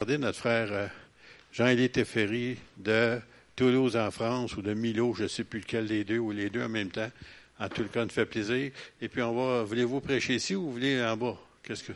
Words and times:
Regardez 0.00 0.16
notre 0.16 0.38
frère 0.38 0.68
euh, 0.72 0.86
Jean-Élie 1.52 1.90
Teffery 1.90 2.56
de 2.78 3.20
Toulouse 3.54 3.98
en 3.98 4.10
France 4.10 4.56
ou 4.56 4.62
de 4.62 4.72
Milo, 4.72 5.12
je 5.12 5.24
ne 5.24 5.28
sais 5.28 5.44
plus 5.44 5.60
lequel 5.60 5.88
des 5.88 6.04
deux 6.04 6.16
ou 6.16 6.30
les 6.30 6.48
deux 6.48 6.62
en 6.62 6.70
même 6.70 6.88
temps. 6.88 7.10
En 7.58 7.68
tout 7.68 7.84
cas, 7.84 8.02
nous 8.04 8.10
fait 8.10 8.24
plaisir. 8.24 8.72
Et 9.02 9.08
puis 9.08 9.20
on 9.20 9.34
va, 9.34 9.62
voulez-vous 9.62 10.00
prêcher 10.00 10.36
ici 10.36 10.54
ou 10.54 10.62
vous 10.62 10.72
voulez 10.72 11.04
en 11.04 11.18
bas? 11.18 11.36
Qu'est-ce 11.62 11.84
que? 11.84 11.92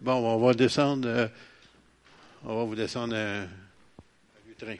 Bon, 0.00 0.12
on 0.12 0.38
va 0.38 0.54
descendre, 0.54 1.08
euh, 1.08 1.26
on 2.44 2.58
va 2.58 2.62
vous 2.64 2.76
descendre 2.76 3.16
un, 3.16 3.42
un 3.42 4.54
train. 4.56 4.76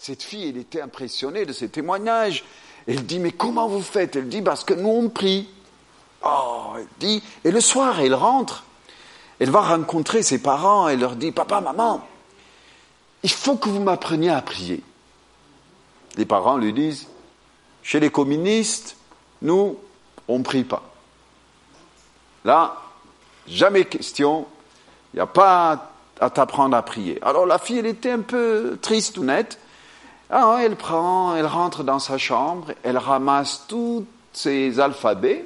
Cette 0.00 0.22
fille, 0.22 0.48
elle 0.48 0.56
était 0.56 0.80
impressionnée 0.80 1.44
de 1.44 1.52
ces 1.52 1.68
témoignages. 1.68 2.42
Elle 2.88 3.04
dit, 3.04 3.18
mais 3.18 3.32
comment 3.32 3.68
vous 3.68 3.82
faites? 3.82 4.16
Elle 4.16 4.30
dit, 4.30 4.40
parce 4.40 4.64
que 4.64 4.72
nous 4.72 4.88
on 4.88 5.10
prie. 5.10 5.46
Oh, 6.24 6.72
elle 6.78 6.86
dit, 6.98 7.22
et 7.44 7.50
le 7.50 7.60
soir, 7.60 8.00
elle 8.00 8.14
rentre. 8.14 8.64
Elle 9.38 9.50
va 9.50 9.60
rencontrer 9.60 10.22
ses 10.22 10.38
parents, 10.40 10.88
elle 10.88 11.00
leur 11.00 11.16
dit, 11.16 11.32
papa, 11.32 11.60
maman, 11.60 12.06
il 13.22 13.30
faut 13.30 13.56
que 13.56 13.68
vous 13.68 13.82
m'appreniez 13.82 14.30
à 14.30 14.40
prier. 14.40 14.82
Les 16.16 16.24
parents 16.24 16.56
lui 16.56 16.72
disent, 16.72 17.06
chez 17.82 18.00
les 18.00 18.10
communistes, 18.10 18.96
nous, 19.42 19.76
on 20.28 20.38
ne 20.38 20.42
prie 20.42 20.64
pas. 20.64 20.82
Là, 22.46 22.76
jamais 23.46 23.84
question, 23.84 24.46
il 25.12 25.16
n'y 25.16 25.20
a 25.20 25.26
pas 25.26 25.90
à 26.20 26.30
t'apprendre 26.30 26.74
à 26.74 26.82
prier. 26.82 27.18
Alors 27.20 27.44
la 27.44 27.58
fille, 27.58 27.78
elle 27.78 27.86
était 27.86 28.12
un 28.12 28.20
peu 28.20 28.78
triste 28.80 29.18
ou 29.18 29.24
nette. 29.24 29.58
Alors, 30.30 30.58
elle 30.58 30.76
prend, 30.76 31.34
elle 31.34 31.46
rentre 31.46 31.82
dans 31.82 31.98
sa 31.98 32.16
chambre, 32.16 32.68
elle 32.84 32.98
ramasse 32.98 33.64
tous 33.66 34.06
ses 34.32 34.78
alphabets, 34.78 35.44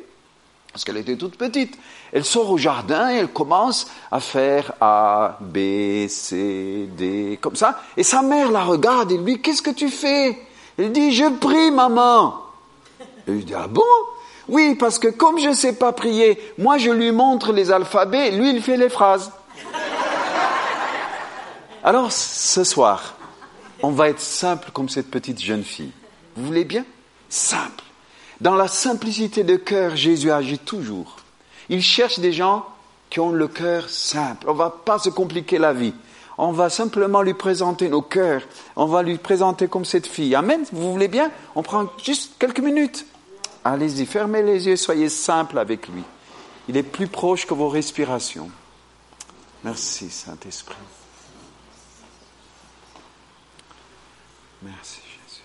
parce 0.72 0.84
qu'elle 0.84 0.98
était 0.98 1.16
toute 1.16 1.38
petite. 1.38 1.78
Elle 2.12 2.24
sort 2.24 2.50
au 2.50 2.58
jardin 2.58 3.10
et 3.10 3.14
elle 3.16 3.28
commence 3.28 3.86
à 4.10 4.20
faire 4.20 4.72
A, 4.80 5.38
B, 5.40 6.06
C, 6.08 6.88
D, 6.96 7.38
comme 7.40 7.56
ça. 7.56 7.80
Et 7.96 8.02
sa 8.02 8.20
mère 8.22 8.50
la 8.50 8.62
regarde 8.62 9.10
et 9.10 9.16
lui, 9.16 9.40
qu'est-ce 9.40 9.62
que 9.62 9.70
tu 9.70 9.88
fais? 9.88 10.38
Elle 10.78 10.92
dit, 10.92 11.12
je 11.12 11.30
prie, 11.30 11.70
maman. 11.70 12.42
Elle 13.26 13.34
lui 13.34 13.44
dit, 13.44 13.54
ah 13.54 13.68
bon? 13.68 13.82
Oui, 14.48 14.74
parce 14.74 14.98
que 14.98 15.08
comme 15.08 15.38
je 15.38 15.48
ne 15.48 15.54
sais 15.54 15.74
pas 15.74 15.92
prier, 15.92 16.38
moi 16.58 16.76
je 16.76 16.90
lui 16.90 17.10
montre 17.10 17.52
les 17.52 17.70
alphabets, 17.70 18.32
lui 18.32 18.50
il 18.50 18.60
fait 18.60 18.76
les 18.76 18.90
phrases. 18.90 19.32
Alors, 21.82 22.12
ce 22.12 22.64
soir, 22.64 23.13
on 23.84 23.90
va 23.90 24.08
être 24.08 24.20
simple 24.20 24.70
comme 24.72 24.88
cette 24.88 25.10
petite 25.10 25.42
jeune 25.42 25.62
fille. 25.62 25.92
Vous 26.36 26.46
voulez 26.46 26.64
bien? 26.64 26.86
Simple. 27.28 27.84
Dans 28.40 28.54
la 28.54 28.66
simplicité 28.66 29.44
de 29.44 29.56
cœur, 29.56 29.94
Jésus 29.94 30.30
agit 30.30 30.58
toujours. 30.58 31.16
Il 31.68 31.82
cherche 31.82 32.18
des 32.18 32.32
gens 32.32 32.64
qui 33.10 33.20
ont 33.20 33.30
le 33.30 33.46
cœur 33.46 33.90
simple. 33.90 34.48
On 34.48 34.54
va 34.54 34.70
pas 34.70 34.98
se 34.98 35.10
compliquer 35.10 35.58
la 35.58 35.74
vie. 35.74 35.92
On 36.38 36.50
va 36.52 36.70
simplement 36.70 37.20
lui 37.20 37.34
présenter 37.34 37.88
nos 37.90 38.00
cœurs. 38.00 38.42
On 38.74 38.86
va 38.86 39.02
lui 39.02 39.18
présenter 39.18 39.68
comme 39.68 39.84
cette 39.84 40.06
fille. 40.06 40.34
Amen. 40.34 40.64
Vous 40.72 40.90
voulez 40.90 41.08
bien? 41.08 41.30
On 41.54 41.62
prend 41.62 41.86
juste 42.02 42.32
quelques 42.38 42.60
minutes. 42.60 43.04
Allez-y, 43.64 44.06
fermez 44.06 44.42
les 44.42 44.66
yeux, 44.66 44.76
soyez 44.76 45.10
simple 45.10 45.58
avec 45.58 45.88
lui. 45.88 46.02
Il 46.68 46.76
est 46.78 46.82
plus 46.82 47.08
proche 47.08 47.46
que 47.46 47.54
vos 47.54 47.68
respirations. 47.68 48.50
Merci, 49.62 50.08
Saint-Esprit. 50.10 50.74
Merci 54.64 55.00
Jésus. 55.02 55.42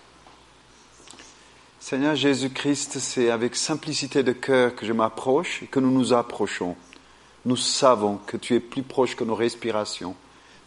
Seigneur 1.81 2.15
Jésus-Christ, 2.15 2.99
c'est 2.99 3.29
avec 3.29 3.55
simplicité 3.55 4.23
de 4.23 4.31
cœur 4.31 4.75
que 4.75 4.85
je 4.85 4.93
m'approche 4.93 5.61
et 5.61 5.65
que 5.65 5.81
nous 5.81 5.91
nous 5.91 6.13
approchons. 6.13 6.77
Nous 7.45 7.57
savons 7.57 8.17
que 8.25 8.37
tu 8.37 8.55
es 8.55 8.61
plus 8.61 8.81
proche 8.83 9.17
que 9.17 9.25
nos 9.25 9.35
respirations. 9.35 10.15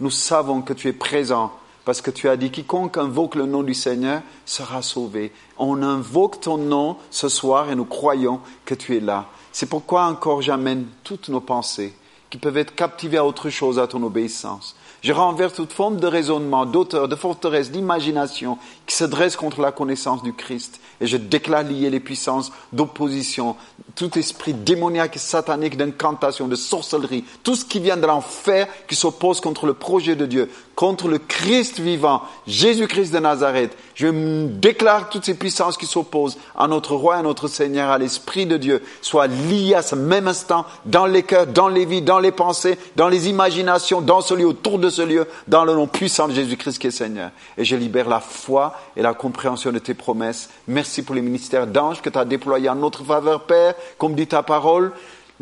Nous 0.00 0.10
savons 0.10 0.60
que 0.60 0.74
tu 0.74 0.88
es 0.88 0.92
présent 0.92 1.52
parce 1.86 2.02
que 2.02 2.10
tu 2.10 2.28
as 2.28 2.36
dit 2.36 2.50
quiconque 2.50 2.98
invoque 2.98 3.36
le 3.36 3.46
nom 3.46 3.62
du 3.62 3.72
Seigneur 3.72 4.20
sera 4.44 4.82
sauvé. 4.82 5.32
On 5.56 5.82
invoque 5.82 6.40
ton 6.40 6.58
nom 6.58 6.98
ce 7.10 7.30
soir 7.30 7.70
et 7.70 7.74
nous 7.74 7.86
croyons 7.86 8.40
que 8.66 8.74
tu 8.74 8.96
es 8.96 9.00
là. 9.00 9.28
C'est 9.52 9.68
pourquoi 9.68 10.04
encore 10.04 10.42
j'amène 10.42 10.88
toutes 11.04 11.30
nos 11.30 11.40
pensées 11.40 11.94
qui 12.28 12.36
peuvent 12.36 12.58
être 12.58 12.74
captivées 12.74 13.18
à 13.18 13.24
autre 13.24 13.48
chose, 13.48 13.78
à 13.78 13.86
ton 13.86 14.02
obéissance. 14.02 14.76
Je 15.02 15.12
renverse 15.12 15.54
toute 15.54 15.72
forme 15.72 15.98
de 15.98 16.06
raisonnement, 16.06 16.64
d'auteur, 16.64 17.08
de 17.08 17.16
forteresse, 17.16 17.72
d'imagination 17.72 18.56
qui 18.86 18.94
se 18.94 19.02
dresse 19.02 19.34
contre 19.34 19.60
la 19.60 19.72
connaissance 19.72 20.22
du 20.22 20.32
Christ. 20.32 20.80
Et 21.00 21.08
je 21.08 21.16
déclare 21.16 21.64
lier 21.64 21.90
les 21.90 21.98
puissances 21.98 22.52
d'opposition, 22.72 23.56
tout 23.96 24.16
esprit 24.16 24.54
démoniaque 24.54 25.16
et 25.16 25.18
satanique 25.18 25.76
d'incantation, 25.76 26.46
de 26.46 26.54
sorcellerie, 26.54 27.24
tout 27.42 27.56
ce 27.56 27.64
qui 27.64 27.80
vient 27.80 27.96
de 27.96 28.06
l'enfer 28.06 28.68
qui 28.86 28.94
s'oppose 28.94 29.40
contre 29.40 29.66
le 29.66 29.74
projet 29.74 30.14
de 30.14 30.24
Dieu, 30.24 30.48
contre 30.74 31.08
le 31.08 31.18
Christ 31.18 31.80
vivant, 31.80 32.22
Jésus-Christ 32.46 33.12
de 33.12 33.18
Nazareth. 33.18 33.76
Je 33.94 34.08
déclare 34.46 35.10
toutes 35.10 35.24
ces 35.24 35.34
puissances 35.34 35.76
qui 35.76 35.86
s'opposent 35.86 36.38
à 36.56 36.66
notre 36.66 36.94
roi, 36.94 37.16
à 37.16 37.22
notre 37.22 37.46
Seigneur, 37.48 37.90
à 37.90 37.98
l'Esprit 37.98 38.46
de 38.46 38.56
Dieu, 38.56 38.82
soient 39.00 39.26
liées 39.26 39.74
à 39.74 39.82
ce 39.82 39.94
même 39.94 40.28
instant 40.28 40.64
dans 40.86 41.06
les 41.06 41.22
cœurs, 41.22 41.46
dans 41.46 41.68
les 41.68 41.84
vies, 41.84 42.02
dans 42.02 42.18
les 42.18 42.32
pensées, 42.32 42.78
dans 42.96 43.08
les 43.08 43.28
imaginations, 43.28 44.00
dans 44.00 44.20
ce 44.20 44.34
lieu, 44.34 44.46
autour 44.46 44.78
de 44.78 44.90
ce 44.90 45.02
lieu, 45.02 45.26
dans 45.46 45.64
le 45.64 45.74
nom 45.74 45.86
puissant 45.86 46.28
de 46.28 46.34
Jésus-Christ 46.34 46.78
qui 46.78 46.86
est 46.86 46.90
Seigneur. 46.92 47.30
Et 47.58 47.64
je 47.64 47.76
libère 47.76 48.08
la 48.08 48.20
foi 48.20 48.74
et 48.96 49.02
la 49.02 49.14
compréhension 49.14 49.72
de 49.72 49.78
tes 49.78 49.94
promesses. 49.94 50.48
Merci 50.66 51.02
pour 51.02 51.14
les 51.14 51.22
ministères 51.22 51.66
d'anges 51.66 52.00
que 52.00 52.10
tu 52.10 52.18
as 52.18 52.24
déployés 52.24 52.68
en 52.68 52.76
notre 52.76 53.04
faveur, 53.04 53.42
Père, 53.42 53.74
comme 53.98 54.14
dit 54.14 54.26
ta 54.26 54.42
parole. 54.42 54.92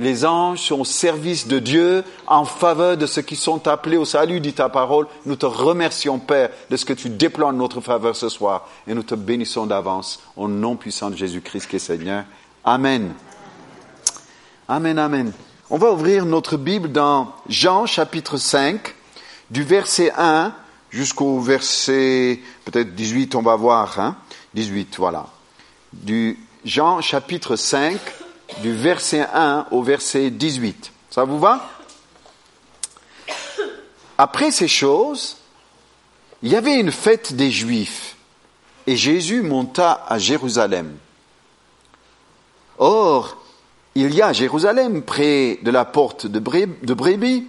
Les 0.00 0.24
anges 0.24 0.60
sont 0.60 0.80
au 0.80 0.84
service 0.86 1.46
de 1.46 1.58
Dieu 1.58 2.04
en 2.26 2.46
faveur 2.46 2.96
de 2.96 3.04
ceux 3.04 3.20
qui 3.20 3.36
sont 3.36 3.68
appelés 3.68 3.98
au 3.98 4.06
salut, 4.06 4.40
dit 4.40 4.54
ta 4.54 4.70
parole. 4.70 5.06
Nous 5.26 5.36
te 5.36 5.44
remercions, 5.44 6.18
Père, 6.18 6.48
de 6.70 6.76
ce 6.78 6.86
que 6.86 6.94
tu 6.94 7.10
déploies 7.10 7.48
en 7.48 7.52
notre 7.52 7.82
faveur 7.82 8.16
ce 8.16 8.30
soir. 8.30 8.66
Et 8.86 8.94
nous 8.94 9.02
te 9.02 9.14
bénissons 9.14 9.66
d'avance 9.66 10.22
au 10.38 10.48
nom 10.48 10.74
puissant 10.74 11.10
de 11.10 11.16
Jésus-Christ 11.16 11.66
qui 11.66 11.76
est 11.76 11.80
Seigneur. 11.80 12.24
Amen. 12.64 13.12
Amen, 14.68 14.98
amen. 14.98 15.32
On 15.68 15.76
va 15.76 15.92
ouvrir 15.92 16.24
notre 16.24 16.56
Bible 16.56 16.90
dans 16.90 17.34
Jean 17.46 17.84
chapitre 17.84 18.38
5, 18.38 18.94
du 19.50 19.64
verset 19.64 20.12
1 20.16 20.54
jusqu'au 20.88 21.40
verset 21.40 22.40
peut-être 22.64 22.94
18, 22.94 23.34
on 23.34 23.42
va 23.42 23.54
voir. 23.54 24.00
Hein? 24.00 24.16
18, 24.54 24.96
voilà. 24.96 25.26
Du 25.92 26.38
Jean 26.64 27.02
chapitre 27.02 27.56
5, 27.56 27.98
du 28.58 28.74
verset 28.74 29.26
1 29.32 29.66
au 29.70 29.82
verset 29.82 30.30
18. 30.30 30.92
Ça 31.10 31.24
vous 31.24 31.38
va? 31.38 31.68
Après 34.18 34.50
ces 34.50 34.68
choses, 34.68 35.36
il 36.42 36.52
y 36.52 36.56
avait 36.56 36.78
une 36.78 36.92
fête 36.92 37.34
des 37.34 37.50
Juifs 37.50 38.16
et 38.86 38.96
Jésus 38.96 39.42
monta 39.42 40.04
à 40.08 40.18
Jérusalem. 40.18 40.96
Or, 42.78 43.36
il 43.94 44.14
y 44.14 44.22
a 44.22 44.28
à 44.28 44.32
Jérusalem, 44.32 45.02
près 45.02 45.58
de 45.62 45.70
la 45.70 45.84
porte 45.84 46.26
de, 46.26 46.38
Brébi, 46.38 47.46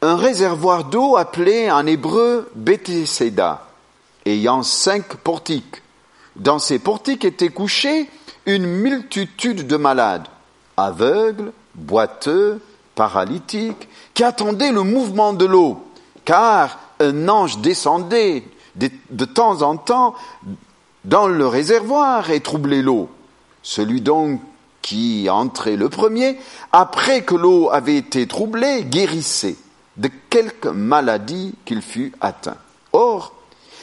un 0.00 0.16
réservoir 0.16 0.84
d'eau 0.84 1.16
appelé 1.16 1.70
en 1.70 1.86
hébreu 1.86 2.50
Bethesda, 2.54 3.68
ayant 4.26 4.62
cinq 4.62 5.16
portiques. 5.16 5.82
Dans 6.36 6.58
ces 6.58 6.78
portiques 6.78 7.24
étaient 7.24 7.50
couchés 7.50 8.08
une 8.46 8.66
multitude 8.66 9.66
de 9.66 9.76
malades, 9.76 10.26
aveugles, 10.76 11.52
boiteux, 11.74 12.60
paralytiques, 12.94 13.88
qui 14.14 14.24
attendaient 14.24 14.72
le 14.72 14.82
mouvement 14.82 15.32
de 15.32 15.44
l'eau, 15.44 15.84
car 16.24 16.78
un 17.00 17.28
ange 17.28 17.58
descendait 17.58 18.44
de, 18.76 19.24
temps 19.24 19.62
en 19.62 19.76
temps 19.76 20.14
dans 21.04 21.26
le 21.26 21.46
réservoir 21.46 22.30
et 22.30 22.40
troublait 22.40 22.82
l'eau. 22.82 23.08
Celui 23.62 24.00
donc 24.00 24.40
qui 24.80 25.28
entrait 25.30 25.76
le 25.76 25.88
premier, 25.88 26.38
après 26.72 27.22
que 27.22 27.34
l'eau 27.34 27.70
avait 27.70 27.96
été 27.96 28.26
troublée, 28.26 28.84
guérissait 28.84 29.56
de 29.96 30.10
quelque 30.30 30.68
maladie 30.68 31.54
qu'il 31.64 31.82
fût 31.82 32.12
atteint. 32.20 32.56
Or, 32.92 33.34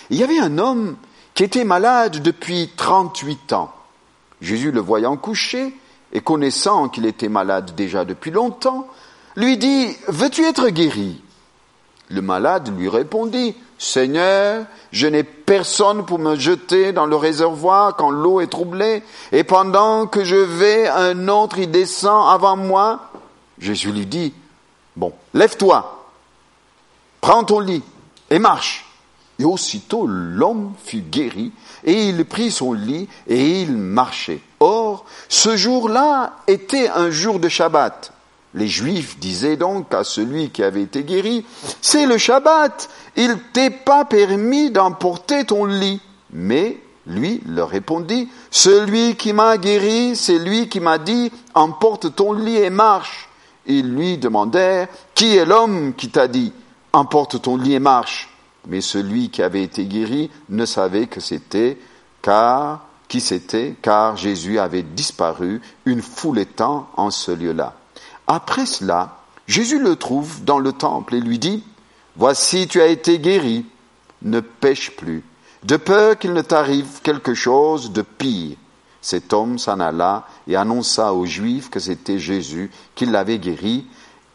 il 0.09 0.17
y 0.17 0.23
avait 0.23 0.39
un 0.39 0.57
homme 0.57 0.97
qui 1.33 1.43
était 1.43 1.63
malade 1.63 2.21
depuis 2.21 2.69
trente-huit 2.75 3.53
ans. 3.53 3.71
Jésus 4.41 4.71
le 4.71 4.81
voyant 4.81 5.17
couché 5.17 5.73
et 6.13 6.21
connaissant 6.21 6.89
qu'il 6.89 7.05
était 7.05 7.29
malade 7.29 7.75
déjà 7.75 8.05
depuis 8.05 8.31
longtemps, 8.31 8.87
lui 9.35 9.57
dit, 9.57 9.95
Veux-tu 10.07 10.45
être 10.45 10.69
guéri? 10.69 11.21
Le 12.09 12.21
malade 12.21 12.75
lui 12.75 12.89
répondit, 12.89 13.55
Seigneur, 13.77 14.65
je 14.91 15.07
n'ai 15.07 15.23
personne 15.23 16.05
pour 16.05 16.19
me 16.19 16.35
jeter 16.35 16.91
dans 16.91 17.05
le 17.05 17.15
réservoir 17.15 17.95
quand 17.95 18.09
l'eau 18.09 18.41
est 18.41 18.47
troublée, 18.47 19.03
et 19.31 19.43
pendant 19.43 20.07
que 20.07 20.23
je 20.23 20.35
vais, 20.35 20.87
un 20.87 21.27
autre 21.27 21.59
y 21.59 21.67
descend 21.67 22.33
avant 22.33 22.57
moi. 22.57 23.11
Jésus 23.59 23.91
lui 23.91 24.05
dit, 24.05 24.33
Bon, 24.95 25.13
lève-toi, 25.33 26.05
prends 27.21 27.43
ton 27.43 27.59
lit 27.59 27.83
et 28.29 28.39
marche. 28.39 28.85
Et 29.37 29.45
aussitôt 29.45 30.05
l'homme 30.05 30.73
fut 30.83 30.99
guéri, 30.99 31.53
et 31.83 32.09
il 32.09 32.25
prit 32.25 32.51
son 32.51 32.73
lit, 32.73 33.07
et 33.27 33.61
il 33.61 33.77
marchait. 33.77 34.41
Or, 34.59 35.05
ce 35.27 35.55
jour-là 35.55 36.37
était 36.47 36.89
un 36.89 37.09
jour 37.09 37.39
de 37.39 37.49
Shabbat. 37.49 38.13
Les 38.55 38.67
Juifs 38.67 39.19
disaient 39.19 39.57
donc 39.57 39.93
à 39.93 40.03
celui 40.03 40.49
qui 40.49 40.63
avait 40.63 40.81
été 40.81 41.03
guéri, 41.03 41.45
C'est 41.81 42.05
le 42.05 42.17
Shabbat, 42.17 42.89
il 43.15 43.37
t'est 43.53 43.69
pas 43.69 44.05
permis 44.05 44.71
d'emporter 44.71 45.45
ton 45.45 45.65
lit. 45.65 46.01
Mais 46.31 46.77
lui 47.05 47.41
leur 47.47 47.69
répondit, 47.69 48.29
Celui 48.49 49.15
qui 49.15 49.33
m'a 49.33 49.57
guéri, 49.57 50.15
c'est 50.15 50.39
lui 50.39 50.67
qui 50.67 50.79
m'a 50.79 50.97
dit, 50.97 51.31
Emporte 51.53 52.15
ton 52.15 52.33
lit 52.33 52.57
et 52.57 52.71
marche. 52.71 53.29
Ils 53.67 53.93
lui 53.93 54.17
demandèrent, 54.17 54.87
Qui 55.13 55.37
est 55.37 55.45
l'homme 55.45 55.93
qui 55.95 56.09
t'a 56.09 56.27
dit, 56.27 56.51
Emporte 56.91 57.41
ton 57.43 57.55
lit 57.55 57.75
et 57.75 57.79
marche 57.79 58.28
mais 58.67 58.81
celui 58.81 59.29
qui 59.29 59.41
avait 59.41 59.63
été 59.63 59.85
guéri 59.85 60.29
ne 60.49 60.65
savait 60.65 61.07
que 61.07 61.19
c'était 61.19 61.77
car 62.21 62.85
qui 63.09 63.19
c'était, 63.19 63.75
car 63.81 64.15
Jésus 64.15 64.59
avait 64.59 64.83
disparu, 64.83 65.61
une 65.85 66.01
foule 66.01 66.39
étant 66.39 66.89
en 66.95 67.09
ce 67.09 67.31
lieu-là. 67.31 67.73
Après 68.27 68.67
cela, 68.67 69.17
Jésus 69.47 69.79
le 69.79 69.95
trouve 69.95 70.43
dans 70.43 70.59
le 70.59 70.71
temple 70.71 71.15
et 71.15 71.19
lui 71.19 71.39
dit, 71.39 71.63
Voici 72.15 72.67
tu 72.67 72.81
as 72.81 72.87
été 72.87 73.17
guéri, 73.17 73.65
ne 74.21 74.39
pêche 74.39 74.95
plus, 74.95 75.23
de 75.63 75.75
peur 75.75 76.17
qu'il 76.17 76.33
ne 76.33 76.41
t'arrive 76.41 77.01
quelque 77.01 77.33
chose 77.33 77.91
de 77.91 78.03
pire. 78.03 78.57
Cet 79.01 79.33
homme 79.33 79.57
s'en 79.57 79.79
alla 79.79 80.27
et 80.47 80.55
annonça 80.55 81.13
aux 81.13 81.25
Juifs 81.25 81.69
que 81.69 81.79
c'était 81.79 82.19
Jésus 82.19 82.69
qui 82.93 83.05
l'avait 83.05 83.39
guéri, 83.39 83.87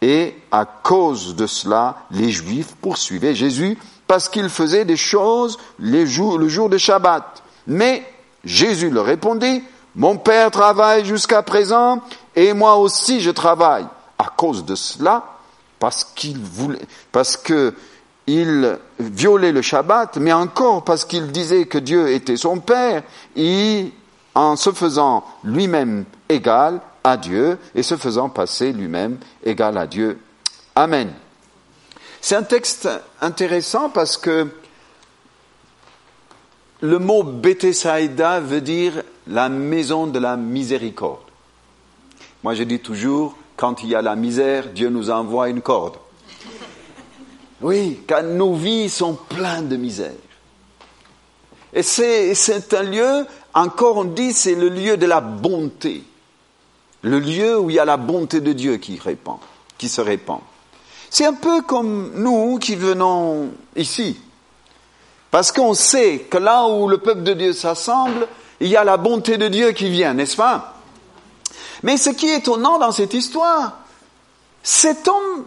et 0.02 0.34
à 0.50 0.64
cause 0.64 1.36
de 1.36 1.46
cela, 1.46 2.06
les 2.10 2.30
Juifs 2.30 2.74
poursuivaient 2.80 3.34
Jésus 3.34 3.78
parce 4.06 4.28
qu'il 4.28 4.48
faisait 4.48 4.84
des 4.84 4.96
choses 4.96 5.58
le 5.78 6.04
jour 6.06 6.68
de 6.68 6.78
Shabbat. 6.78 7.42
Mais 7.66 8.04
Jésus 8.44 8.90
leur 8.90 9.06
répondit, 9.06 9.62
mon 9.96 10.16
Père 10.16 10.50
travaille 10.50 11.04
jusqu'à 11.04 11.42
présent 11.42 12.02
et 12.34 12.52
moi 12.52 12.76
aussi 12.76 13.20
je 13.20 13.30
travaille. 13.30 13.86
À 14.18 14.26
cause 14.36 14.64
de 14.64 14.74
cela, 14.74 15.24
parce 15.80 16.04
qu'il 16.04 16.38
voulait, 16.38 16.86
parce 17.10 17.36
que 17.36 17.74
il 18.26 18.78
violait 18.98 19.52
le 19.52 19.60
Shabbat, 19.60 20.16
mais 20.16 20.32
encore 20.32 20.84
parce 20.84 21.04
qu'il 21.04 21.30
disait 21.30 21.66
que 21.66 21.78
Dieu 21.78 22.10
était 22.10 22.36
son 22.36 22.58
Père, 22.58 23.02
et 23.36 23.92
en 24.34 24.56
se 24.56 24.72
faisant 24.72 25.24
lui-même 25.42 26.04
égal 26.28 26.80
à 27.02 27.16
Dieu 27.16 27.58
et 27.74 27.82
se 27.82 27.96
faisant 27.96 28.28
passer 28.28 28.72
lui-même 28.72 29.18
égal 29.44 29.76
à 29.76 29.86
Dieu. 29.86 30.18
Amen. 30.74 31.12
C'est 32.26 32.36
un 32.36 32.42
texte 32.42 32.88
intéressant 33.20 33.90
parce 33.90 34.16
que 34.16 34.48
le 36.80 36.98
mot 36.98 37.22
Bethsaïda 37.22 38.40
veut 38.40 38.62
dire 38.62 39.02
la 39.26 39.50
maison 39.50 40.06
de 40.06 40.18
la 40.18 40.38
miséricorde. 40.38 41.20
Moi, 42.42 42.54
je 42.54 42.62
dis 42.62 42.80
toujours, 42.80 43.36
quand 43.56 43.82
il 43.82 43.90
y 43.90 43.94
a 43.94 44.00
la 44.00 44.16
misère, 44.16 44.68
Dieu 44.68 44.88
nous 44.88 45.10
envoie 45.10 45.50
une 45.50 45.60
corde. 45.60 45.98
Oui, 47.60 48.00
car 48.06 48.22
nos 48.22 48.54
vies 48.54 48.88
sont 48.88 49.18
pleines 49.28 49.68
de 49.68 49.76
misère. 49.76 50.12
Et 51.74 51.82
c'est 51.82 52.72
un 52.72 52.84
lieu, 52.84 53.26
encore 53.52 53.98
on 53.98 54.04
dit, 54.04 54.32
c'est 54.32 54.54
le 54.54 54.70
lieu 54.70 54.96
de 54.96 55.04
la 55.04 55.20
bonté. 55.20 56.02
Le 57.02 57.18
lieu 57.18 57.58
où 57.58 57.68
il 57.68 57.76
y 57.76 57.78
a 57.78 57.84
la 57.84 57.98
bonté 57.98 58.40
de 58.40 58.54
Dieu 58.54 58.78
qui 58.78 58.98
répand, 58.98 59.40
qui 59.76 59.90
se 59.90 60.00
répand. 60.00 60.40
C'est 61.14 61.26
un 61.26 61.34
peu 61.34 61.62
comme 61.62 62.10
nous 62.16 62.58
qui 62.58 62.74
venons 62.74 63.52
ici. 63.76 64.20
Parce 65.30 65.52
qu'on 65.52 65.72
sait 65.72 66.26
que 66.28 66.38
là 66.38 66.66
où 66.66 66.88
le 66.88 66.98
peuple 66.98 67.22
de 67.22 67.34
Dieu 67.34 67.52
s'assemble, 67.52 68.26
il 68.58 68.66
y 68.66 68.76
a 68.76 68.82
la 68.82 68.96
bonté 68.96 69.38
de 69.38 69.46
Dieu 69.46 69.70
qui 69.70 69.88
vient, 69.90 70.12
n'est-ce 70.12 70.34
pas? 70.34 70.74
Mais 71.84 71.98
ce 71.98 72.10
qui 72.10 72.26
est 72.26 72.38
étonnant 72.38 72.80
dans 72.80 72.90
cette 72.90 73.14
histoire, 73.14 73.78
cet 74.64 75.06
homme 75.06 75.46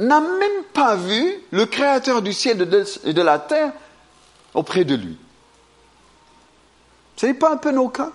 n'a 0.00 0.20
même 0.20 0.64
pas 0.72 0.96
vu 0.96 1.34
le 1.50 1.66
Créateur 1.66 2.22
du 2.22 2.32
ciel 2.32 2.66
et 3.04 3.12
de 3.12 3.22
la 3.22 3.38
terre 3.38 3.72
auprès 4.54 4.86
de 4.86 4.94
lui. 4.94 5.18
Ce 7.16 7.26
n'est 7.26 7.34
pas 7.34 7.52
un 7.52 7.58
peu 7.58 7.70
nos 7.70 7.90
cas 7.90 8.12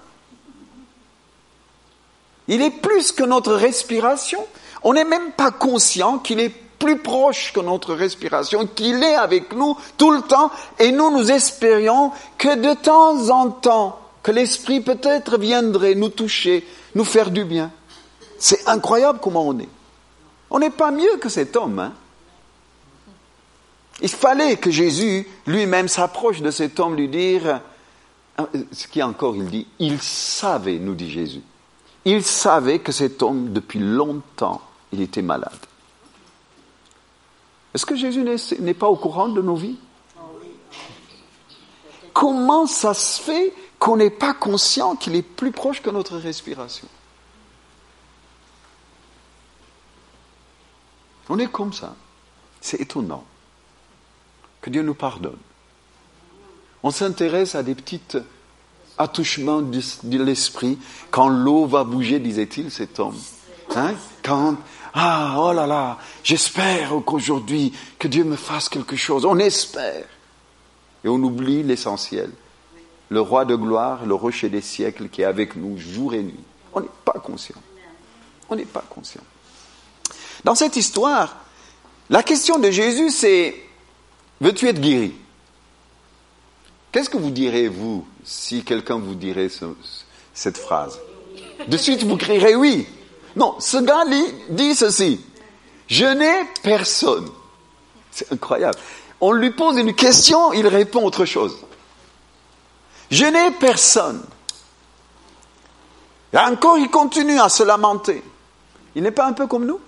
Il 2.48 2.64
est 2.64 2.72
plus 2.72 3.12
que 3.12 3.24
notre 3.24 3.54
respiration. 3.54 4.44
On 4.84 4.94
n'est 4.94 5.06
même 5.06 5.32
pas 5.32 5.52
conscient 5.52 6.19
qu'il 6.19 6.40
est 6.40 6.54
plus 6.80 7.00
proche 7.00 7.54
que 7.54 7.60
notre 7.60 7.94
respiration, 7.94 8.68
qu'il 8.68 9.04
est 9.04 9.16
avec 9.16 9.54
nous 9.54 9.76
tout 9.98 10.12
le 10.12 10.22
temps, 10.22 10.52
et 10.80 10.92
nous 10.92 11.12
nous 11.12 11.31
espérions 11.31 12.12
que 12.38 12.56
de 12.56 12.74
temps 12.76 13.30
en 13.30 13.50
temps, 13.50 14.00
que 14.24 14.31
l'Esprit 14.31 14.81
peut-être 14.81 15.38
viendrait 15.38 15.96
nous 15.96 16.10
toucher, 16.10 16.68
nous 16.96 17.06
faire 17.06 17.31
du 17.31 17.46
bien. 17.46 17.72
C'est 18.38 18.68
incroyable 18.68 19.19
comment 19.22 19.48
on 19.48 19.57
est. 19.60 19.69
On 20.50 20.60
n'est 20.60 20.69
pas 20.69 20.92
mieux 20.92 21.18
que 21.18 21.30
cet 21.30 21.56
homme. 21.56 21.80
Hein. 21.80 21.94
Il 24.02 24.10
fallait 24.10 24.57
que 24.57 24.69
Jésus 24.69 25.28
lui-même 25.48 25.88
s'approche 25.88 26.42
de 26.42 26.52
cet 26.52 26.80
homme, 26.80 26.96
lui 26.96 27.07
dire, 27.07 27.62
ce 28.72 28.88
qui 28.88 29.02
encore 29.02 29.36
il 29.36 29.46
dit, 29.46 29.68
il 29.80 30.00
savait, 30.00 30.78
nous 30.78 30.94
dit 30.94 31.10
Jésus, 31.10 31.42
il 32.06 32.24
savait 32.24 32.80
que 32.80 32.92
cet 32.92 33.24
homme, 33.24 33.52
depuis 33.52 33.80
longtemps, 33.80 34.62
il 34.92 35.02
était 35.02 35.22
malade. 35.22 35.60
Est-ce 37.74 37.86
que 37.86 37.96
Jésus 37.96 38.26
n'est 38.60 38.74
pas 38.74 38.88
au 38.88 38.96
courant 38.96 39.28
de 39.28 39.42
nos 39.42 39.56
vies? 39.56 39.78
Comment 42.14 42.66
ça 42.66 42.94
se 42.94 43.22
fait 43.22 43.54
qu'on 43.78 43.98
n'est 43.98 44.10
pas 44.10 44.34
conscient 44.34 44.96
qu'il 44.96 45.16
est 45.16 45.22
plus 45.22 45.52
proche 45.52 45.82
que 45.82 45.90
notre 45.90 46.18
respiration? 46.18 46.88
On 51.30 51.38
est 51.38 51.52
comme 51.52 51.74
ça. 51.74 51.96
C'est 52.62 52.82
étonnant. 52.82 53.24
Que 54.62 54.70
Dieu 54.70 54.82
nous 54.82 54.96
pardonne. 54.96 55.38
On 56.82 56.90
s'intéresse 56.90 57.54
à 57.54 57.64
des 57.64 57.76
petites 57.76 58.18
attouchements 58.98 59.62
de 59.62 60.24
l'esprit. 60.24 60.80
Quand 61.12 61.28
l'eau 61.28 61.66
va 61.66 61.84
bouger, 61.84 62.20
disait-il, 62.20 62.72
cet 62.72 63.00
homme. 63.00 63.18
Hein? 63.76 63.94
Quand 64.24 64.56
ah, 64.99 65.35
oh 65.37 65.54
là 65.54 65.68
là, 65.68 65.99
j'espère 66.23 66.89
qu'aujourd'hui, 67.06 67.71
que 67.99 68.07
Dieu 68.07 68.23
me 68.23 68.35
fasse 68.35 68.68
quelque 68.68 68.95
chose. 68.95 69.25
On 69.25 69.37
espère. 69.37 70.06
Et 71.04 71.07
on 71.07 71.21
oublie 71.21 71.61
l'essentiel. 71.61 72.31
Le 73.09 73.21
roi 73.21 73.45
de 73.45 73.56
gloire, 73.56 74.07
le 74.07 74.16
rocher 74.16 74.49
des 74.49 74.61
siècles 74.61 75.09
qui 75.09 75.21
est 75.21 75.25
avec 75.25 75.56
nous 75.56 75.77
jour 75.77 76.16
et 76.16 76.23
nuit. 76.23 76.44
On 76.73 76.80
n'est 76.80 76.89
pas 77.06 77.13
conscient. 77.13 77.61
On 78.49 78.56
n'est 78.56 78.66
pas 78.66 78.83
conscient. 78.89 79.21
Dans 80.44 80.56
cette 80.56 80.75
histoire, 80.75 81.45
la 82.09 82.23
question 82.23 82.57
de 82.57 82.71
Jésus, 82.71 83.11
c'est 83.11 83.56
veux-tu 84.42 84.68
être 84.68 84.81
guéri? 84.81 85.13
Qu'est-ce 86.92 87.11
que 87.11 87.18
vous 87.18 87.30
direz, 87.30 87.68
vous, 87.68 88.04
si 88.23 88.63
quelqu'un 88.63 88.97
vous 88.97 89.13
dirait 89.13 89.49
cette 90.33 90.57
phrase? 90.57 90.99
De 91.68 91.77
suite, 91.77 92.01
vous 92.01 92.18
crierez 92.18 92.56
oui. 92.56 92.87
Non, 93.36 93.56
ce 93.60 93.78
gars 93.78 94.04
dit 94.50 94.76
ceci. 94.76 95.22
Je 95.88 96.06
n'ai 96.06 96.46
personne. 96.64 97.30
C'est 98.12 98.31
incroyable. 98.31 98.78
On 99.22 99.31
lui 99.31 99.52
pose 99.52 99.78
une 99.78 99.94
question, 99.94 100.54
il 100.54 100.68
répond 100.68 101.04
autre 101.04 101.26
chose. 101.26 101.57
Je 103.10 103.26
n'ai 103.26 103.52
personne. 103.52 104.24
Et 106.34 106.38
encore, 106.38 106.78
il 106.78 106.90
continue 106.90 107.40
à 107.40 107.50
se 107.50 107.64
lamenter. 107.64 108.24
Il 108.96 109.04
n'est 109.04 109.12
pas 109.12 109.28
un 109.28 109.34
peu 109.34 109.48
comme 109.48 109.66
nous? 109.66 109.80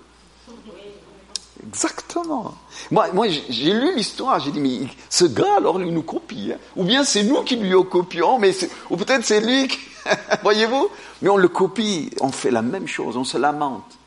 Exactement. 1.66 2.54
Moi, 2.90 3.08
moi 3.12 3.26
j'ai 3.28 3.72
lu 3.72 3.94
l'histoire, 3.94 4.40
j'ai 4.40 4.50
dit, 4.50 4.60
mais 4.60 4.88
ce 5.08 5.24
gars, 5.24 5.56
alors, 5.58 5.80
il 5.80 5.92
nous 5.92 6.02
copie. 6.02 6.52
Hein. 6.54 6.58
Ou 6.76 6.84
bien 6.84 7.04
c'est 7.04 7.22
nous 7.22 7.42
qui 7.42 7.56
lui 7.56 7.72
copions, 7.90 8.38
mais 8.38 8.52
ou 8.88 8.96
peut-être 8.96 9.24
c'est 9.24 9.40
lui 9.40 9.68
qui... 9.68 9.78
Voyez-vous? 10.42 10.88
Mais 11.22 11.28
on 11.28 11.36
le 11.36 11.48
copie, 11.48 12.10
on 12.20 12.32
fait 12.32 12.50
la 12.50 12.62
même 12.62 12.88
chose, 12.88 13.16
on 13.16 13.24
se 13.24 13.36
lamente. 13.36 13.98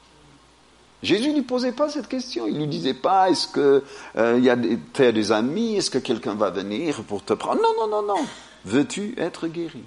Jésus 1.04 1.30
ne 1.30 1.36
lui 1.36 1.42
posait 1.42 1.74
pas 1.74 1.90
cette 1.90 2.08
question. 2.08 2.48
Il 2.48 2.54
ne 2.54 2.60
lui 2.60 2.68
disait 2.68 2.94
pas, 2.94 3.30
est-ce 3.30 3.48
que 3.48 3.84
euh, 4.18 4.40
y 4.42 4.50
a 4.50 4.56
des, 4.56 4.80
des 5.12 5.32
amis 5.32 5.76
Est-ce 5.76 5.92
que 5.92 5.98
quelqu'un 5.98 6.34
va 6.34 6.50
venir 6.50 7.04
pour 7.04 7.24
te 7.24 7.34
prendre? 7.34 7.62
Non, 7.62 7.74
non, 7.78 7.88
non, 7.88 8.08
non. 8.08 8.26
Veux-tu 8.66 9.14
être 9.18 9.48
guéri? 9.48 9.84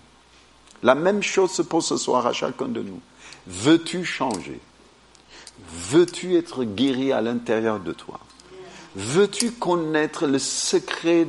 La 0.83 0.95
même 0.95 1.23
chose 1.23 1.53
se 1.53 1.63
pose 1.63 1.87
ce 1.87 1.97
soir 1.97 2.27
à 2.27 2.35
chacun 2.35 2.69
de 2.69 2.83
nous. 2.83 3.01
Veux-tu 3.47 4.05
changer? 4.05 4.61
Veux-tu 5.77 6.37
être 6.37 6.65
guéri 6.65 7.13
à 7.13 7.21
l'intérieur 7.21 7.81
de 7.81 7.93
toi? 7.93 8.19
Veux-tu 8.95 9.53
connaître 9.53 10.27
le 10.27 10.39
secret 10.39 11.27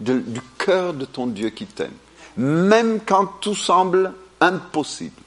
du 0.00 0.40
cœur 0.58 0.92
de 0.92 1.04
ton 1.04 1.28
Dieu 1.28 1.50
qui 1.50 1.66
t'aime? 1.66 1.94
Même 2.36 2.98
quand 3.06 3.26
tout 3.40 3.54
semble 3.54 4.12
impossible. 4.40 5.22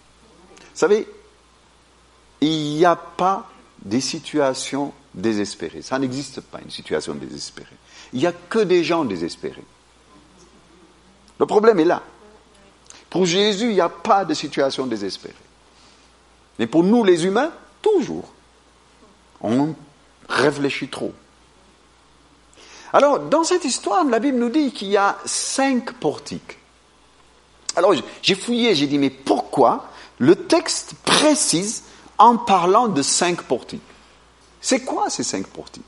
Vous 0.59 0.65
savez, 0.73 1.07
il 2.41 2.75
n'y 2.75 2.85
a 2.85 2.97
pas 2.97 3.49
des 3.81 4.01
situations 4.01 4.91
désespérées. 5.13 5.81
Ça 5.81 5.97
n'existe 5.97 6.41
pas, 6.41 6.59
une 6.61 6.69
situation 6.69 7.15
désespérée. 7.15 7.77
Il 8.11 8.19
n'y 8.19 8.27
a 8.27 8.33
que 8.33 8.59
des 8.59 8.83
gens 8.83 9.05
désespérés. 9.05 9.63
Le 11.39 11.45
problème 11.45 11.79
est 11.79 11.85
là. 11.85 12.03
Pour 13.09 13.25
Jésus, 13.25 13.69
il 13.69 13.75
n'y 13.75 13.81
a 13.81 13.89
pas 13.89 14.25
de 14.25 14.33
situation 14.33 14.85
désespérée. 14.85 15.33
Mais 16.59 16.67
pour 16.67 16.83
nous, 16.83 17.05
les 17.05 17.25
humains, 17.25 17.51
toujours. 17.93 18.25
On 19.41 19.75
réfléchit 20.27 20.89
trop. 20.89 21.13
Alors, 22.93 23.19
dans 23.19 23.43
cette 23.43 23.65
histoire, 23.65 24.03
la 24.05 24.19
Bible 24.19 24.37
nous 24.37 24.49
dit 24.49 24.71
qu'il 24.71 24.89
y 24.89 24.97
a 24.97 25.17
cinq 25.25 25.93
portiques. 25.93 26.57
Alors, 27.75 27.93
j'ai 28.21 28.35
fouillé, 28.35 28.75
j'ai 28.75 28.87
dit, 28.87 28.97
mais 28.97 29.09
pourquoi 29.09 29.89
le 30.17 30.35
texte 30.35 30.95
précise 31.03 31.83
en 32.17 32.37
parlant 32.37 32.87
de 32.87 33.01
cinq 33.01 33.43
portiques? 33.43 33.81
C'est 34.61 34.83
quoi 34.83 35.09
ces 35.09 35.23
cinq 35.23 35.45
portiques? 35.47 35.83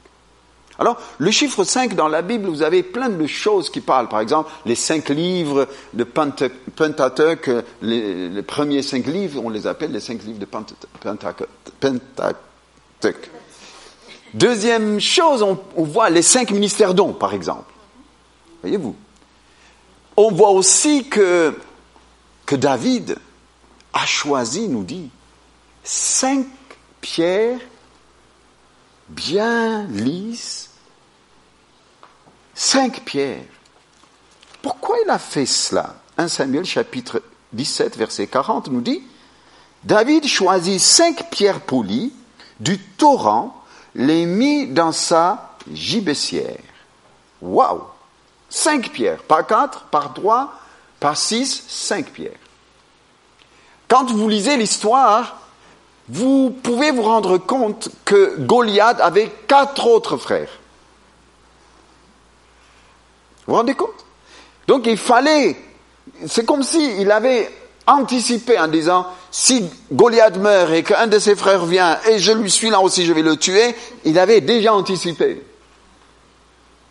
Alors, 0.79 0.97
le 1.17 1.29
chiffre 1.29 1.65
5 1.65 1.93
dans 1.93 2.07
la 2.07 2.21
Bible, 2.21 2.47
vous 2.47 2.61
avez 2.61 2.83
plein 2.83 3.09
de 3.09 3.27
choses 3.27 3.69
qui 3.69 3.81
parlent. 3.81 4.07
Par 4.07 4.21
exemple, 4.21 4.49
les 4.65 4.75
cinq 4.75 5.09
livres 5.09 5.67
de 5.93 6.05
Pentateuch, 6.05 7.49
les, 7.81 8.41
premiers 8.43 8.81
cinq 8.81 9.05
livres, 9.05 9.41
on 9.43 9.49
les 9.49 9.67
appelle 9.67 9.91
les 9.91 9.99
cinq 9.99 10.23
livres 10.23 10.39
de 10.39 10.45
Pentateuch. 10.45 11.49
Deuxième 14.33 15.01
chose, 15.01 15.43
on, 15.43 15.83
voit 15.83 16.09
les 16.09 16.21
cinq 16.21 16.51
ministères 16.51 16.93
dons, 16.93 17.11
par 17.11 17.33
exemple. 17.33 17.73
Voyez-vous? 18.61 18.95
On 20.15 20.31
voit 20.31 20.51
aussi 20.51 21.09
que, 21.09 21.53
que 22.45 22.55
David 22.55 23.17
a 23.91 24.05
choisi, 24.05 24.69
nous 24.69 24.83
dit, 24.83 25.09
cinq 25.83 26.45
pierres 27.01 27.59
bien 29.09 29.85
lisses 29.87 30.68
Cinq 32.61 33.05
pierres. 33.05 33.45
Pourquoi 34.61 34.97
il 35.05 35.09
a 35.09 35.17
fait 35.17 35.45
cela? 35.45 35.95
1 36.17 36.27
Samuel 36.27 36.65
chapitre 36.65 37.23
17 37.53 37.95
verset 37.95 38.27
40 38.27 38.67
nous 38.67 38.81
dit, 38.81 39.01
David 39.85 40.27
choisit 40.27 40.81
cinq 40.81 41.29
pierres 41.29 41.61
polies 41.61 42.11
du 42.59 42.77
torrent, 42.77 43.63
les 43.95 44.25
mit 44.25 44.67
dans 44.67 44.91
sa 44.91 45.55
gibecière. 45.71 46.59
Waouh 47.41 47.81
Cinq 48.49 48.91
pierres, 48.91 49.23
pas 49.23 49.43
quatre, 49.43 49.85
pas 49.85 50.11
trois, 50.13 50.53
pas 50.99 51.15
six, 51.15 51.63
cinq 51.69 52.11
pierres. 52.11 52.33
Quand 53.87 54.11
vous 54.11 54.27
lisez 54.27 54.57
l'histoire, 54.57 55.39
vous 56.09 56.49
pouvez 56.49 56.91
vous 56.91 57.03
rendre 57.03 57.37
compte 57.37 57.87
que 58.03 58.35
Goliath 58.37 58.99
avait 58.99 59.31
quatre 59.47 59.87
autres 59.87 60.17
frères. 60.17 60.58
Vous 63.49 63.55
vous 63.55 63.61
rendez 63.61 63.73
compte? 63.73 64.05
Donc 64.67 64.85
il 64.85 64.95
fallait, 64.95 65.57
c'est 66.27 66.45
comme 66.45 66.61
s'il 66.61 67.01
il 67.01 67.09
avait 67.09 67.49
anticipé 67.87 68.59
en 68.59 68.67
disant, 68.67 69.07
si 69.31 69.67
Goliath 69.91 70.37
meurt 70.37 70.71
et 70.71 70.83
qu'un 70.83 71.07
de 71.07 71.17
ses 71.17 71.35
frères 71.35 71.65
vient 71.65 71.97
et 72.07 72.19
je 72.19 72.31
lui 72.31 72.51
suis 72.51 72.69
là 72.69 72.79
aussi, 72.79 73.07
je 73.07 73.11
vais 73.11 73.23
le 73.23 73.37
tuer, 73.37 73.73
il 74.05 74.19
avait 74.19 74.41
déjà 74.41 74.71
anticipé. 74.71 75.41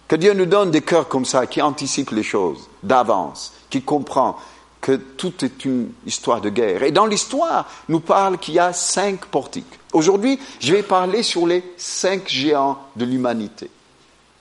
Que 0.09 0.17
Dieu 0.17 0.33
nous 0.33 0.47
donne 0.47 0.73
des 0.73 0.81
cœurs 0.81 1.07
comme 1.07 1.25
ça, 1.25 1.47
qui 1.47 1.63
anticipent 1.63 2.11
les 2.11 2.25
choses 2.25 2.69
d'avance, 2.83 3.53
qui 3.71 3.83
comprend 3.83 4.37
que 4.81 4.97
tout 4.97 5.45
est 5.45 5.65
une 5.65 5.93
histoire 6.07 6.41
de 6.41 6.49
guerre. 6.49 6.83
Et 6.83 6.91
dans 6.91 7.07
l'histoire, 7.07 7.71
nous 7.89 8.01
parle 8.01 8.37
qu'il 8.37 8.55
y 8.55 8.59
a 8.59 8.73
cinq 8.73 9.27
portiques. 9.27 9.79
Aujourd'hui, 9.93 10.41
je 10.59 10.75
vais 10.75 10.83
parler 10.83 11.23
sur 11.23 11.47
les 11.47 11.63
cinq 11.77 12.29
géants 12.29 12.79
de 12.97 13.05
l'humanité. 13.05 13.71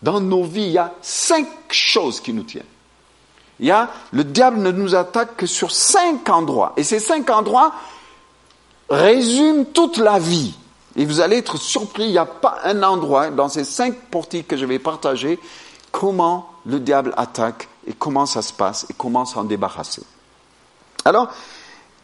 Dans 0.02 0.20
nos 0.20 0.44
vies, 0.44 0.64
il 0.64 0.72
y 0.72 0.78
a 0.78 0.94
cinq 1.02 1.48
choses 1.70 2.22
qui 2.22 2.34
nous 2.34 2.44
tiennent. 2.44 2.64
Il 3.60 3.66
y 3.66 3.72
a, 3.72 3.90
le 4.12 4.24
diable 4.24 4.60
ne 4.60 4.72
nous 4.72 4.94
attaque 4.94 5.36
que 5.36 5.48
sur 5.48 5.72
cinq 5.72 6.30
endroits. 6.30 6.74
Et 6.78 6.84
ces 6.84 7.00
cinq 7.00 7.30
endroits 7.30 7.74
résument 8.90 9.66
toute 9.66 9.98
la 9.98 10.20
vie. 10.20 10.54
Et 10.96 11.06
vous 11.06 11.22
allez 11.22 11.38
être 11.38 11.58
surpris, 11.58 12.06
il 12.06 12.12
n'y 12.12 12.18
a 12.18 12.26
pas 12.26 12.60
un 12.64 12.82
endroit 12.84 13.30
dans 13.30 13.50
ces 13.50 13.64
cinq 13.64 13.96
portiques 14.12 14.48
que 14.48 14.58
je 14.58 14.66
vais 14.66 14.80
partager, 14.80 15.40
comment 15.92 16.50
le 16.66 16.80
diable 16.80 17.14
attaque 17.18 17.68
et 17.86 17.94
comment 17.94 18.26
ça 18.26 18.42
se 18.42 18.54
passe 18.54 18.86
et 18.90 18.94
comment 18.98 19.26
s'en 19.26 19.44
débarrasser. 19.44 20.04
Alors, 21.06 21.30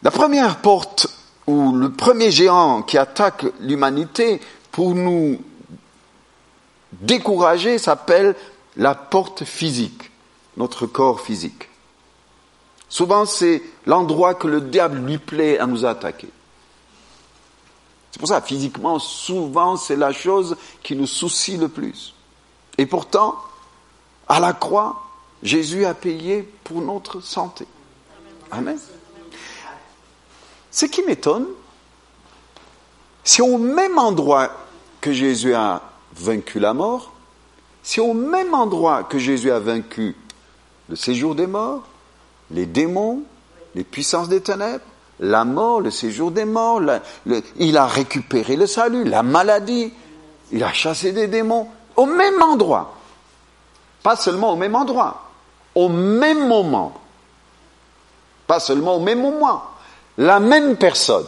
la 0.02 0.12
première 0.12 0.58
porte 0.58 1.08
ou 1.48 1.74
le 1.74 1.92
premier 1.92 2.32
géant 2.32 2.84
qui 2.84 2.98
attaque 2.98 3.46
l'humanité 3.60 4.40
pour 4.72 4.96
nous 4.96 5.40
décourager 7.02 7.78
s'appelle 7.78 8.36
la 8.76 8.96
porte 8.96 9.44
physique, 9.44 10.12
notre 10.58 10.86
corps 10.86 11.22
physique. 11.22 11.70
Souvent, 12.90 13.26
c'est 13.26 13.62
l'endroit 13.86 14.36
que 14.36 14.48
le 14.48 14.62
diable 14.62 15.00
lui 15.00 15.18
plaît 15.18 15.58
à 15.58 15.66
nous 15.66 15.86
attaquer. 15.86 16.30
C'est 18.12 18.20
pour 18.20 18.28
ça, 18.28 18.42
physiquement, 18.42 19.00
souvent, 19.00 19.78
c'est 19.78 19.96
la 19.96 20.12
chose 20.12 20.56
qui 20.84 20.96
nous 20.96 21.08
soucie 21.08 21.58
le 21.58 21.68
plus. 21.68 22.14
Et 22.78 22.86
pourtant, 22.86 23.38
à 24.28 24.40
la 24.40 24.54
croix, 24.54 25.02
Jésus 25.42 25.86
a 25.86 25.96
payé 25.96 26.44
pour 26.64 26.82
notre 26.82 27.22
santé. 27.22 27.66
Amen. 28.52 28.78
Ce 30.70 30.86
qui 30.86 31.02
m'étonne, 31.02 31.48
c'est 33.24 33.42
au 33.42 33.58
même 33.58 33.98
endroit 33.98 34.52
que 35.02 35.12
Jésus 35.12 35.54
a 35.56 35.82
vaincu 36.16 36.60
la 36.60 36.74
mort, 36.74 37.14
c'est 37.82 38.02
au 38.02 38.14
même 38.14 38.54
endroit 38.54 39.04
que 39.04 39.20
Jésus 39.20 39.52
a 39.52 39.60
vaincu 39.60 40.16
le 40.90 40.96
séjour 40.96 41.36
des 41.36 41.48
morts, 41.48 41.84
les 42.52 42.66
démons, 42.66 43.24
les 43.76 43.84
puissances 43.84 44.30
des 44.30 44.42
ténèbres, 44.42 44.84
la 45.20 45.46
mort, 45.46 45.82
le 45.82 45.92
séjour 45.92 46.32
des 46.32 46.46
morts, 46.46 46.82
il 47.58 47.78
a 47.78 47.88
récupéré 47.88 48.56
le 48.56 48.68
salut, 48.68 49.04
la 49.04 49.24
maladie, 49.24 49.94
il 50.52 50.64
a 50.64 50.74
chassé 50.74 51.12
des 51.12 51.28
démons, 51.28 51.68
au 51.96 52.06
même 52.06 52.42
endroit. 52.42 52.96
Pas 54.02 54.16
seulement 54.16 54.54
au 54.54 54.56
même 54.56 54.76
endroit, 54.76 55.30
au 55.76 55.90
même 55.90 56.48
moment. 56.48 56.94
Pas 58.48 58.60
seulement 58.60 58.98
au 58.98 59.00
même 59.00 59.22
moment, 59.22 59.64
la 60.18 60.40
même 60.40 60.76
personne. 60.76 61.26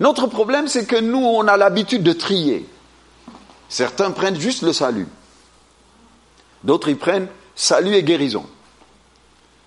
Notre 0.00 0.26
problème, 0.26 0.66
c'est 0.66 0.86
que 0.86 0.96
nous, 0.96 1.22
on 1.22 1.46
a 1.46 1.56
l'habitude 1.58 2.02
de 2.02 2.14
trier. 2.14 2.66
Certains 3.68 4.10
prennent 4.10 4.40
juste 4.40 4.62
le 4.62 4.72
salut. 4.72 5.06
D'autres, 6.64 6.88
ils 6.88 6.98
prennent 6.98 7.28
salut 7.54 7.94
et 7.94 8.02
guérison. 8.02 8.44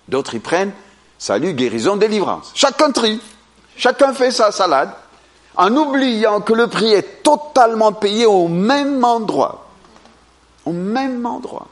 D'autres, 0.08 0.34
ils 0.34 0.40
prennent 0.40 0.72
salut, 1.18 1.54
guérison, 1.54 1.96
délivrance. 1.96 2.50
Chacun 2.54 2.90
trie. 2.90 3.20
Chacun 3.76 4.12
fait 4.12 4.30
sa 4.30 4.52
salade 4.52 4.90
en 5.56 5.74
oubliant 5.76 6.40
que 6.40 6.52
le 6.52 6.66
prix 6.66 6.92
est 6.92 7.22
totalement 7.22 7.92
payé 7.92 8.26
au 8.26 8.48
même 8.48 9.04
endroit. 9.04 9.68
Au 10.64 10.72
même 10.72 11.24
endroit. 11.26 11.68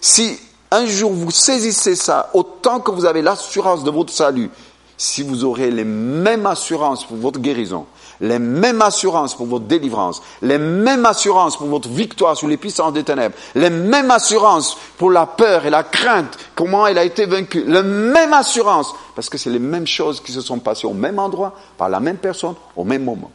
Si 0.00 0.38
un 0.70 0.86
jour 0.86 1.12
vous 1.12 1.30
saisissez 1.30 1.94
ça, 1.94 2.30
autant 2.34 2.80
que 2.80 2.90
vous 2.90 3.04
avez 3.04 3.22
l'assurance 3.22 3.84
de 3.84 3.90
votre 3.90 4.12
salut, 4.12 4.50
si 4.96 5.22
vous 5.22 5.44
aurez 5.44 5.70
les 5.70 5.84
mêmes 5.84 6.46
assurances 6.46 7.04
pour 7.04 7.16
votre 7.16 7.40
guérison, 7.40 7.86
les 8.20 8.38
mêmes 8.38 8.80
assurances 8.80 9.34
pour 9.34 9.46
votre 9.46 9.64
délivrance, 9.64 10.22
les 10.42 10.58
mêmes 10.58 11.04
assurances 11.04 11.56
pour 11.56 11.66
votre 11.66 11.88
victoire 11.88 12.36
sur 12.36 12.48
les 12.48 12.56
puissances 12.56 12.92
des 12.92 13.04
ténèbres, 13.04 13.34
les 13.54 13.70
mêmes 13.70 14.10
assurances 14.10 14.76
pour 14.96 15.10
la 15.10 15.26
peur 15.26 15.66
et 15.66 15.70
la 15.70 15.82
crainte, 15.82 16.38
comment 16.54 16.86
elle 16.86 16.98
a 16.98 17.04
été 17.04 17.26
vaincue, 17.26 17.64
les 17.66 17.82
mêmes 17.82 18.32
assurances, 18.32 18.94
parce 19.14 19.28
que 19.28 19.38
c'est 19.38 19.50
les 19.50 19.58
mêmes 19.58 19.86
choses 19.86 20.20
qui 20.20 20.32
se 20.32 20.40
sont 20.40 20.58
passées 20.58 20.86
au 20.86 20.94
même 20.94 21.18
endroit, 21.18 21.54
par 21.76 21.88
la 21.88 22.00
même 22.00 22.18
personne, 22.18 22.54
au 22.76 22.84
même 22.84 23.04
moment. 23.04 23.32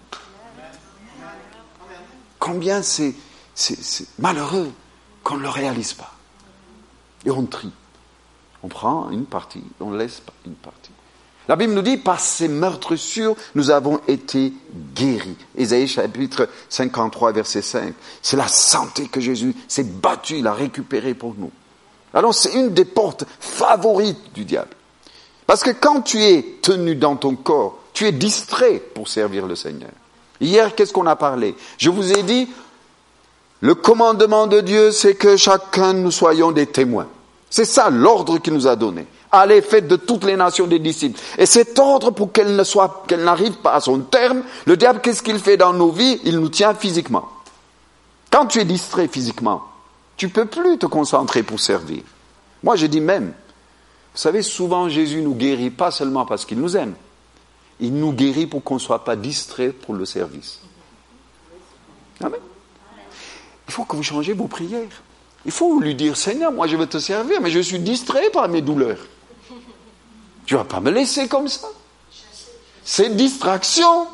Combien 2.39 2.81
c'est 2.81 3.13
malheureux 4.17 4.71
qu'on 5.23 5.35
ne 5.35 5.43
le 5.43 5.49
réalise 5.49 5.93
pas. 5.93 6.13
Et 7.25 7.31
on 7.31 7.43
trie. 7.45 7.71
On 8.63 8.69
prend 8.69 9.09
une 9.09 9.25
partie, 9.25 9.63
on 9.79 9.91
laisse 9.91 10.21
une 10.45 10.53
partie. 10.53 10.91
La 11.49 11.55
Bible 11.55 11.73
nous 11.73 11.81
dit, 11.81 11.97
par 11.97 12.19
ces 12.19 12.47
meurtres 12.47 12.95
sûrs, 12.95 13.35
nous 13.55 13.71
avons 13.71 13.99
été 14.07 14.53
guéris. 14.93 15.35
Ésaïe 15.57 15.87
chapitre 15.87 16.47
53, 16.69 17.31
verset 17.31 17.63
5. 17.63 17.95
C'est 18.21 18.37
la 18.37 18.47
santé 18.47 19.07
que 19.07 19.19
Jésus 19.19 19.55
s'est 19.67 19.83
battu, 19.83 20.37
il 20.37 20.45
a 20.45 20.53
récupéré 20.53 21.15
pour 21.15 21.33
nous. 21.35 21.49
Alors 22.13 22.35
c'est 22.35 22.53
une 22.53 22.69
des 22.69 22.85
portes 22.85 23.25
favorites 23.39 24.31
du 24.31 24.45
diable. 24.45 24.69
Parce 25.47 25.63
que 25.63 25.71
quand 25.71 26.01
tu 26.01 26.21
es 26.21 26.59
tenu 26.61 26.93
dans 26.93 27.15
ton 27.15 27.35
corps, 27.35 27.79
tu 27.93 28.05
es 28.05 28.11
distrait 28.11 28.79
pour 28.93 29.07
servir 29.07 29.47
le 29.47 29.55
Seigneur. 29.55 29.89
Hier, 30.39 30.75
qu'est-ce 30.75 30.93
qu'on 30.93 31.07
a 31.07 31.15
parlé? 31.15 31.55
Je 31.79 31.89
vous 31.89 32.11
ai 32.13 32.21
dit, 32.21 32.47
le 33.61 33.73
commandement 33.73 34.45
de 34.45 34.61
Dieu, 34.61 34.91
c'est 34.91 35.15
que 35.15 35.35
chacun 35.35 35.93
nous 35.93 36.11
soyons 36.11 36.51
des 36.51 36.67
témoins. 36.67 37.07
C'est 37.49 37.65
ça 37.65 37.89
l'ordre 37.89 38.37
qu'il 38.37 38.53
nous 38.53 38.67
a 38.67 38.75
donné. 38.75 39.07
Allez, 39.31 39.62
faites 39.62 39.88
de 39.88 39.95
toutes 39.95 40.24
les 40.24 40.36
nations 40.36 40.65
des 40.65 40.79
disciples. 40.79 41.19
Et 41.38 41.45
cet 41.45 41.77
ordre, 41.77 42.09
pour 42.12 42.31
qu'elle 42.31 42.55
ne 42.55 42.63
soit, 42.63 43.03
qu'elle 43.07 43.24
n'arrive 43.24 43.57
pas 43.57 43.74
à 43.74 43.79
son 43.79 44.00
terme, 44.00 44.41
le 44.65 44.75
diable, 44.75 45.01
qu'est-ce 45.01 45.21
qu'il 45.21 45.39
fait 45.39 45.57
dans 45.57 45.74
nos 45.74 45.91
vies? 45.91 46.19
Il 46.24 46.39
nous 46.39 46.50
tient 46.50 46.74
physiquement. 46.74 47.29
Quand 48.31 48.48
tu 48.48 48.59
es 48.59 48.65
distrait 48.65 49.07
physiquement, 49.07 49.63
tu 50.17 50.29
peux 50.29 50.45
plus 50.45 50.77
te 50.77 50.88
concentrer 50.88 51.43
pour 51.43 51.59
servir. 51.59 52.01
Moi, 52.63 52.75
je 52.75 52.88
dis 52.88 53.01
même, 53.01 53.27
vous 53.27 54.19
savez, 54.19 54.41
souvent 54.41 54.89
Jésus 54.89 55.21
nous 55.21 55.36
guérit 55.36 55.69
pas 55.69 55.91
seulement 55.91 56.25
parce 56.25 56.45
qu'il 56.45 56.59
nous 56.59 56.75
aime. 56.75 56.95
Il 57.79 57.93
nous 57.93 58.12
guérit 58.12 58.48
pour 58.48 58.63
qu'on 58.63 58.75
ne 58.75 58.79
soit 58.79 59.05
pas 59.05 59.15
distrait 59.15 59.69
pour 59.69 59.93
le 59.93 60.05
service. 60.05 60.59
Amen. 62.21 62.39
Il 63.67 63.74
faut 63.74 63.86
que 63.86 63.95
vous 63.95 64.03
changez 64.03 64.33
vos 64.33 64.48
prières. 64.48 65.03
Il 65.45 65.51
faut 65.51 65.79
lui 65.79 65.95
dire, 65.95 66.17
Seigneur, 66.17 66.51
moi 66.51 66.67
je 66.67 66.75
veux 66.75 66.88
te 66.88 66.98
servir, 66.98 67.39
mais 67.39 67.51
je 67.51 67.59
suis 67.59 67.79
distrait 67.79 68.29
par 68.31 68.50
mes 68.50 68.62
douleurs. 68.62 68.98
Tu 70.49 70.55
vas 70.55 70.63
pas 70.63 70.79
me 70.79 70.89
laisser 70.89 71.27
comme 71.27 71.47
ça. 71.47 71.67
Ces 72.83 73.09
distractions 73.09 74.07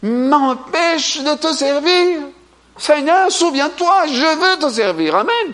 m'empêchent 0.00 1.22
de 1.22 1.34
te 1.34 1.52
servir. 1.52 2.20
Seigneur, 2.78 3.30
souviens-toi, 3.30 4.06
je 4.06 4.38
veux 4.38 4.58
te 4.58 4.72
servir. 4.72 5.16
Amen. 5.16 5.52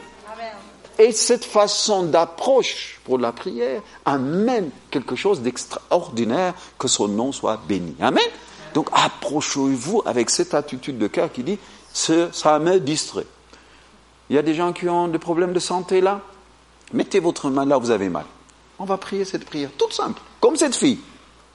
Et 0.96 1.10
cette 1.10 1.44
façon 1.44 2.04
d'approche 2.04 3.00
pour 3.02 3.18
la 3.18 3.32
prière 3.32 3.82
amène 4.04 4.70
quelque 4.92 5.16
chose 5.16 5.40
d'extraordinaire, 5.40 6.54
que 6.78 6.86
son 6.86 7.08
nom 7.08 7.32
soit 7.32 7.56
béni. 7.66 7.96
Amen. 8.00 8.22
Donc 8.74 8.90
approchez-vous 8.92 10.04
avec 10.06 10.30
cette 10.30 10.54
attitude 10.54 10.98
de 10.98 11.08
cœur 11.08 11.32
qui 11.32 11.42
dit, 11.42 11.58
ça 11.92 12.60
me 12.60 12.78
distrait. 12.78 13.26
Il 14.30 14.36
y 14.36 14.38
a 14.38 14.42
des 14.42 14.54
gens 14.54 14.72
qui 14.72 14.88
ont 14.88 15.08
des 15.08 15.18
problèmes 15.18 15.52
de 15.52 15.58
santé 15.58 16.00
là. 16.00 16.20
Mettez 16.92 17.18
votre 17.18 17.50
main 17.50 17.64
là 17.64 17.76
où 17.76 17.80
vous 17.80 17.90
avez 17.90 18.08
mal. 18.08 18.24
On 18.82 18.84
va 18.84 18.96
prier 18.96 19.24
cette 19.24 19.44
prière, 19.44 19.70
toute 19.78 19.92
simple, 19.92 20.20
comme 20.40 20.56
cette 20.56 20.74
fille, 20.74 20.98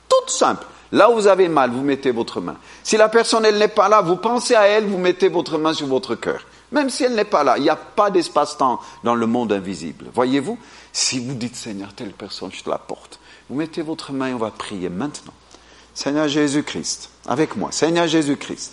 toute 0.07 0.29
simple. 0.29 0.65
Là 0.93 1.11
où 1.11 1.15
vous 1.15 1.27
avez 1.27 1.49
mal, 1.49 1.71
vous 1.71 1.81
mettez 1.81 2.11
votre 2.11 2.39
main. 2.39 2.55
Si 2.85 2.95
la 2.95 3.09
personne, 3.09 3.43
elle 3.43 3.57
n'est 3.57 3.67
pas 3.67 3.89
là, 3.89 4.01
vous 4.01 4.15
pensez 4.15 4.55
à 4.55 4.67
elle, 4.67 4.85
vous 4.85 4.97
mettez 4.97 5.27
votre 5.27 5.57
main 5.57 5.73
sur 5.73 5.87
votre 5.87 6.15
cœur. 6.15 6.45
Même 6.71 6.89
si 6.89 7.03
elle 7.03 7.15
n'est 7.15 7.25
pas 7.25 7.43
là, 7.43 7.57
il 7.57 7.63
n'y 7.63 7.69
a 7.69 7.75
pas 7.75 8.11
d'espace-temps 8.11 8.79
dans 9.03 9.13
le 9.13 9.27
monde 9.27 9.51
invisible. 9.51 10.05
Voyez-vous, 10.13 10.57
si 10.93 11.19
vous 11.19 11.33
dites 11.33 11.57
Seigneur, 11.57 11.93
telle 11.93 12.13
personne, 12.13 12.49
je 12.53 12.63
te 12.63 12.69
la 12.69 12.77
porte, 12.77 13.19
vous 13.49 13.57
mettez 13.57 13.81
votre 13.81 14.13
main 14.13 14.27
et 14.27 14.33
on 14.33 14.37
va 14.37 14.51
prier 14.51 14.87
maintenant. 14.87 15.33
Seigneur 15.93 16.29
Jésus-Christ, 16.29 17.09
avec 17.27 17.57
moi, 17.57 17.73
Seigneur 17.73 18.07
Jésus-Christ, 18.07 18.71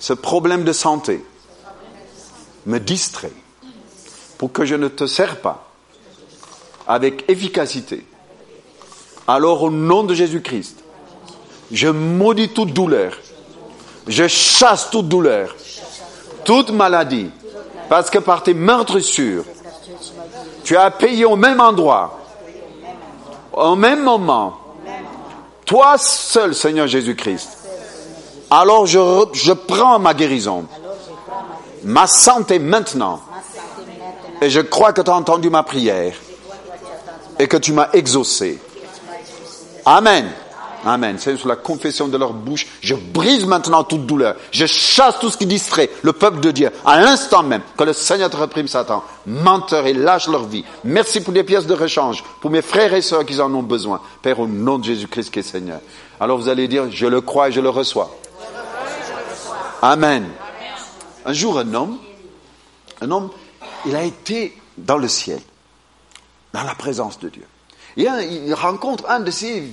ce 0.00 0.12
problème 0.12 0.64
de 0.64 0.72
santé 0.74 1.24
me 2.66 2.78
distrait 2.78 3.32
pour 4.36 4.52
que 4.52 4.66
je 4.66 4.74
ne 4.74 4.88
te 4.88 5.06
sers 5.06 5.40
pas 5.40 5.67
avec 6.88 7.28
efficacité. 7.28 8.04
Alors 9.28 9.62
au 9.62 9.70
nom 9.70 10.04
de 10.04 10.14
Jésus-Christ, 10.14 10.82
je 11.70 11.88
maudis 11.88 12.48
toute 12.48 12.72
douleur, 12.72 13.12
je 14.06 14.26
chasse 14.26 14.88
toute 14.90 15.06
douleur, 15.06 15.54
toute 16.44 16.70
maladie, 16.70 17.30
parce 17.90 18.08
que 18.08 18.18
par 18.18 18.42
tes 18.42 18.54
meurtrissures, 18.54 19.44
tu 20.64 20.78
as 20.78 20.90
payé 20.90 21.26
au 21.26 21.36
même 21.36 21.60
endroit, 21.60 22.18
au 23.52 23.76
même 23.76 24.02
moment, 24.02 24.56
toi 25.66 25.98
seul, 25.98 26.54
Seigneur 26.54 26.86
Jésus-Christ, 26.86 27.50
alors 28.50 28.86
je, 28.86 28.98
je 29.34 29.52
prends 29.52 29.98
ma 29.98 30.14
guérison, 30.14 30.64
ma 31.84 32.06
santé 32.06 32.58
maintenant. 32.58 33.20
Et 34.40 34.48
je 34.48 34.60
crois 34.60 34.92
que 34.92 35.02
tu 35.02 35.10
as 35.10 35.14
entendu 35.14 35.50
ma 35.50 35.64
prière 35.64 36.14
et 37.38 37.48
que 37.48 37.56
tu 37.56 37.72
m'as 37.72 37.90
exaucé. 37.92 38.58
Amen. 39.84 40.30
Amen. 40.84 41.16
C'est 41.18 41.36
sur 41.36 41.48
la 41.48 41.56
confession 41.56 42.08
de 42.08 42.16
leur 42.16 42.32
bouche. 42.32 42.66
Je 42.80 42.94
brise 42.94 43.44
maintenant 43.46 43.82
toute 43.84 44.06
douleur. 44.06 44.36
Je 44.52 44.66
chasse 44.66 45.18
tout 45.18 45.28
ce 45.28 45.36
qui 45.36 45.46
distrait 45.46 45.90
le 46.02 46.12
peuple 46.12 46.40
de 46.40 46.50
Dieu. 46.50 46.70
À 46.84 47.00
l'instant 47.00 47.42
même 47.42 47.62
que 47.76 47.84
le 47.84 47.92
Seigneur 47.92 48.30
te 48.30 48.36
reprime 48.36 48.68
Satan, 48.68 49.02
menteur 49.26 49.86
et 49.86 49.92
lâche 49.92 50.28
leur 50.28 50.44
vie. 50.44 50.64
Merci 50.84 51.20
pour 51.20 51.32
les 51.32 51.42
pièces 51.42 51.66
de 51.66 51.74
rechange, 51.74 52.22
pour 52.40 52.50
mes 52.50 52.62
frères 52.62 52.94
et 52.94 53.02
sœurs 53.02 53.26
qui 53.26 53.40
en 53.40 53.52
ont 53.54 53.62
besoin. 53.62 54.00
Père, 54.22 54.40
au 54.40 54.46
nom 54.46 54.78
de 54.78 54.84
Jésus-Christ 54.84 55.30
qui 55.30 55.40
est 55.40 55.42
Seigneur. 55.42 55.80
Alors 56.20 56.38
vous 56.38 56.48
allez 56.48 56.68
dire, 56.68 56.90
je 56.90 57.06
le 57.06 57.20
crois 57.20 57.48
et 57.48 57.52
je 57.52 57.60
le 57.60 57.70
reçois. 57.70 58.16
Amen. 59.82 60.28
Un 61.24 61.32
jour, 61.32 61.58
un 61.58 61.74
homme, 61.74 61.98
un 63.00 63.10
homme, 63.10 63.30
il 63.86 63.94
a 63.94 64.02
été 64.02 64.56
dans 64.76 64.96
le 64.96 65.08
ciel, 65.08 65.40
dans 66.52 66.62
la 66.62 66.74
présence 66.74 67.18
de 67.18 67.28
Dieu. 67.28 67.44
Et 67.96 68.02
il 68.02 68.54
rencontre 68.54 69.08
un 69.08 69.20
de 69.20 69.30
ses 69.30 69.64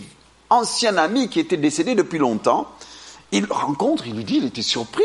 anciens 0.50 0.98
amis 0.98 1.30
qui 1.30 1.40
était 1.40 1.58
décédé 1.58 1.96
depuis 1.96 2.18
longtemps. 2.18 2.68
Il 3.32 3.46
le 3.46 3.54
rencontre, 3.54 4.08
il 4.08 4.16
lui 4.16 4.24
dit, 4.24 4.38
il 4.38 4.46
était 4.46 4.62
surpris. 4.62 5.04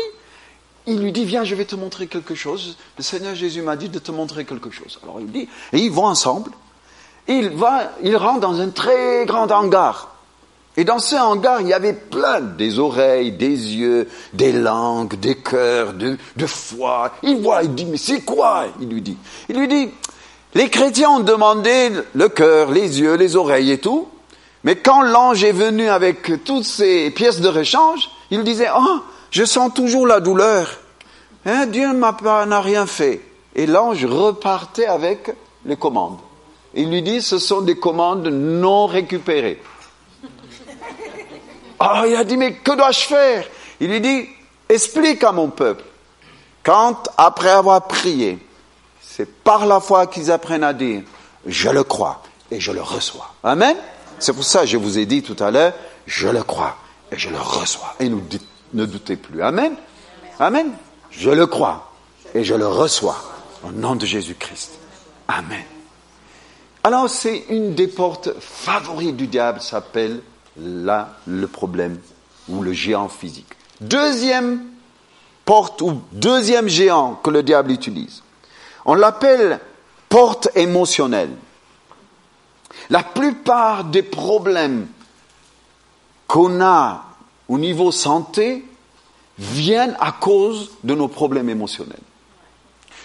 Il 0.87 0.99
lui 0.99 1.11
dit, 1.11 1.25
viens, 1.25 1.43
je 1.43 1.53
vais 1.53 1.65
te 1.65 1.75
montrer 1.75 2.07
quelque 2.07 2.33
chose. 2.33 2.77
Le 2.97 3.03
Seigneur 3.03 3.35
Jésus 3.35 3.61
m'a 3.61 3.75
dit 3.75 3.89
de 3.89 3.99
te 3.99 4.11
montrer 4.11 4.45
quelque 4.45 4.71
chose. 4.71 4.99
Alors 5.03 5.19
il 5.19 5.31
dit, 5.31 5.47
et 5.73 5.79
ils 5.79 5.91
vont 5.91 6.05
ensemble. 6.05 6.51
il 7.27 7.49
va, 7.49 7.91
il 8.03 8.15
rentre 8.15 8.39
dans 8.39 8.59
un 8.59 8.69
très 8.69 9.25
grand 9.25 9.51
hangar. 9.51 10.15
Et 10.77 10.85
dans 10.85 10.99
ce 10.99 11.15
hangar, 11.15 11.61
il 11.61 11.67
y 11.67 11.73
avait 11.73 11.93
plein 11.93 12.39
des 12.39 12.79
oreilles, 12.79 13.33
des 13.33 13.75
yeux, 13.75 14.09
des 14.33 14.53
langues, 14.53 15.19
des 15.19 15.35
cœurs, 15.35 15.93
de, 15.93 16.17
de 16.37 16.45
foie. 16.45 17.11
Il 17.23 17.41
voit, 17.41 17.63
il 17.63 17.75
dit, 17.75 17.85
mais 17.85 17.97
c'est 17.97 18.21
quoi? 18.21 18.67
Il 18.79 18.87
lui 18.87 19.01
dit. 19.01 19.17
Il 19.49 19.57
lui 19.57 19.67
dit, 19.67 19.89
les 20.53 20.69
chrétiens 20.69 21.09
ont 21.11 21.19
demandé 21.19 21.91
le 22.13 22.29
cœur, 22.29 22.71
les 22.71 22.99
yeux, 22.99 23.15
les 23.15 23.35
oreilles 23.35 23.71
et 23.71 23.77
tout. 23.77 24.09
Mais 24.63 24.75
quand 24.75 25.01
l'ange 25.01 25.43
est 25.43 25.53
venu 25.53 25.89
avec 25.89 26.43
toutes 26.43 26.65
ces 26.65 27.09
pièces 27.11 27.39
de 27.39 27.47
rechange, 27.47 28.09
il 28.29 28.43
disait, 28.43 28.69
oh, 28.75 28.99
je 29.31 29.43
sens 29.45 29.73
toujours 29.73 30.05
la 30.05 30.19
douleur. 30.19 30.69
Hein, 31.45 31.65
Dieu 31.65 31.91
n'a 31.93 32.61
rien 32.61 32.85
fait. 32.85 33.21
Et 33.55 33.65
l'ange 33.65 34.05
repartait 34.05 34.85
avec 34.85 35.31
les 35.65 35.77
commandes. 35.77 36.19
Il 36.73 36.89
lui 36.89 37.01
dit, 37.01 37.21
ce 37.21 37.39
sont 37.39 37.61
des 37.61 37.75
commandes 37.75 38.27
non 38.27 38.85
récupérées. 38.85 39.61
Ah, 41.83 42.03
il 42.07 42.15
a 42.15 42.23
dit, 42.23 42.37
mais 42.37 42.53
que 42.53 42.73
dois-je 42.73 43.07
faire? 43.07 43.43
Il 43.79 43.89
lui 43.89 44.01
dit, 44.01 44.29
explique 44.69 45.23
à 45.23 45.31
mon 45.31 45.49
peuple, 45.49 45.83
quand, 46.61 47.09
après 47.17 47.49
avoir 47.49 47.87
prié, 47.87 48.37
c'est 49.13 49.25
par 49.25 49.65
la 49.65 49.81
foi 49.81 50.07
qu'ils 50.07 50.31
apprennent 50.31 50.63
à 50.63 50.71
dire, 50.71 51.01
je 51.45 51.69
le 51.69 51.83
crois 51.83 52.23
et 52.49 52.61
je 52.61 52.71
le 52.71 52.81
reçois. 52.81 53.33
Amen 53.43 53.75
C'est 54.19 54.31
pour 54.31 54.45
ça 54.45 54.61
que 54.61 54.67
je 54.67 54.77
vous 54.77 54.97
ai 54.97 55.05
dit 55.05 55.21
tout 55.21 55.35
à 55.43 55.51
l'heure, 55.51 55.73
je 56.05 56.29
le 56.29 56.43
crois 56.43 56.77
et 57.11 57.17
je 57.17 57.29
le 57.29 57.37
reçois. 57.39 57.93
Et 57.99 58.09
ne 58.09 58.85
doutez 58.85 59.17
plus. 59.17 59.41
Amen 59.41 59.73
Amen 60.39 60.71
Je 61.09 61.29
le 61.29 61.45
crois 61.45 61.91
et 62.33 62.45
je 62.45 62.55
le 62.55 62.67
reçois. 62.67 63.17
Au 63.67 63.71
nom 63.71 63.95
de 63.95 64.05
Jésus-Christ. 64.05 64.71
Amen. 65.27 65.63
Alors 66.83 67.09
c'est 67.09 67.45
une 67.49 67.75
des 67.75 67.87
portes 67.87 68.29
favorites 68.39 69.17
du 69.17 69.27
diable, 69.27 69.61
s'appelle 69.61 70.21
là 70.57 71.09
le 71.27 71.47
problème 71.47 71.99
ou 72.47 72.63
le 72.63 72.71
géant 72.71 73.09
physique. 73.09 73.53
Deuxième 73.81 74.61
porte 75.43 75.81
ou 75.81 76.01
deuxième 76.13 76.69
géant 76.69 77.15
que 77.15 77.29
le 77.29 77.43
diable 77.43 77.71
utilise. 77.71 78.23
On 78.85 78.93
l'appelle 78.93 79.59
porte 80.09 80.49
émotionnelle. 80.55 81.31
La 82.89 83.03
plupart 83.03 83.85
des 83.85 84.03
problèmes 84.03 84.87
qu'on 86.27 86.61
a 86.61 87.05
au 87.47 87.57
niveau 87.57 87.91
santé 87.91 88.65
viennent 89.37 89.95
à 89.99 90.11
cause 90.11 90.71
de 90.83 90.95
nos 90.95 91.07
problèmes 91.07 91.49
émotionnels, 91.49 91.99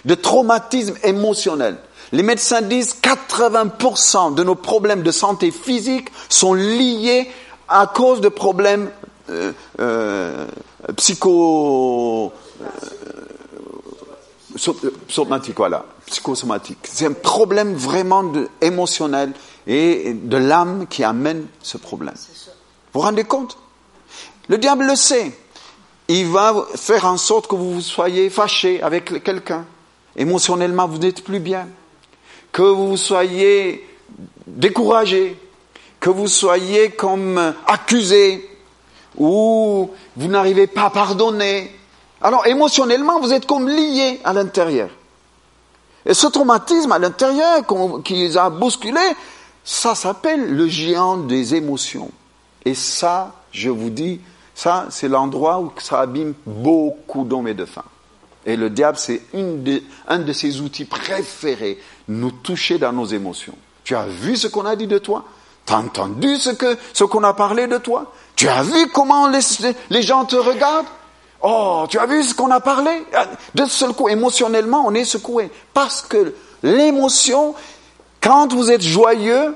de 0.04 0.14
traumatismes 0.14 0.96
émotionnels. 1.02 1.78
Les 2.12 2.22
médecins 2.22 2.62
disent 2.62 3.00
80% 3.02 4.34
de 4.34 4.44
nos 4.44 4.54
problèmes 4.54 5.02
de 5.02 5.10
santé 5.10 5.50
physique 5.50 6.08
sont 6.28 6.54
liés 6.54 7.30
à 7.68 7.86
cause 7.86 8.20
de 8.20 8.28
problèmes 8.28 8.90
euh, 9.28 9.52
euh, 9.80 10.46
psycho 10.96 12.32
euh, 12.62 12.66
somatiques, 14.56 15.56
voilà, 15.56 15.84
psychosomatiques. 16.06 16.78
C'est 16.84 17.06
un 17.06 17.12
problème 17.12 17.74
vraiment 17.74 18.24
de, 18.24 18.48
émotionnel 18.60 19.32
et 19.66 20.14
de 20.14 20.36
l'âme 20.36 20.86
qui 20.88 21.04
amène 21.04 21.46
ce 21.62 21.78
problème. 21.78 22.14
Vous 22.16 23.00
vous 23.00 23.00
rendez 23.00 23.24
compte? 23.24 23.58
Le 24.48 24.58
diable 24.58 24.86
le 24.86 24.96
sait. 24.96 25.32
Il 26.08 26.28
va 26.28 26.66
faire 26.76 27.04
en 27.04 27.16
sorte 27.16 27.48
que 27.48 27.56
vous 27.56 27.80
soyez 27.80 28.30
fâché 28.30 28.80
avec 28.80 29.22
quelqu'un. 29.24 29.64
Émotionnellement, 30.16 30.86
vous 30.86 30.98
n'êtes 30.98 31.24
plus 31.24 31.40
bien. 31.40 31.68
Que 32.52 32.62
vous 32.62 32.96
soyez 32.96 33.86
découragé. 34.46 35.36
Que 35.98 36.10
vous 36.10 36.28
soyez 36.28 36.90
comme 36.90 37.54
accusé. 37.66 38.48
Ou 39.18 39.90
vous 40.16 40.28
n'arrivez 40.28 40.68
pas 40.68 40.84
à 40.84 40.90
pardonner. 40.90 41.75
Alors 42.22 42.46
émotionnellement, 42.46 43.20
vous 43.20 43.32
êtes 43.32 43.46
comme 43.46 43.68
lié 43.68 44.20
à 44.24 44.32
l'intérieur. 44.32 44.90
Et 46.04 46.14
ce 46.14 46.26
traumatisme 46.28 46.92
à 46.92 46.98
l'intérieur 46.98 47.62
qui 48.04 48.14
les 48.14 48.36
a 48.36 48.48
bousculés, 48.48 49.00
ça 49.64 49.94
s'appelle 49.94 50.54
le 50.54 50.68
géant 50.68 51.16
des 51.16 51.54
émotions. 51.54 52.10
Et 52.64 52.74
ça, 52.74 53.32
je 53.52 53.70
vous 53.70 53.90
dis, 53.90 54.20
ça, 54.54 54.86
c'est 54.90 55.08
l'endroit 55.08 55.58
où 55.58 55.72
ça 55.78 56.00
abîme 56.00 56.34
beaucoup 56.46 57.24
d'hommes 57.24 57.48
et 57.48 57.54
de 57.54 57.64
femmes. 57.64 57.84
Et 58.46 58.56
le 58.56 58.70
diable, 58.70 58.96
c'est 58.96 59.22
un 60.06 60.18
de 60.18 60.32
ses 60.32 60.60
outils 60.60 60.84
préférés, 60.84 61.80
nous 62.06 62.30
toucher 62.30 62.78
dans 62.78 62.92
nos 62.92 63.06
émotions. 63.06 63.54
Tu 63.82 63.96
as 63.96 64.06
vu 64.06 64.36
ce 64.36 64.46
qu'on 64.46 64.64
a 64.64 64.76
dit 64.76 64.86
de 64.86 64.98
toi? 64.98 65.24
Tu 65.66 65.72
as 65.72 65.78
entendu 65.78 66.36
ce 66.36 66.50
que 66.50 66.78
ce 66.92 67.02
qu'on 67.02 67.24
a 67.24 67.34
parlé 67.34 67.66
de 67.66 67.78
toi? 67.78 68.12
Tu 68.36 68.48
as 68.48 68.62
vu 68.62 68.88
comment 68.94 69.28
les 69.28 70.02
gens 70.02 70.24
te 70.24 70.36
regardent? 70.36 70.86
Oh, 71.42 71.86
tu 71.88 71.98
as 71.98 72.06
vu 72.06 72.22
ce 72.22 72.34
qu'on 72.34 72.50
a 72.50 72.60
parlé? 72.60 73.04
De 73.54 73.64
seul 73.66 73.92
coup, 73.92 74.08
émotionnellement, 74.08 74.84
on 74.86 74.94
est 74.94 75.04
secoué. 75.04 75.50
Parce 75.74 76.02
que 76.02 76.34
l'émotion, 76.62 77.54
quand 78.20 78.52
vous 78.52 78.70
êtes 78.70 78.82
joyeux, 78.82 79.54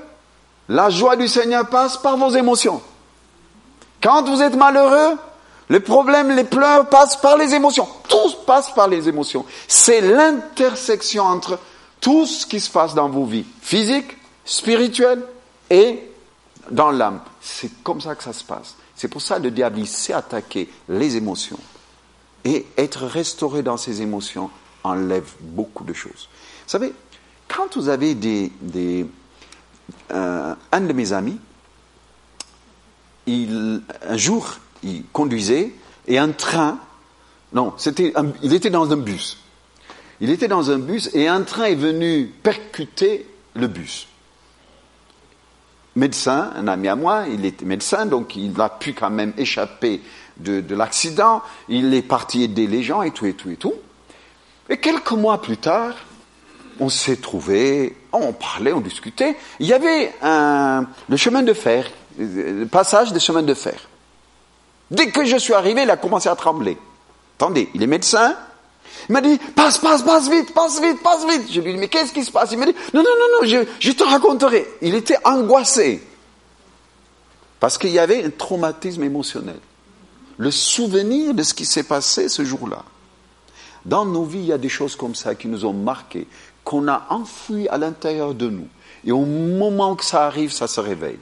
la 0.69 0.91
joie 0.91 1.17
du 1.17 1.27
Seigneur 1.27 1.69
passe 1.69 1.97
par 1.97 2.17
vos 2.17 2.31
émotions. 2.31 2.81
Quand 4.03 4.23
vous 4.29 4.41
êtes 4.43 4.55
malheureux, 4.55 5.17
les 5.69 5.81
problèmes, 5.81 6.35
les 6.35 6.45
pleurs 6.45 6.89
passent 6.89 7.17
par 7.17 7.37
les 7.37 7.55
émotions. 7.55 7.89
Tout 8.09 8.35
passe 8.47 8.71
par 8.73 8.89
les 8.89 9.09
émotions. 9.09 9.45
C'est 9.69 10.01
l'intersection 10.01 11.25
entre 11.25 11.59
tout 12.01 12.27
ce 12.27 12.47
qui 12.47 12.61
se 12.61 12.71
passe 12.71 12.95
dans 12.95 13.09
vos 13.09 13.25
vies, 13.25 13.47
physiques, 13.63 14.17
spirituelles 14.45 15.23
et 15.69 16.11
dans 16.71 16.91
l'âme. 16.91 17.21
C'est 17.41 17.83
comme 17.83 18.01
ça 18.01 18.15
que 18.15 18.23
ça 18.23 18.33
se 18.33 18.45
passe. 18.45 18.75
C'est 19.01 19.09
pour 19.09 19.23
ça 19.23 19.39
le 19.39 19.51
diable, 19.51 19.79
il 19.79 19.87
sait 19.87 20.13
attaquer 20.13 20.69
les 20.91 21.17
émotions. 21.17 21.59
Et 22.45 22.67
être 22.77 23.07
restauré 23.07 23.63
dans 23.63 23.79
ces 23.79 24.03
émotions 24.03 24.51
enlève 24.85 25.25
beaucoup 25.41 25.85
de 25.85 25.95
choses. 25.95 26.29
Vous 26.67 26.71
savez, 26.71 26.93
quand 27.49 27.79
vous 27.79 27.89
avez 27.89 28.15
des, 28.15 28.53
des 28.61 29.07
euh, 30.13 30.55
un 30.71 30.81
de 30.83 30.93
mes 30.93 31.15
amis, 31.15 31.39
il, 33.27 33.81
un 34.07 34.19
jour, 34.19 34.59
il 34.83 35.07
conduisait 35.15 35.73
et 36.07 36.19
un 36.19 36.33
train, 36.33 36.79
non, 37.55 37.73
c'était 37.79 38.13
il 38.43 38.53
était 38.53 38.69
dans 38.69 38.93
un 38.93 38.99
bus. 38.99 39.39
Il 40.21 40.29
était 40.29 40.47
dans 40.47 40.71
un 40.71 40.79
bus 40.79 41.09
et 41.15 41.27
un 41.27 41.41
train 41.41 41.65
est 41.65 41.75
venu 41.75 42.27
percuter 42.43 43.27
le 43.55 43.67
bus. 43.67 44.10
Médecin, 46.01 46.51
un 46.57 46.67
ami 46.67 46.89
à 46.89 46.97
moi, 46.97 47.25
il 47.31 47.45
était 47.45 47.67
médecin, 47.67 48.07
donc 48.07 48.35
il 48.35 48.59
a 48.59 48.71
pu 48.71 48.95
quand 48.95 49.11
même 49.11 49.35
échapper 49.37 50.01
de, 50.39 50.63
de 50.63 50.75
l'accident. 50.75 51.43
Il 51.69 51.93
est 51.93 52.01
parti 52.01 52.43
aider 52.43 52.67
les 52.67 52.83
gens 52.83 53.03
et 53.03 53.11
tout 53.11 53.27
et 53.27 53.35
tout 53.35 53.51
et 53.51 53.57
tout. 53.57 53.75
Et 54.71 54.79
quelques 54.79 55.13
mois 55.13 55.43
plus 55.43 55.59
tard, 55.59 55.93
on 56.79 56.89
s'est 56.89 57.17
trouvé, 57.17 57.99
on 58.15 58.33
parlait, 58.33 58.73
on 58.73 58.81
discutait. 58.81 59.37
Il 59.59 59.67
y 59.67 59.75
avait 59.75 60.15
un, 60.23 60.87
le 61.07 61.17
chemin 61.19 61.43
de 61.43 61.53
fer, 61.53 61.91
le 62.19 62.65
passage 62.65 63.13
des 63.13 63.21
chemins 63.21 63.43
de 63.43 63.53
fer. 63.53 63.79
Dès 64.91 65.11
que 65.11 65.27
je 65.27 65.37
suis 65.37 65.53
arrivé, 65.53 65.83
il 65.83 65.91
a 65.91 65.99
commencé 65.99 66.31
à 66.31 66.35
trembler. 66.35 66.79
Attendez, 67.37 67.69
il 67.75 67.83
est 67.83 67.87
médecin. 67.87 68.37
Il 69.11 69.13
m'a 69.13 69.23
dit, 69.23 69.41
passe, 69.57 69.79
passe, 69.79 70.03
passe 70.03 70.31
vite, 70.31 70.55
passe 70.55 70.81
vite, 70.81 71.03
passe 71.03 71.27
vite. 71.27 71.51
Je 71.51 71.61
lui 71.61 71.71
ai 71.71 71.73
dit, 71.73 71.81
mais 71.81 71.89
qu'est-ce 71.89 72.13
qui 72.13 72.23
se 72.23 72.31
passe? 72.31 72.53
Il 72.53 72.59
m'a 72.59 72.67
dit, 72.67 72.77
non, 72.95 73.03
non, 73.03 73.11
non, 73.19 73.43
non, 73.43 73.65
je, 73.81 73.91
te 73.91 74.05
raconterai. 74.05 74.65
Il 74.83 74.95
était 74.95 75.17
angoissé. 75.25 76.01
Parce 77.59 77.77
qu'il 77.77 77.91
y 77.91 77.99
avait 77.99 78.23
un 78.23 78.31
traumatisme 78.31 79.03
émotionnel. 79.03 79.59
Le 80.37 80.53
souvenir 80.53 81.35
de 81.35 81.43
ce 81.43 81.55
qui 81.55 81.65
s'est 81.65 81.83
passé 81.83 82.29
ce 82.29 82.45
jour-là. 82.45 82.85
Dans 83.85 84.05
nos 84.05 84.23
vies, 84.23 84.39
il 84.39 84.45
y 84.45 84.53
a 84.53 84.59
des 84.59 84.69
choses 84.69 84.95
comme 84.95 85.17
ça 85.17 85.35
qui 85.35 85.49
nous 85.49 85.65
ont 85.65 85.73
marqués, 85.73 86.29
qu'on 86.63 86.87
a 86.87 87.09
enfoui 87.11 87.69
à 87.69 87.79
l'intérieur 87.79 88.33
de 88.33 88.49
nous. 88.49 88.69
Et 89.05 89.11
au 89.11 89.25
moment 89.25 89.97
que 89.97 90.05
ça 90.05 90.25
arrive, 90.25 90.53
ça 90.53 90.69
se 90.69 90.79
réveille. 90.79 91.19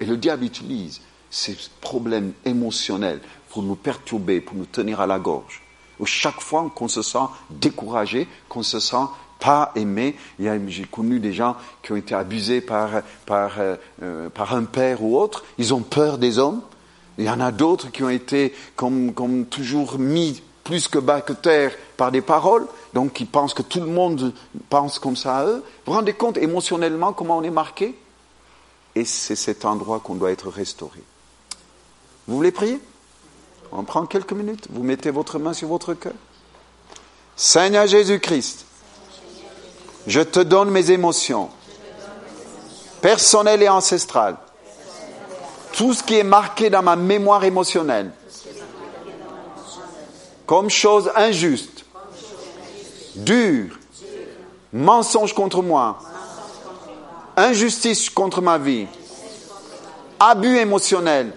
Et 0.00 0.06
le 0.06 0.16
diable 0.16 0.42
utilise 0.42 1.00
ces 1.30 1.56
problèmes 1.80 2.32
émotionnels 2.44 3.20
pour 3.48 3.62
nous 3.62 3.76
perturber, 3.76 4.40
pour 4.40 4.56
nous 4.56 4.66
tenir 4.66 5.00
à 5.00 5.06
la 5.06 5.20
gorge. 5.20 5.62
Chaque 6.04 6.40
fois 6.40 6.70
qu'on 6.74 6.88
se 6.88 7.02
sent 7.02 7.26
découragé, 7.50 8.28
qu'on 8.48 8.62
se 8.62 8.80
sent 8.80 9.06
pas 9.38 9.72
aimé, 9.74 10.16
j'ai 10.38 10.84
connu 10.84 11.18
des 11.18 11.32
gens 11.32 11.56
qui 11.82 11.92
ont 11.92 11.96
été 11.96 12.14
abusés 12.14 12.60
par, 12.60 12.90
par, 13.26 13.58
euh, 13.58 13.76
euh, 14.02 14.28
par 14.28 14.54
un 14.54 14.64
père 14.64 15.02
ou 15.02 15.18
autre, 15.18 15.44
ils 15.58 15.74
ont 15.74 15.80
peur 15.80 16.18
des 16.18 16.38
hommes. 16.38 16.62
Il 17.18 17.24
y 17.24 17.30
en 17.30 17.40
a 17.40 17.50
d'autres 17.50 17.90
qui 17.90 18.04
ont 18.04 18.08
été 18.08 18.54
comme, 18.76 19.12
comme 19.12 19.46
toujours 19.46 19.98
mis 19.98 20.42
plus 20.64 20.86
que 20.86 20.98
bas 20.98 21.20
que 21.20 21.32
terre 21.32 21.72
par 21.96 22.12
des 22.12 22.20
paroles, 22.20 22.66
donc 22.94 23.20
ils 23.20 23.26
pensent 23.26 23.52
que 23.52 23.62
tout 23.62 23.80
le 23.80 23.86
monde 23.86 24.32
pense 24.70 24.98
comme 24.98 25.16
ça 25.16 25.38
à 25.38 25.46
eux. 25.46 25.64
Vous 25.84 25.92
vous 25.92 25.98
rendez 25.98 26.12
compte 26.12 26.36
émotionnellement 26.36 27.12
comment 27.12 27.38
on 27.38 27.42
est 27.42 27.50
marqué? 27.50 27.98
Et 28.94 29.04
c'est 29.04 29.36
cet 29.36 29.64
endroit 29.64 30.00
qu'on 30.00 30.14
doit 30.14 30.30
être 30.30 30.48
restauré. 30.48 31.00
Vous 32.28 32.36
voulez 32.36 32.52
prier? 32.52 32.78
On 33.72 33.84
prend 33.84 34.06
quelques 34.06 34.32
minutes. 34.32 34.66
Vous 34.70 34.82
mettez 34.82 35.10
votre 35.10 35.38
main 35.38 35.54
sur 35.54 35.68
votre 35.68 35.94
cœur. 35.94 36.12
Seigneur 37.36 37.86
Jésus-Christ, 37.86 38.66
je 40.06 40.20
te 40.20 40.40
donne 40.40 40.70
mes 40.70 40.90
émotions, 40.90 41.48
personnelles 43.00 43.62
et 43.62 43.68
ancestrales. 43.68 44.36
Tout 45.72 45.94
ce 45.94 46.02
qui 46.02 46.18
est 46.18 46.24
marqué 46.24 46.68
dans 46.68 46.82
ma 46.82 46.96
mémoire 46.96 47.44
émotionnelle 47.44 48.12
comme 50.44 50.68
chose 50.68 51.10
injuste, 51.16 51.86
dure, 53.16 53.78
mensonge 54.70 55.32
contre 55.32 55.62
moi, 55.62 55.98
injustice 57.38 58.10
contre 58.10 58.42
ma 58.42 58.58
vie, 58.58 58.86
abus 60.20 60.58
émotionnel, 60.58 61.32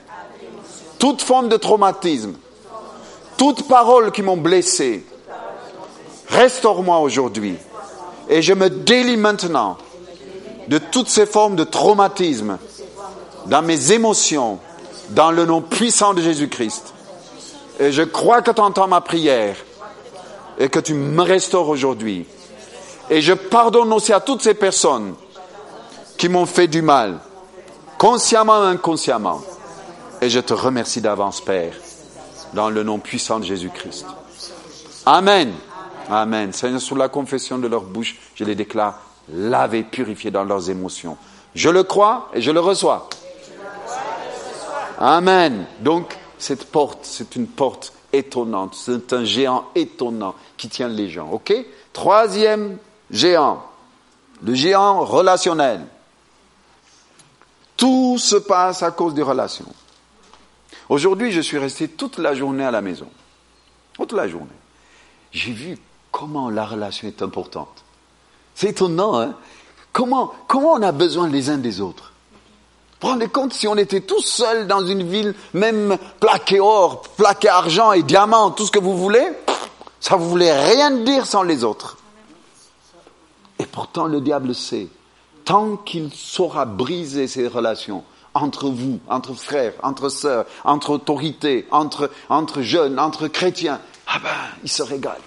toute 0.99 1.21
forme 1.21 1.49
de 1.49 1.57
traumatisme, 1.57 2.33
toute 3.37 3.67
parole 3.67 4.11
qui 4.11 4.21
m'ont 4.21 4.37
blessé. 4.37 5.05
Restaure-moi 6.29 6.99
aujourd'hui. 6.99 7.57
Et 8.29 8.41
je 8.41 8.53
me 8.53 8.69
délie 8.69 9.17
maintenant 9.17 9.77
de 10.67 10.77
toutes 10.77 11.09
ces 11.09 11.25
formes 11.25 11.55
de 11.55 11.63
traumatisme 11.63 12.57
dans 13.45 13.61
mes 13.61 13.91
émotions, 13.91 14.59
dans 15.09 15.31
le 15.31 15.45
nom 15.45 15.61
puissant 15.61 16.13
de 16.13 16.21
Jésus-Christ. 16.21 16.93
Et 17.79 17.91
je 17.91 18.01
crois 18.01 18.41
que 18.41 18.51
tu 18.51 18.61
entends 18.61 18.87
ma 18.87 19.01
prière 19.01 19.55
et 20.57 20.69
que 20.69 20.79
tu 20.79 20.93
me 20.93 21.21
restaures 21.21 21.69
aujourd'hui. 21.69 22.25
Et 23.09 23.21
je 23.21 23.33
pardonne 23.33 23.93
aussi 23.93 24.13
à 24.13 24.19
toutes 24.19 24.41
ces 24.41 24.55
personnes 24.55 25.13
qui 26.17 26.29
m'ont 26.29 26.45
fait 26.45 26.67
du 26.67 26.81
mal, 26.81 27.19
consciemment 27.97 28.59
ou 28.59 28.63
inconsciemment. 28.63 29.41
Et 30.25 30.29
je 30.31 30.39
te 30.39 30.55
remercie 30.55 31.01
d'avance, 31.01 31.39
Père, 31.39 31.75
dans 32.53 32.71
le 32.71 32.81
nom 32.81 32.97
puissant 32.97 33.39
de 33.39 33.45
Jésus-Christ. 33.45 34.07
Amen. 35.05 35.53
Amen. 36.09 36.51
Seigneur, 36.51 36.81
sous 36.81 36.95
la 36.95 37.09
confession 37.09 37.59
de 37.59 37.67
leur 37.67 37.83
bouche, 37.83 38.17
je 38.33 38.43
les 38.43 38.55
déclare 38.55 38.99
lavés, 39.31 39.83
purifiés 39.83 40.31
dans 40.31 40.43
leurs 40.43 40.71
émotions. 40.71 41.15
Je 41.53 41.69
le 41.69 41.83
crois 41.83 42.31
et 42.33 42.41
je 42.41 42.49
le 42.49 42.59
reçois. 42.59 43.07
Amen. 44.97 45.67
Donc, 45.81 46.17
cette 46.39 46.71
porte, 46.71 47.01
c'est 47.03 47.35
une 47.35 47.45
porte 47.45 47.93
étonnante. 48.11 48.73
C'est 48.73 49.13
un 49.13 49.25
géant 49.25 49.65
étonnant 49.75 50.33
qui 50.57 50.69
tient 50.69 50.87
les 50.87 51.07
gens. 51.07 51.29
OK? 51.33 51.53
Troisième 51.93 52.79
géant. 53.11 53.61
le 54.41 54.55
géant 54.55 55.05
relationnel. 55.05 55.85
Tout 57.77 58.17
se 58.17 58.37
passe 58.37 58.81
à 58.81 58.89
cause 58.89 59.13
des 59.13 59.21
relations. 59.21 59.67
Aujourd'hui, 60.89 61.31
je 61.31 61.41
suis 61.41 61.57
resté 61.57 61.87
toute 61.87 62.17
la 62.17 62.33
journée 62.35 62.63
à 62.63 62.71
la 62.71 62.81
maison. 62.81 63.07
Toute 63.93 64.11
la 64.11 64.27
journée. 64.27 64.47
J'ai 65.31 65.51
vu 65.51 65.77
comment 66.11 66.49
la 66.49 66.65
relation 66.65 67.07
est 67.07 67.21
importante. 67.21 67.83
C'est 68.53 68.69
étonnant, 68.69 69.19
hein 69.19 69.35
comment, 69.91 70.33
comment 70.47 70.73
on 70.73 70.81
a 70.81 70.91
besoin 70.91 71.29
les 71.29 71.49
uns 71.49 71.57
des 71.57 71.81
autres? 71.81 72.13
Vous 73.01 73.07
rendez 73.07 73.27
compte 73.27 73.53
si 73.53 73.67
on 73.67 73.75
était 73.75 74.01
tous 74.01 74.21
seuls 74.21 74.67
dans 74.67 74.85
une 74.85 75.03
ville, 75.03 75.35
même 75.53 75.97
plaqué 76.19 76.59
or, 76.59 77.01
plaqué 77.17 77.49
argent 77.49 77.91
et 77.91 78.03
diamant, 78.03 78.51
tout 78.51 78.65
ce 78.65 78.71
que 78.71 78.79
vous 78.79 78.97
voulez, 78.97 79.27
ça 79.99 80.15
vous 80.15 80.29
voulait 80.29 80.57
rien 80.71 80.91
dire 80.91 81.25
sans 81.25 81.43
les 81.43 81.63
autres. 81.63 81.97
Et 83.59 83.65
pourtant 83.65 84.05
le 84.05 84.21
diable 84.21 84.55
sait, 84.55 84.87
tant 85.43 85.75
qu'il 85.75 86.13
saura 86.13 86.65
briser 86.65 87.27
ces 87.27 87.47
relations 87.47 88.03
entre 88.35 88.69
vous, 88.69 88.99
entre 89.07 89.33
frères, 89.33 89.73
entre 89.81 90.09
sœurs, 90.09 90.45
entre 90.63 90.91
autorités, 90.91 91.65
entre, 91.71 92.11
entre 92.29 92.61
jeunes, 92.61 92.99
entre 92.99 93.27
chrétiens, 93.27 93.81
ah 94.07 94.19
ben, 94.19 94.29
il 94.63 94.69
se 94.69 94.83
régale. 94.83 95.21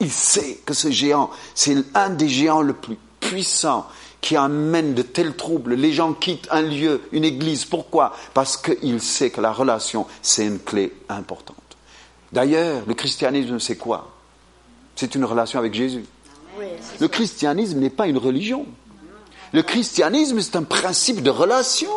Il 0.00 0.10
sait 0.10 0.60
que 0.66 0.74
ce 0.74 0.90
géant, 0.90 1.30
c'est 1.54 1.76
un 1.94 2.10
des 2.10 2.28
géants 2.28 2.62
le 2.62 2.74
plus 2.74 2.98
puissant 3.20 3.86
qui 4.20 4.36
amène 4.36 4.94
de 4.94 5.02
tels 5.02 5.36
troubles. 5.36 5.74
Les 5.74 5.92
gens 5.92 6.12
quittent 6.12 6.48
un 6.50 6.62
lieu, 6.62 7.02
une 7.12 7.24
église. 7.24 7.64
Pourquoi? 7.64 8.14
Parce 8.34 8.56
qu'il 8.56 9.00
sait 9.00 9.30
que 9.30 9.40
la 9.40 9.52
relation, 9.52 10.06
c'est 10.22 10.44
une 10.44 10.58
clé 10.58 10.92
importante. 11.08 11.56
D'ailleurs, 12.32 12.82
le 12.86 12.94
christianisme, 12.94 13.58
c'est 13.58 13.76
quoi? 13.76 14.10
C'est 14.96 15.14
une 15.14 15.24
relation 15.24 15.58
avec 15.58 15.74
Jésus. 15.74 16.04
Le 17.00 17.08
christianisme 17.08 17.78
n'est 17.78 17.90
pas 17.90 18.08
une 18.08 18.18
religion. 18.18 18.66
Le 19.52 19.62
christianisme, 19.62 20.40
c'est 20.40 20.56
un 20.56 20.62
principe 20.62 21.22
de 21.22 21.30
relation. 21.30 21.88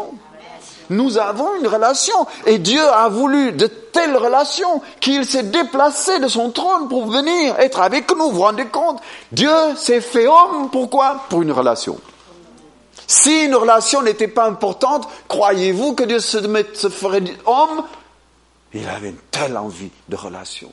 Nous 0.90 1.18
avons 1.18 1.56
une 1.56 1.68
relation 1.68 2.28
et 2.46 2.58
Dieu 2.58 2.86
a 2.86 3.08
voulu 3.08 3.54
de 3.54 3.68
telles 3.68 4.18
relations 4.18 4.82
qu'il 5.00 5.26
s'est 5.26 5.44
déplacé 5.44 6.20
de 6.20 6.28
son 6.28 6.52
trône 6.52 6.90
pour 6.90 7.08
venir 7.08 7.58
être 7.60 7.80
avec 7.80 8.12
nous. 8.12 8.26
Vous 8.26 8.32
vous 8.32 8.42
rendez 8.42 8.66
compte? 8.66 9.00
Dieu 9.32 9.52
s'est 9.78 10.02
fait 10.02 10.28
homme. 10.28 10.70
Pourquoi? 10.70 11.24
Pour 11.30 11.42
une 11.42 11.52
relation. 11.54 11.98
Si 13.08 13.46
une 13.46 13.56
relation 13.56 14.02
n'était 14.02 14.28
pas 14.28 14.46
importante, 14.48 15.08
croyez-vous 15.28 15.94
que 15.94 16.04
Dieu 16.04 16.20
se, 16.20 16.40
se 16.74 16.90
ferait 16.90 17.24
homme? 17.46 17.84
Il 18.74 18.88
avait 18.88 19.10
une 19.10 19.18
telle 19.32 19.58
envie 19.58 19.92
de 20.10 20.16
relation. 20.16 20.72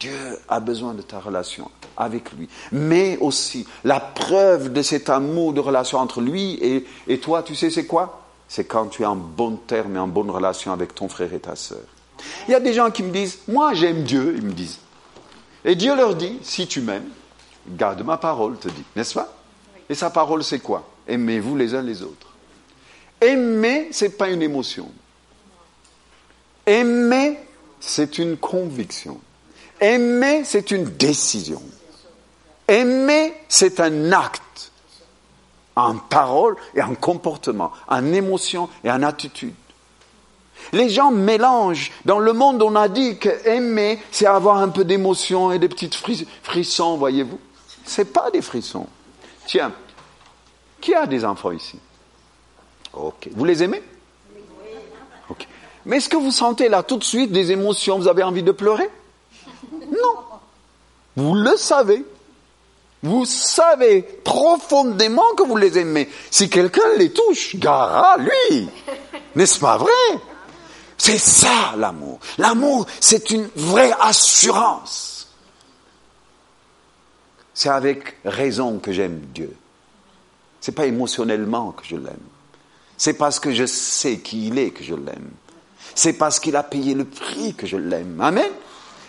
Dieu 0.00 0.38
a 0.48 0.60
besoin 0.60 0.94
de 0.94 1.02
ta 1.02 1.18
relation 1.18 1.70
avec 1.96 2.32
lui. 2.32 2.48
Mais 2.70 3.18
aussi, 3.20 3.66
la 3.84 4.00
preuve 4.00 4.72
de 4.72 4.82
cet 4.82 5.10
amour 5.10 5.52
de 5.52 5.60
relation 5.60 5.98
entre 5.98 6.20
lui 6.20 6.84
et, 7.08 7.18
toi, 7.18 7.42
tu 7.42 7.54
sais, 7.54 7.70
c'est 7.70 7.86
quoi? 7.86 8.22
C'est 8.48 8.64
quand 8.64 8.86
tu 8.86 9.02
es 9.02 9.06
en 9.06 9.16
bon 9.16 9.56
terme 9.56 9.96
et 9.96 9.98
en 9.98 10.08
bonne 10.08 10.30
relation 10.30 10.72
avec 10.72 10.94
ton 10.94 11.08
frère 11.08 11.32
et 11.34 11.40
ta 11.40 11.56
sœur. 11.56 11.80
Il 12.46 12.52
y 12.52 12.54
a 12.54 12.60
des 12.60 12.72
gens 12.72 12.90
qui 12.90 13.02
me 13.02 13.12
disent, 13.12 13.40
moi 13.46 13.74
j'aime 13.74 14.04
Dieu, 14.04 14.34
ils 14.36 14.42
me 14.42 14.52
disent. 14.52 14.78
Et 15.64 15.74
Dieu 15.74 15.94
leur 15.94 16.14
dit, 16.14 16.38
si 16.42 16.66
tu 16.66 16.80
m'aimes, 16.80 17.08
garde 17.68 18.02
ma 18.02 18.16
parole, 18.16 18.56
te 18.56 18.68
dit, 18.68 18.84
n'est-ce 18.96 19.14
pas? 19.14 19.32
Et 19.90 19.94
sa 19.94 20.10
parole, 20.10 20.42
c'est 20.42 20.60
quoi? 20.60 20.88
Aimez-vous 21.06 21.56
les 21.56 21.74
uns 21.74 21.82
les 21.82 22.02
autres. 22.02 22.32
Aimer, 23.20 23.88
ce 23.92 24.04
n'est 24.04 24.10
pas 24.10 24.28
une 24.28 24.42
émotion. 24.42 24.90
Aimer, 26.66 27.38
c'est 27.80 28.18
une 28.18 28.36
conviction. 28.36 29.20
Aimer, 29.80 30.42
c'est 30.44 30.70
une 30.70 30.84
décision. 30.84 31.62
Aimer, 32.66 33.34
c'est 33.48 33.80
un 33.80 34.12
acte 34.12 34.72
en 35.76 35.96
parole 35.96 36.56
et 36.74 36.82
en 36.82 36.94
comportement, 36.94 37.72
en 37.86 38.12
émotion 38.12 38.68
et 38.82 38.90
en 38.90 39.02
attitude. 39.02 39.54
Les 40.72 40.88
gens 40.88 41.12
mélangent. 41.12 41.92
Dans 42.04 42.18
le 42.18 42.32
monde, 42.32 42.60
on 42.62 42.74
a 42.74 42.88
dit 42.88 43.16
que 43.18 43.28
aimer, 43.46 44.00
c'est 44.10 44.26
avoir 44.26 44.58
un 44.58 44.68
peu 44.68 44.84
d'émotion 44.84 45.52
et 45.52 45.58
des 45.58 45.68
petites 45.68 45.94
frissons, 46.42 46.96
voyez-vous. 46.96 47.38
Ce 47.86 48.00
n'est 48.00 48.06
pas 48.06 48.30
des 48.30 48.42
frissons. 48.42 48.86
Tiens, 49.46 49.72
qui 50.80 50.94
a 50.94 51.06
des 51.06 51.24
enfants 51.24 51.52
ici? 51.52 51.78
Ok. 52.92 53.28
Vous 53.34 53.44
les 53.44 53.62
aimez? 53.62 53.82
Ok. 55.30 55.46
Mais 55.86 55.98
est-ce 55.98 56.08
que 56.08 56.16
vous 56.16 56.32
sentez 56.32 56.68
là 56.68 56.82
tout 56.82 56.96
de 56.96 57.04
suite 57.04 57.32
des 57.32 57.52
émotions? 57.52 57.98
Vous 57.98 58.08
avez 58.08 58.24
envie 58.24 58.42
de 58.42 58.52
pleurer? 58.52 58.90
Non. 59.90 60.24
Vous 61.16 61.34
le 61.34 61.56
savez. 61.56 62.04
Vous 63.02 63.24
savez 63.24 64.02
profondément 64.02 65.34
que 65.36 65.44
vous 65.44 65.56
les 65.56 65.78
aimez. 65.78 66.08
Si 66.30 66.50
quelqu'un 66.50 66.94
les 66.96 67.12
touche, 67.12 67.56
gara 67.56 68.16
lui. 68.18 68.68
N'est-ce 69.36 69.60
pas 69.60 69.78
vrai? 69.78 70.20
C'est 70.96 71.18
ça 71.18 71.74
l'amour. 71.76 72.18
L'amour, 72.38 72.86
c'est 73.00 73.30
une 73.30 73.48
vraie 73.54 73.92
assurance. 74.00 75.28
C'est 77.54 77.68
avec 77.68 78.18
raison 78.24 78.78
que 78.78 78.92
j'aime 78.92 79.20
Dieu. 79.32 79.54
C'est 80.60 80.72
pas 80.72 80.86
émotionnellement 80.86 81.70
que 81.70 81.84
je 81.84 81.96
l'aime. 81.96 82.16
C'est 82.96 83.14
parce 83.14 83.38
que 83.38 83.52
je 83.52 83.64
sais 83.64 84.18
qui 84.18 84.48
il 84.48 84.58
est 84.58 84.70
que 84.70 84.82
je 84.82 84.94
l'aime. 84.94 85.30
C'est 85.94 86.14
parce 86.14 86.40
qu'il 86.40 86.56
a 86.56 86.64
payé 86.64 86.94
le 86.94 87.04
prix 87.04 87.54
que 87.54 87.66
je 87.66 87.76
l'aime. 87.76 88.20
Amen. 88.20 88.50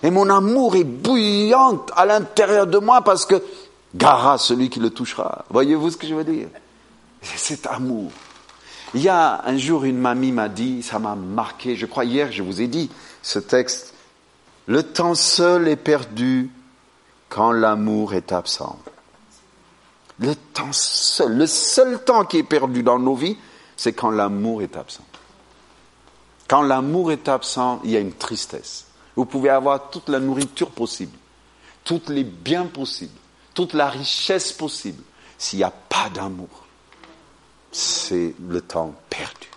Et 0.03 0.12
mon 0.12 0.29
amour 0.29 0.75
est 0.75 0.83
bouillant 0.83 1.85
à 1.95 2.05
l'intérieur 2.05 2.67
de 2.67 2.77
moi 2.77 3.01
parce 3.01 3.25
que 3.25 3.41
gara 3.95 4.38
celui 4.38 4.69
qui 4.69 4.79
le 4.79 4.89
touchera. 4.89 5.45
Voyez-vous 5.49 5.91
ce 5.91 5.97
que 5.97 6.07
je 6.07 6.15
veux 6.15 6.23
dire? 6.23 6.47
C'est 7.21 7.38
cet 7.38 7.67
amour. 7.67 8.12
Il 8.93 9.01
y 9.01 9.09
a 9.09 9.43
un 9.45 9.57
jour, 9.57 9.83
une 9.83 9.99
mamie 9.99 10.31
m'a 10.31 10.49
dit, 10.49 10.81
ça 10.81 10.99
m'a 10.99 11.15
marqué, 11.15 11.75
je 11.75 11.85
crois 11.85 12.05
hier, 12.05 12.31
je 12.31 12.41
vous 12.41 12.62
ai 12.62 12.67
dit 12.67 12.89
ce 13.21 13.38
texte, 13.38 13.93
le 14.65 14.83
temps 14.83 15.15
seul 15.15 15.67
est 15.67 15.75
perdu 15.75 16.49
quand 17.27 17.51
l'amour 17.51 18.13
est 18.13 18.31
absent. 18.31 18.79
Le 20.19 20.35
temps 20.35 20.71
seul, 20.73 21.38
le 21.38 21.47
seul 21.47 22.03
temps 22.03 22.25
qui 22.25 22.38
est 22.38 22.43
perdu 22.43 22.83
dans 22.83 22.99
nos 22.99 23.15
vies, 23.15 23.38
c'est 23.77 23.93
quand 23.93 24.12
l'amour 24.12 24.62
est 24.62 24.75
absent. 24.75 25.05
Quand 26.47 26.62
l'amour 26.62 27.12
est 27.12 27.29
absent, 27.29 27.79
il 27.83 27.91
y 27.91 27.97
a 27.97 27.99
une 27.99 28.13
tristesse. 28.13 28.85
Vous 29.19 29.25
pouvez 29.25 29.49
avoir 29.49 29.89
toute 29.89 30.08
la 30.08 30.21
nourriture 30.21 30.69
possible, 30.69 31.12
tous 31.84 32.03
les 32.08 32.23
biens 32.23 32.67
possibles, 32.67 33.19
toute 33.53 33.73
la 33.73 33.89
richesse 33.89 34.53
possible. 34.53 35.03
S'il 35.38 35.60
n'y 35.60 35.65
a 35.65 35.71
pas 35.71 36.08
d'amour, 36.10 36.47
c'est 37.69 38.34
le 38.47 38.62
temps 38.62 38.93
perdu. 39.10 39.49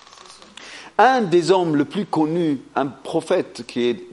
Un 0.99 1.23
des 1.23 1.53
hommes 1.53 1.77
le 1.77 1.85
plus 1.85 2.07
connus, 2.07 2.61
un 2.75 2.87
prophète 2.87 3.65
qui 3.65 3.85
est 3.85 4.05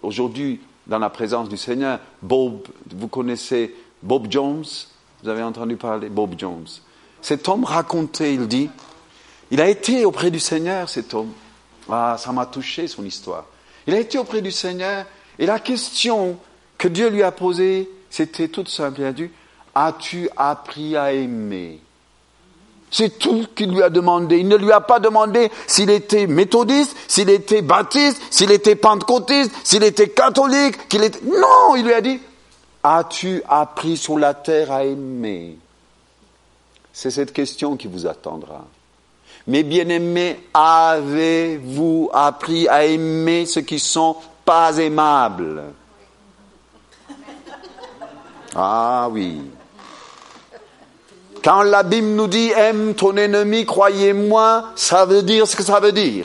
aujourd'hui 0.00 0.62
dans 0.86 0.98
la 0.98 1.10
présence 1.10 1.50
du 1.50 1.58
Seigneur, 1.58 2.00
Bob, 2.22 2.66
vous 2.90 3.08
connaissez 3.08 3.76
Bob 4.02 4.28
Jones, 4.30 4.64
vous 5.22 5.28
avez 5.28 5.42
entendu 5.42 5.76
parler 5.76 6.08
Bob 6.08 6.34
Jones? 6.38 6.66
Cet 7.20 7.46
homme 7.46 7.64
racontait, 7.64 8.32
il 8.32 8.48
dit, 8.48 8.70
il 9.50 9.60
a 9.60 9.68
été 9.68 10.06
auprès 10.06 10.30
du 10.30 10.40
Seigneur, 10.40 10.88
cet 10.88 11.12
homme. 11.12 11.32
Ah, 11.90 12.16
ça 12.18 12.32
m'a 12.32 12.46
touché 12.46 12.88
son 12.88 13.04
histoire. 13.04 13.44
Il 13.86 13.94
a 13.94 14.00
été 14.00 14.18
auprès 14.18 14.40
du 14.40 14.50
Seigneur 14.50 15.04
et 15.38 15.46
la 15.46 15.58
question 15.58 16.38
que 16.78 16.88
Dieu 16.88 17.08
lui 17.08 17.22
a 17.22 17.32
posée, 17.32 17.88
c'était 18.10 18.48
toute 18.48 18.68
simple. 18.68 19.00
Il 19.00 19.06
a 19.06 19.12
as-tu 19.74 20.28
appris 20.36 20.96
à 20.96 21.12
aimer? 21.12 21.80
C'est 22.90 23.18
tout 23.18 23.46
qu'il 23.56 23.72
lui 23.72 23.82
a 23.82 23.90
demandé. 23.90 24.38
Il 24.38 24.46
ne 24.46 24.56
lui 24.56 24.70
a 24.70 24.80
pas 24.80 25.00
demandé 25.00 25.50
s'il 25.66 25.90
était 25.90 26.28
méthodiste, 26.28 26.96
s'il 27.08 27.28
était 27.28 27.60
baptiste, 27.60 28.22
s'il 28.30 28.52
était 28.52 28.76
pentecôtiste, 28.76 29.50
s'il 29.64 29.82
était 29.82 30.10
catholique, 30.10 30.88
qu'il 30.88 31.02
était... 31.02 31.18
Non, 31.24 31.74
il 31.74 31.84
lui 31.84 31.92
a 31.92 32.00
dit, 32.00 32.20
As-tu 32.86 33.42
appris 33.48 33.96
sur 33.96 34.18
la 34.18 34.34
terre 34.34 34.70
à 34.70 34.84
aimer? 34.84 35.56
C'est 36.92 37.10
cette 37.10 37.32
question 37.32 37.78
qui 37.78 37.88
vous 37.88 38.06
attendra. 38.06 38.66
Mais 39.46 39.62
bien-aimés, 39.62 40.48
avez-vous 40.54 42.10
appris 42.12 42.66
à 42.68 42.84
aimer 42.84 43.44
ceux 43.44 43.60
qui 43.60 43.78
sont 43.78 44.16
pas 44.44 44.76
aimables? 44.78 45.64
Ah 48.54 49.08
oui. 49.10 49.40
Quand 51.42 51.62
la 51.62 51.82
Bible 51.82 52.06
nous 52.08 52.26
dit 52.26 52.50
aime 52.52 52.94
ton 52.94 53.16
ennemi, 53.16 53.66
croyez-moi, 53.66 54.70
ça 54.76 55.04
veut 55.04 55.22
dire 55.22 55.46
ce 55.46 55.56
que 55.56 55.62
ça 55.62 55.78
veut 55.78 55.92
dire. 55.92 56.24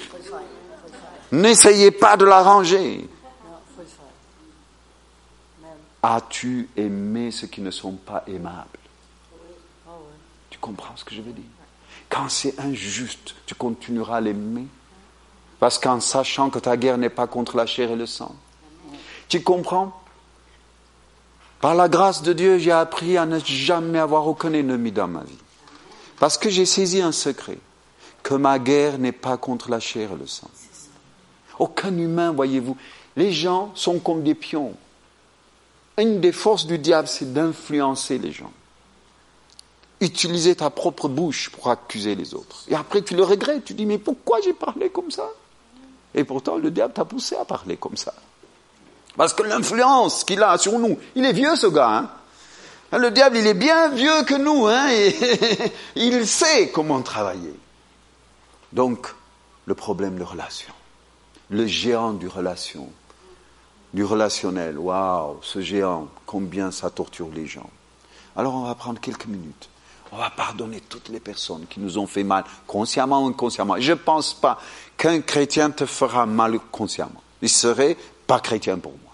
N'essayez 1.32 1.92
pas 1.92 2.16
de 2.16 2.24
l'arranger. 2.24 3.10
As-tu 6.02 6.70
aimé 6.78 7.32
ceux 7.32 7.48
qui 7.48 7.60
ne 7.60 7.72
sont 7.72 7.94
pas 7.94 8.24
aimables? 8.28 8.68
Tu 10.50 10.58
comprends 10.60 10.96
ce 10.96 11.04
que 11.04 11.14
je 11.14 11.22
veux 11.22 11.34
dire? 11.34 11.44
Quand 12.10 12.28
c'est 12.28 12.60
injuste, 12.60 13.36
tu 13.46 13.56
continueras 13.56 14.18
à 14.18 14.22
l'aimer 14.22 14.66
Parce 15.60 15.78
qu'en 15.78 16.00
sachant 16.00 16.50
que 16.50 16.60
ta 16.60 16.76
guerre 16.76 16.98
n'est 16.98 17.10
pas 17.10 17.28
contre 17.28 17.56
la 17.56 17.66
chair 17.66 17.92
et 17.92 17.96
le 17.96 18.08
sang. 18.08 18.36
Tu 19.28 19.44
comprends? 19.44 19.96
Par 21.62 21.76
la 21.76 21.88
grâce 21.88 22.24
de 22.24 22.34
Dieu, 22.34 22.58
j'ai 22.58 22.72
appris 22.72 23.18
à 23.18 23.26
ne 23.26 23.40
jamais 23.40 24.00
avoir 24.00 24.28
aucun 24.28 24.54
ennemi 24.54 24.92
dans 24.92 25.08
ma 25.08 25.24
vie. 25.24 25.38
Parce 26.18 26.38
que 26.38 26.50
j'ai 26.50 26.66
saisi 26.66 27.02
un 27.02 27.12
secret, 27.12 27.60
que 28.24 28.34
ma 28.34 28.60
guerre 28.60 28.98
n'est 28.98 29.12
pas 29.12 29.38
contre 29.38 29.70
la 29.70 29.80
chair 29.80 30.12
et 30.14 30.18
le 30.18 30.28
sang. 30.28 30.50
Aucun 31.60 31.96
humain, 31.98 32.32
voyez-vous. 32.32 32.78
Les 33.16 33.32
gens 33.32 33.72
sont 33.76 34.00
comme 34.00 34.24
des 34.24 34.36
pions. 34.36 34.74
Une 35.98 36.22
des 36.22 36.32
forces 36.32 36.66
du 36.66 36.80
diable, 36.80 37.08
c'est 37.08 37.34
d'influencer 37.34 38.18
les 38.18 38.32
gens. 38.32 38.52
Utiliser 40.02 40.56
ta 40.56 40.70
propre 40.70 41.10
bouche 41.10 41.50
pour 41.50 41.70
accuser 41.70 42.16
les 42.16 42.34
autres. 42.34 42.64
Et 42.70 42.76
après, 42.76 43.02
tu 43.02 43.16
le 43.16 43.24
regrettes. 43.24 43.66
Tu 43.66 43.74
dis, 43.74 43.86
mais 43.86 43.98
pourquoi 43.98 44.40
j'ai 44.42 44.54
parlé 44.54 44.90
comme 44.90 45.12
ça? 45.12 45.30
Et 46.16 46.24
pourtant, 46.24 46.58
le 46.58 46.72
diable 46.72 46.94
t'a 46.94 47.06
poussé 47.06 47.36
à 47.36 47.46
parler 47.46 47.78
comme 47.78 47.98
ça. 47.98 48.14
Parce 49.18 49.34
que 49.34 49.44
l'influence 49.44 50.24
qu'il 50.24 50.42
a 50.42 50.58
sur 50.58 50.80
nous, 50.80 50.98
il 51.16 51.26
est 51.26 51.34
vieux 51.34 51.56
ce 51.56 51.68
gars. 51.68 52.10
Hein. 52.92 52.98
le 52.98 53.12
diable, 53.12 53.38
il 53.38 53.48
est 53.48 53.54
bien 53.54 53.90
vieux 53.90 54.24
que 54.24 54.36
nous. 54.36 54.68
Hein, 54.68 54.90
et 54.92 55.14
il 55.96 56.26
sait 56.26 56.70
comment 56.70 57.02
travailler. 57.02 57.54
Donc, 58.72 59.14
le 59.66 59.76
problème 59.76 60.18
de 60.18 60.24
relation. 60.24 60.74
Le 61.50 61.68
géant 61.68 62.14
du 62.14 62.28
relation. 62.28 62.90
Du 63.94 64.04
relationnel. 64.04 64.78
Waouh, 64.78 65.40
ce 65.42 65.62
géant, 65.62 66.08
combien 66.26 66.72
ça 66.72 66.90
torture 66.90 67.30
les 67.34 67.48
gens. 67.48 67.70
Alors, 68.36 68.56
on 68.56 68.64
va 68.64 68.76
prendre 68.76 69.02
quelques 69.02 69.26
minutes. 69.26 69.70
On 70.12 70.18
va 70.18 70.30
pardonner 70.30 70.82
toutes 70.82 71.10
les 71.10 71.20
personnes 71.20 71.66
qui 71.70 71.80
nous 71.80 71.98
ont 71.98 72.08
fait 72.08 72.24
mal, 72.24 72.44
consciemment 72.66 73.24
ou 73.24 73.28
inconsciemment. 73.28 73.76
Je 73.80 73.92
ne 73.92 73.98
pense 73.98 74.34
pas 74.34 74.60
qu'un 74.98 75.22
chrétien 75.22 75.70
te 75.70 75.86
fera 75.86 76.26
mal 76.26 76.60
consciemment. 76.72 77.22
Il 77.42 77.50
serait 77.50 77.96
pas 78.26 78.40
chrétien 78.40 78.78
pour 78.78 78.94
moi. 78.94 79.14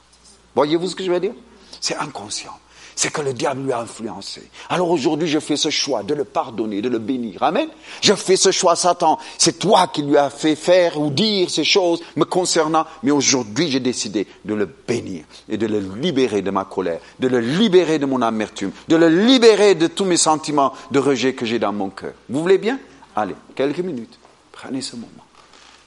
Voyez-vous 0.56 0.88
ce 0.88 0.96
que 0.96 1.04
je 1.04 1.12
veux 1.12 1.20
dire? 1.20 1.34
C'est 1.82 1.98
inconscient. 1.98 2.58
C'est 2.96 3.12
que 3.12 3.22
le 3.22 3.34
diable 3.34 3.64
lui 3.64 3.74
a 3.74 3.80
influencé. 3.80 4.50
Alors 4.70 4.90
aujourd'hui, 4.90 5.28
je 5.28 5.40
fais 5.40 5.58
ce 5.58 5.70
choix 5.70 6.04
de 6.04 6.14
le 6.14 6.24
pardonner, 6.24 6.82
de 6.82 6.88
le 6.88 7.00
bénir. 7.00 7.44
Amen. 7.44 7.68
Je 8.02 8.14
fais 8.14 8.38
ce 8.38 8.52
choix, 8.52 8.78
Satan. 8.78 9.20
C'est 9.38 9.60
toi 9.60 9.88
qui 9.88 10.02
lui 10.02 10.18
as 10.18 10.30
fait 10.30 10.56
faire 10.56 11.00
ou 11.00 11.10
dire 11.10 11.50
ces 11.50 11.66
choses 11.66 12.02
me 12.16 12.24
concernant. 12.24 12.86
Mais 13.04 13.12
aujourd'hui, 13.12 13.70
j'ai 13.70 13.82
décidé 13.82 14.28
de 14.46 14.54
le 14.54 14.66
bénir 14.66 15.26
et 15.50 15.58
de 15.58 15.68
le 15.68 15.80
libérer 15.80 16.42
de 16.42 16.52
ma 16.52 16.64
colère, 16.64 17.02
de 17.20 17.28
le 17.28 17.42
libérer 17.42 18.00
de 18.00 18.06
mon 18.06 18.22
amertume, 18.22 18.72
de 18.88 18.96
le 18.96 19.10
libérer 19.10 19.76
de 19.76 19.88
tous 19.88 20.06
mes 20.06 20.18
sentiments 20.18 20.74
de 20.92 21.00
rejet 21.00 21.34
que 21.34 21.46
j'ai 21.46 21.60
dans 21.60 21.74
mon 21.74 21.90
cœur. 21.90 22.14
Vous 22.30 22.42
voulez 22.42 22.58
bien? 22.58 22.80
Allez, 23.16 23.36
quelques 23.56 23.80
minutes. 23.80 24.18
Prenez 24.54 24.82
ce 24.82 24.96
moment. 24.96 25.12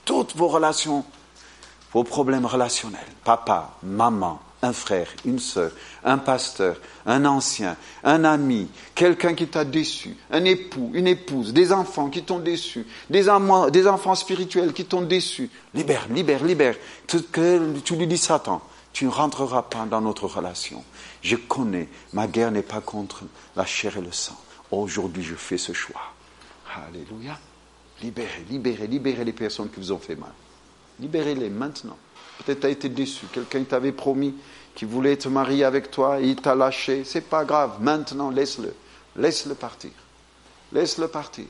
Toutes 0.04 0.36
vos 0.36 0.48
relations, 0.48 1.04
vos 1.92 2.04
problèmes 2.04 2.44
relationnels, 2.46 3.00
papa, 3.24 3.76
maman, 3.82 4.40
un 4.62 4.72
frère, 4.72 5.08
une 5.24 5.38
sœur, 5.38 5.70
un 6.04 6.18
pasteur, 6.18 6.76
un 7.06 7.24
ancien, 7.24 7.76
un 8.02 8.24
ami, 8.24 8.68
quelqu'un 8.94 9.34
qui 9.34 9.46
t'a 9.46 9.64
déçu, 9.64 10.16
un 10.30 10.44
époux, 10.44 10.90
une 10.94 11.06
épouse, 11.06 11.52
des 11.52 11.72
enfants 11.72 12.10
qui 12.10 12.22
t'ont 12.22 12.40
déçu, 12.40 12.86
des, 13.08 13.28
enfants 13.28 14.14
spirituels 14.14 14.72
qui 14.72 14.84
t'ont 14.84 15.02
déçu. 15.02 15.50
Libère, 15.74 16.08
libère, 16.10 16.44
libère. 16.44 16.76
Que 17.06 17.78
tu 17.80 17.96
lui 17.96 18.06
dis 18.06 18.18
Satan, 18.18 18.60
tu 18.92 19.04
ne 19.04 19.10
rentreras 19.10 19.62
pas 19.62 19.86
dans 19.86 20.00
notre 20.00 20.26
relation. 20.26 20.82
Je 21.22 21.36
connais, 21.36 21.88
ma 22.12 22.26
guerre 22.26 22.50
n'est 22.50 22.62
pas 22.62 22.80
contre 22.80 23.24
la 23.54 23.64
chair 23.64 23.96
et 23.96 24.02
le 24.02 24.12
sang. 24.12 24.36
Aujourd'hui, 24.70 25.22
je 25.22 25.34
fais 25.34 25.58
ce 25.58 25.72
choix. 25.72 26.00
Alléluia. 26.88 27.38
Libérez, 28.02 28.44
libérez, 28.48 28.86
libérez 28.86 29.24
les 29.24 29.32
personnes 29.32 29.70
qui 29.70 29.80
vous 29.80 29.92
ont 29.92 29.98
fait 29.98 30.16
mal. 30.16 30.32
Libérez-les 31.00 31.48
maintenant. 31.48 31.96
Peut-être 32.38 32.60
tu 32.60 32.66
as 32.66 32.70
été 32.70 32.88
déçu. 32.88 33.26
Quelqu'un 33.32 33.64
t'avait 33.64 33.92
promis 33.92 34.34
qu'il 34.74 34.88
voulait 34.88 35.16
te 35.16 35.28
marier 35.28 35.64
avec 35.64 35.90
toi 35.90 36.20
et 36.20 36.28
il 36.28 36.36
t'a 36.36 36.54
lâché. 36.54 37.04
C'est 37.04 37.28
pas 37.28 37.44
grave. 37.44 37.78
Maintenant, 37.80 38.30
laisse-le. 38.30 38.74
Laisse-le 39.16 39.54
partir. 39.54 39.90
Laisse-le 40.72 41.08
partir. 41.08 41.46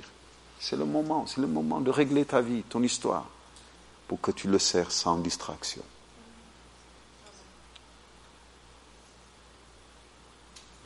C'est 0.59 0.77
le 0.77 0.85
moment. 0.85 1.27
C'est 1.27 1.41
le 1.41 1.47
moment 1.47 1.81
de 1.81 1.91
régler 1.91 2.25
ta 2.25 2.41
vie, 2.41 2.63
ton 2.63 2.83
histoire, 2.83 3.27
pour 4.07 4.21
que 4.21 4.31
tu 4.31 4.49
le 4.49 4.59
sers 4.59 4.91
sans 4.91 5.19
distraction. 5.19 5.83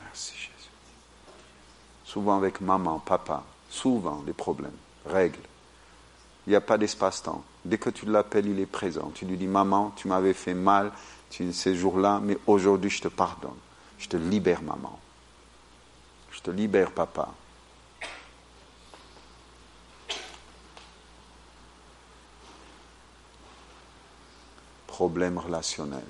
Merci 0.03 0.33
Jésus. 0.35 0.71
Souvent 2.05 2.37
avec 2.37 2.61
maman, 2.61 2.99
papa, 2.99 3.45
souvent 3.71 4.21
des 4.23 4.35
problèmes, 4.35 4.77
règles. 5.07 5.39
Il 6.47 6.51
n'y 6.51 6.57
a 6.57 6.61
pas 6.61 6.79
d'espace-temps. 6.79 7.45
Dès 7.65 7.79
que 7.79 7.91
tu 7.91 8.07
l'appelles, 8.07 8.47
il 8.47 8.59
est 8.59 8.67
présent. 8.67 9.13
Tu 9.15 9.25
lui 9.25 9.37
dis, 9.37 9.47
maman, 9.47 9.93
tu 9.97 10.09
m'avais 10.09 10.35
fait 10.35 10.55
mal 10.55 10.93
ces 11.31 11.75
jours-là, 11.75 12.21
mais 12.23 12.37
aujourd'hui, 12.47 12.91
je 12.91 13.03
te 13.03 13.09
pardonne. 13.09 13.57
Je 13.99 14.09
te 14.09 14.17
libère, 14.17 14.63
maman. 14.63 14.99
Je 16.31 16.41
te 16.41 16.51
libère, 16.51 16.91
papa. 16.91 17.29
Problème 24.87 25.39
relationnel. 25.39 26.05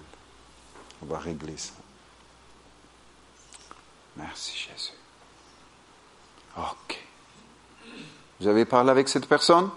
On 1.02 1.06
va 1.06 1.18
régler 1.18 1.56
ça. 1.56 1.74
Merci 4.16 4.56
Jésus. 4.56 4.92
Ok. 6.56 6.98
Vous 8.40 8.46
avez 8.48 8.64
parlé 8.64 8.90
avec 8.90 9.08
cette 9.08 9.26
personne? 9.26 9.70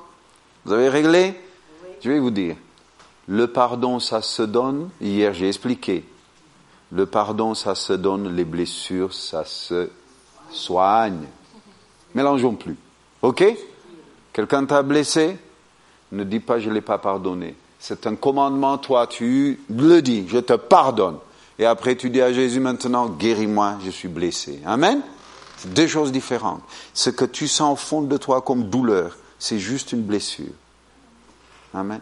Vous 0.65 0.73
avez 0.73 0.89
réglé 0.89 1.35
je 2.05 2.11
vais 2.11 2.19
vous 2.19 2.29
dire, 2.29 2.55
le 3.27 3.47
pardon, 3.47 3.99
ça 3.99 4.21
se 4.21 4.43
donne, 4.43 4.89
hier 5.01 5.33
j'ai 5.33 5.47
expliqué, 5.47 6.05
le 6.91 7.07
pardon, 7.07 7.55
ça 7.55 7.73
se 7.73 7.93
donne, 7.93 8.35
les 8.35 8.45
blessures, 8.45 9.11
ça 9.11 9.43
se 9.43 9.89
soigne. 10.51 11.25
Mélangeons 12.13 12.53
plus. 12.53 12.77
OK? 13.23 13.43
Quelqu'un 14.31 14.65
t'a 14.65 14.83
blessé? 14.83 15.37
Ne 16.11 16.23
dis 16.23 16.39
pas 16.39 16.59
je 16.59 16.69
ne 16.69 16.75
l'ai 16.75 16.81
pas 16.81 16.99
pardonné. 16.99 17.55
C'est 17.79 18.05
un 18.05 18.15
commandement, 18.15 18.77
toi 18.77 19.07
tu 19.07 19.59
le 19.69 20.01
dis, 20.01 20.27
je 20.27 20.37
te 20.37 20.53
pardonne. 20.53 21.17
Et 21.57 21.65
après 21.65 21.95
tu 21.95 22.11
dis 22.11 22.21
à 22.21 22.31
Jésus 22.31 22.59
maintenant, 22.59 23.07
guéris-moi, 23.07 23.77
je 23.83 23.89
suis 23.89 24.09
blessé. 24.09 24.61
Amen? 24.65 25.01
C'est 25.57 25.73
deux 25.73 25.87
choses 25.87 26.11
différentes. 26.11 26.61
Ce 26.93 27.09
que 27.09 27.25
tu 27.25 27.47
sens 27.47 27.73
au 27.73 27.75
fond 27.75 28.01
de 28.03 28.17
toi 28.17 28.41
comme 28.41 28.69
douleur, 28.69 29.17
c'est 29.39 29.59
juste 29.59 29.91
une 29.91 30.01
blessure. 30.01 30.53
Amen. 31.73 31.99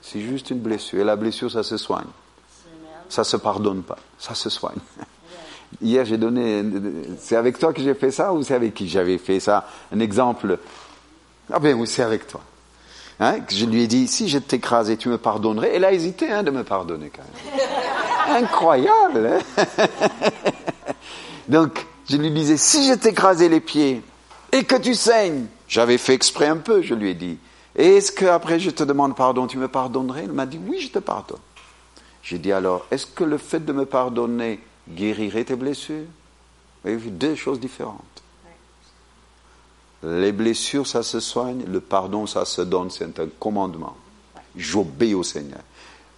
C'est 0.00 0.20
juste 0.20 0.50
une 0.50 0.58
blessure. 0.58 1.00
Et 1.00 1.04
la 1.04 1.16
blessure, 1.16 1.50
ça 1.50 1.62
se 1.62 1.76
soigne. 1.76 2.08
Ça 3.08 3.24
se 3.24 3.36
pardonne 3.36 3.82
pas. 3.82 3.98
Ça 4.18 4.34
se 4.34 4.50
soigne. 4.50 4.78
Hier, 5.82 6.04
j'ai 6.04 6.16
donné. 6.16 6.64
C'est 7.18 7.36
avec 7.36 7.58
toi 7.58 7.72
que 7.72 7.82
j'ai 7.82 7.94
fait 7.94 8.10
ça 8.10 8.32
ou 8.32 8.42
c'est 8.42 8.54
avec 8.54 8.74
qui 8.74 8.88
j'avais 8.88 9.18
fait 9.18 9.40
ça? 9.40 9.68
Un 9.94 10.00
exemple. 10.00 10.58
Ah 11.52 11.58
ben 11.58 11.78
oui, 11.78 11.86
c'est 11.86 12.02
avec 12.02 12.26
toi. 12.26 12.40
Hein, 13.20 13.38
je 13.48 13.66
lui 13.66 13.82
ai 13.82 13.86
dit, 13.86 14.08
si 14.08 14.28
je 14.28 14.38
t'écrasais, 14.38 14.96
tu 14.96 15.08
me 15.08 15.18
pardonnerais. 15.18 15.70
Elle 15.74 15.84
a 15.84 15.92
hésité 15.92 16.30
hein, 16.32 16.42
de 16.42 16.50
me 16.50 16.64
pardonner 16.64 17.10
quand 17.14 17.22
même. 17.22 18.42
Incroyable. 18.44 19.30
Hein? 19.58 19.86
Donc, 21.48 21.86
je 22.08 22.16
lui 22.16 22.30
disais, 22.30 22.56
si 22.56 22.88
je 22.88 22.94
t'écrasais 22.94 23.48
les 23.48 23.60
pieds 23.60 24.02
et 24.50 24.64
que 24.64 24.76
tu 24.76 24.94
saignes, 24.94 25.46
j'avais 25.72 25.96
fait 25.96 26.12
exprès 26.12 26.48
un 26.48 26.58
peu, 26.58 26.82
je 26.82 26.92
lui 26.92 27.08
ai 27.08 27.14
dit, 27.14 27.38
est-ce 27.74 28.12
qu'après 28.12 28.60
je 28.60 28.68
te 28.68 28.82
demande 28.82 29.16
pardon, 29.16 29.46
tu 29.46 29.56
me 29.56 29.68
pardonnerais? 29.68 30.24
Il 30.24 30.32
m'a 30.32 30.44
dit 30.44 30.60
oui, 30.66 30.78
je 30.80 30.88
te 30.88 30.98
pardonne. 30.98 31.38
J'ai 32.22 32.38
dit 32.38 32.52
alors, 32.52 32.84
est-ce 32.90 33.06
que 33.06 33.24
le 33.24 33.38
fait 33.38 33.64
de 33.64 33.72
me 33.72 33.86
pardonner 33.86 34.60
guérirait 34.86 35.44
tes 35.44 35.56
blessures? 35.56 36.04
Vous 36.84 36.98
vu 36.98 37.10
deux 37.10 37.36
choses 37.36 37.58
différentes. 37.58 38.22
Les 40.02 40.32
blessures, 40.32 40.86
ça 40.86 41.02
se 41.02 41.20
soigne, 41.20 41.64
le 41.66 41.80
pardon, 41.80 42.26
ça 42.26 42.44
se 42.44 42.60
donne, 42.60 42.90
c'est 42.90 43.18
un 43.18 43.28
commandement. 43.40 43.96
J'obéis 44.54 45.14
au 45.14 45.22
Seigneur. 45.22 45.60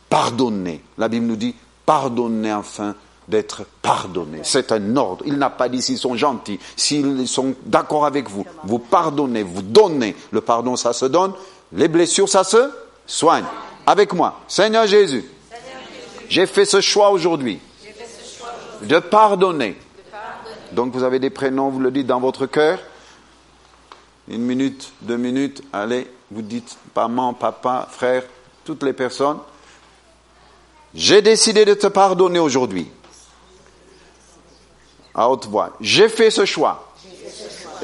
Pardonnez. 0.09 0.83
La 0.99 1.07
Bible 1.07 1.27
nous 1.27 1.37
dit, 1.37 1.55
pardonnez 1.87 2.53
enfin 2.53 2.97
d'être 3.29 3.65
pardonné. 3.83 4.41
C'est 4.43 4.73
un 4.73 4.97
ordre. 4.97 5.25
Il 5.27 5.39
n'a 5.39 5.51
pas 5.51 5.69
dit 5.69 5.83
s'ils 5.83 5.99
sont 5.99 6.17
gentils, 6.17 6.59
s'ils 6.77 7.27
sont 7.27 7.55
d'accord 7.65 8.07
avec 8.07 8.29
vous, 8.29 8.45
vous 8.65 8.79
pardonnez, 8.79 9.43
vous 9.43 9.63
donnez. 9.63 10.15
Le 10.31 10.41
pardon, 10.41 10.77
ça 10.77 10.93
se 10.93 11.07
donne. 11.07 11.33
Les 11.73 11.89
blessures, 11.89 12.29
ça 12.29 12.45
se 12.45 12.71
soigne. 13.07 13.45
Avec 13.87 14.13
moi, 14.13 14.41
Seigneur 14.49 14.87
Jésus, 14.87 15.25
j'ai 16.29 16.47
fait 16.47 16.65
ce 16.65 16.81
choix 16.81 17.11
aujourd'hui 17.11 17.61
de 18.83 18.99
pardonner. 18.99 19.77
Donc 20.73 20.93
vous 20.93 21.03
avez 21.03 21.19
des 21.19 21.31
prénoms, 21.31 21.69
vous 21.69 21.81
le 21.81 21.91
dites 21.91 22.07
dans 22.07 22.21
votre 22.21 22.47
cœur. 22.47 22.79
Une 24.29 24.43
minute, 24.43 24.93
deux 25.03 25.19
minutes, 25.19 25.63
allez, 25.73 26.11
vous 26.31 26.43
dites 26.43 26.79
maman, 26.97 27.35
papa, 27.35 27.87
frère, 27.91 28.23
toutes 28.65 28.83
les 28.83 28.95
personnes. 28.95 29.39
J'ai 30.95 31.23
décidé 31.23 31.65
de 31.65 31.75
te 31.75 31.87
pardonner 31.87 32.39
aujourd'hui 32.39 32.89
à 35.15 35.29
haute 35.29 35.47
voix. 35.47 35.73
J'ai 35.81 36.09
fait 36.09 36.31
ce 36.31 36.45
choix. 36.45 36.93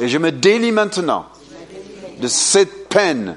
Et 0.01 0.09
je 0.09 0.19
me 0.19 0.33
délie 0.33 0.73
maintenant 0.73 1.27
de 2.19 2.29
cette 2.29 2.89
peine, 2.89 3.37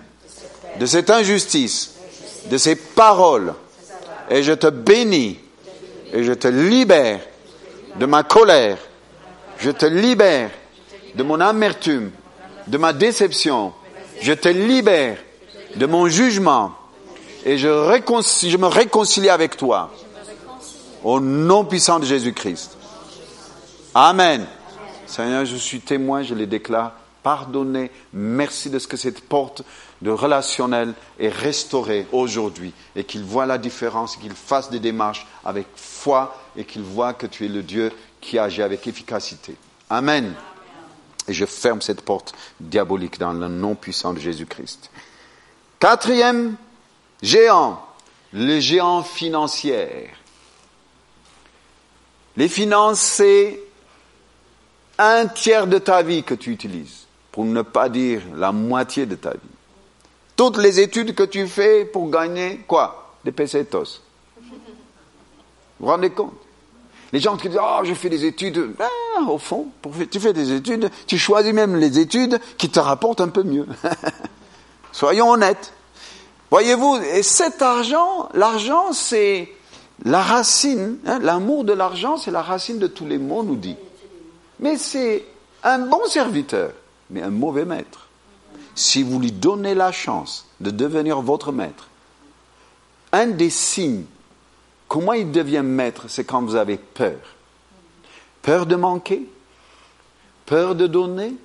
de 0.80 0.86
cette 0.86 1.10
injustice, 1.10 1.96
de 2.50 2.58
ces 2.58 2.76
paroles. 2.76 3.54
Et 4.30 4.44
je 4.44 4.54
te 4.54 4.68
bénis 4.68 5.40
et 6.12 6.24
je 6.24 6.34
te 6.34 6.48
libère 6.48 7.20
de 8.00 8.06
ma 8.06 8.24
colère. 8.24 8.78
Je 9.58 9.72
te 9.72 9.86
libère 9.86 10.50
de 11.16 11.24
mon 11.24 11.40
amertume, 11.40 12.12
de 12.68 12.78
ma 12.78 12.94
déception. 12.94 13.74
Je 14.22 14.34
te 14.34 14.50
libère 14.50 15.18
de 15.76 15.86
mon 15.86 16.08
jugement 16.08 16.74
et 17.46 17.58
je, 17.58 17.68
me 17.68 18.68
réconcilie 18.68 19.30
avec 19.30 19.58
toi. 19.58 19.92
Au 21.04 21.20
nom 21.20 21.66
puissant 21.66 22.00
de 22.00 22.06
Jésus-Christ. 22.06 22.78
Amen. 23.96 24.48
Seigneur, 25.06 25.46
je 25.46 25.56
suis 25.56 25.80
témoin, 25.80 26.24
je 26.24 26.34
les 26.34 26.48
déclare. 26.48 26.94
Pardonnez. 27.22 27.92
Merci 28.12 28.70
de 28.70 28.80
ce 28.80 28.88
que 28.88 28.98
cette 28.98 29.22
porte 29.22 29.62
de 30.02 30.10
relationnel 30.10 30.94
est 31.20 31.30
restaurée 31.30 32.08
aujourd'hui 32.12 32.74
et 32.96 33.04
qu'il 33.04 33.24
voit 33.24 33.46
la 33.46 33.58
différence, 33.58 34.18
qu'il 34.18 34.34
fasse 34.34 34.70
des 34.70 34.80
démarches 34.80 35.28
avec 35.46 35.68
foi 35.76 36.36
et 36.58 36.66
qu'il 36.66 36.82
voit 36.82 37.14
que 37.14 37.28
tu 37.28 37.46
es 37.46 37.50
le 37.50 37.62
Dieu 37.62 37.92
qui 38.20 38.40
agit 38.40 38.64
avec 38.64 38.88
efficacité. 38.88 39.56
Amen. 39.90 40.34
Et 41.28 41.34
je 41.34 41.46
ferme 41.46 41.82
cette 41.82 42.02
porte 42.02 42.34
diabolique 42.60 43.20
dans 43.20 43.32
le 43.32 43.48
nom 43.48 43.76
puissant 43.76 44.14
de 44.14 44.20
Jésus-Christ. 44.20 44.90
Quatrième 45.80 46.56
géant, 47.22 47.86
le 48.34 48.60
géant 48.60 49.04
financier. 49.04 50.10
Les 52.36 52.50
finances, 52.50 53.00
c'est 53.00 53.62
un 54.98 55.28
tiers 55.28 55.68
de 55.68 55.78
ta 55.78 56.02
vie 56.02 56.24
que 56.24 56.34
tu 56.34 56.52
utilises, 56.52 57.08
pour 57.32 57.46
ne 57.46 57.62
pas 57.62 57.90
dire 57.90 58.22
la 58.36 58.52
moitié 58.52 59.06
de 59.06 59.16
ta 59.16 59.32
vie. 59.32 59.40
Toutes 60.36 60.58
les 60.58 60.80
études 60.80 61.16
que 61.16 61.24
tu 61.24 61.48
fais 61.48 61.86
pour 61.86 62.10
gagner 62.10 62.62
quoi? 62.68 63.16
Des 63.24 63.32
pesetos. 63.32 64.02
Vous 64.38 64.52
vous 65.80 65.88
rendez 65.88 66.10
compte? 66.10 66.34
Les 67.12 67.20
gens 67.20 67.38
qui 67.38 67.48
disent 67.48 67.60
Oh, 67.62 67.82
je 67.84 67.94
fais 67.94 68.10
des 68.10 68.26
études. 68.26 68.76
Ben, 68.78 69.28
au 69.28 69.38
fond, 69.38 69.68
pour, 69.82 69.94
tu 70.10 70.20
fais 70.20 70.34
des 70.34 70.52
études, 70.52 70.90
tu 71.06 71.18
choisis 71.18 71.54
même 71.54 71.76
les 71.76 72.00
études 72.00 72.40
qui 72.58 72.70
te 72.70 72.80
rapportent 72.80 73.22
un 73.22 73.30
peu 73.30 73.44
mieux. 73.44 73.68
Soyons 74.92 75.30
honnêtes. 75.30 75.74
Voyez-vous, 76.50 76.98
et 76.98 77.24
cet 77.24 77.62
argent, 77.62 78.30
l'argent, 78.34 78.94
c'est 78.94 79.52
la 80.06 80.22
racine, 80.22 80.98
hein, 81.06 81.20
l'amour 81.20 81.64
de 81.64 81.74
l'argent, 81.74 82.18
c'est 82.18 82.32
la 82.32 82.42
racine 82.42 82.80
de 82.80 82.88
tous 82.88 83.06
les 83.06 83.18
mots, 83.18 83.44
nous 83.44 83.56
dit. 83.56 83.76
Mais 84.60 84.78
c'est 84.78 85.26
un 85.64 85.80
bon 85.80 86.06
serviteur, 86.08 86.72
mais 87.10 87.22
un 87.22 87.30
mauvais 87.30 87.66
maître. 87.66 88.08
Si 88.76 89.04
vous 89.04 89.20
lui 89.20 89.32
donnez 89.32 89.76
la 89.76 89.92
chance 89.92 90.48
de 90.60 90.72
devenir 90.72 91.22
votre 91.22 91.52
maître, 91.52 91.88
un 93.12 93.28
des 93.28 93.50
signes, 93.50 94.06
comment 94.88 95.14
il 95.14 95.32
devient 95.32 95.62
maître, 95.64 96.06
c'est 96.08 96.24
quand 96.24 96.42
vous 96.42 96.56
avez 96.56 96.78
peur. 96.78 97.20
Peur 98.42 98.66
de 98.66 98.76
manquer, 98.76 99.28
peur 100.46 100.76
de 100.76 100.88
donner, 100.88 101.36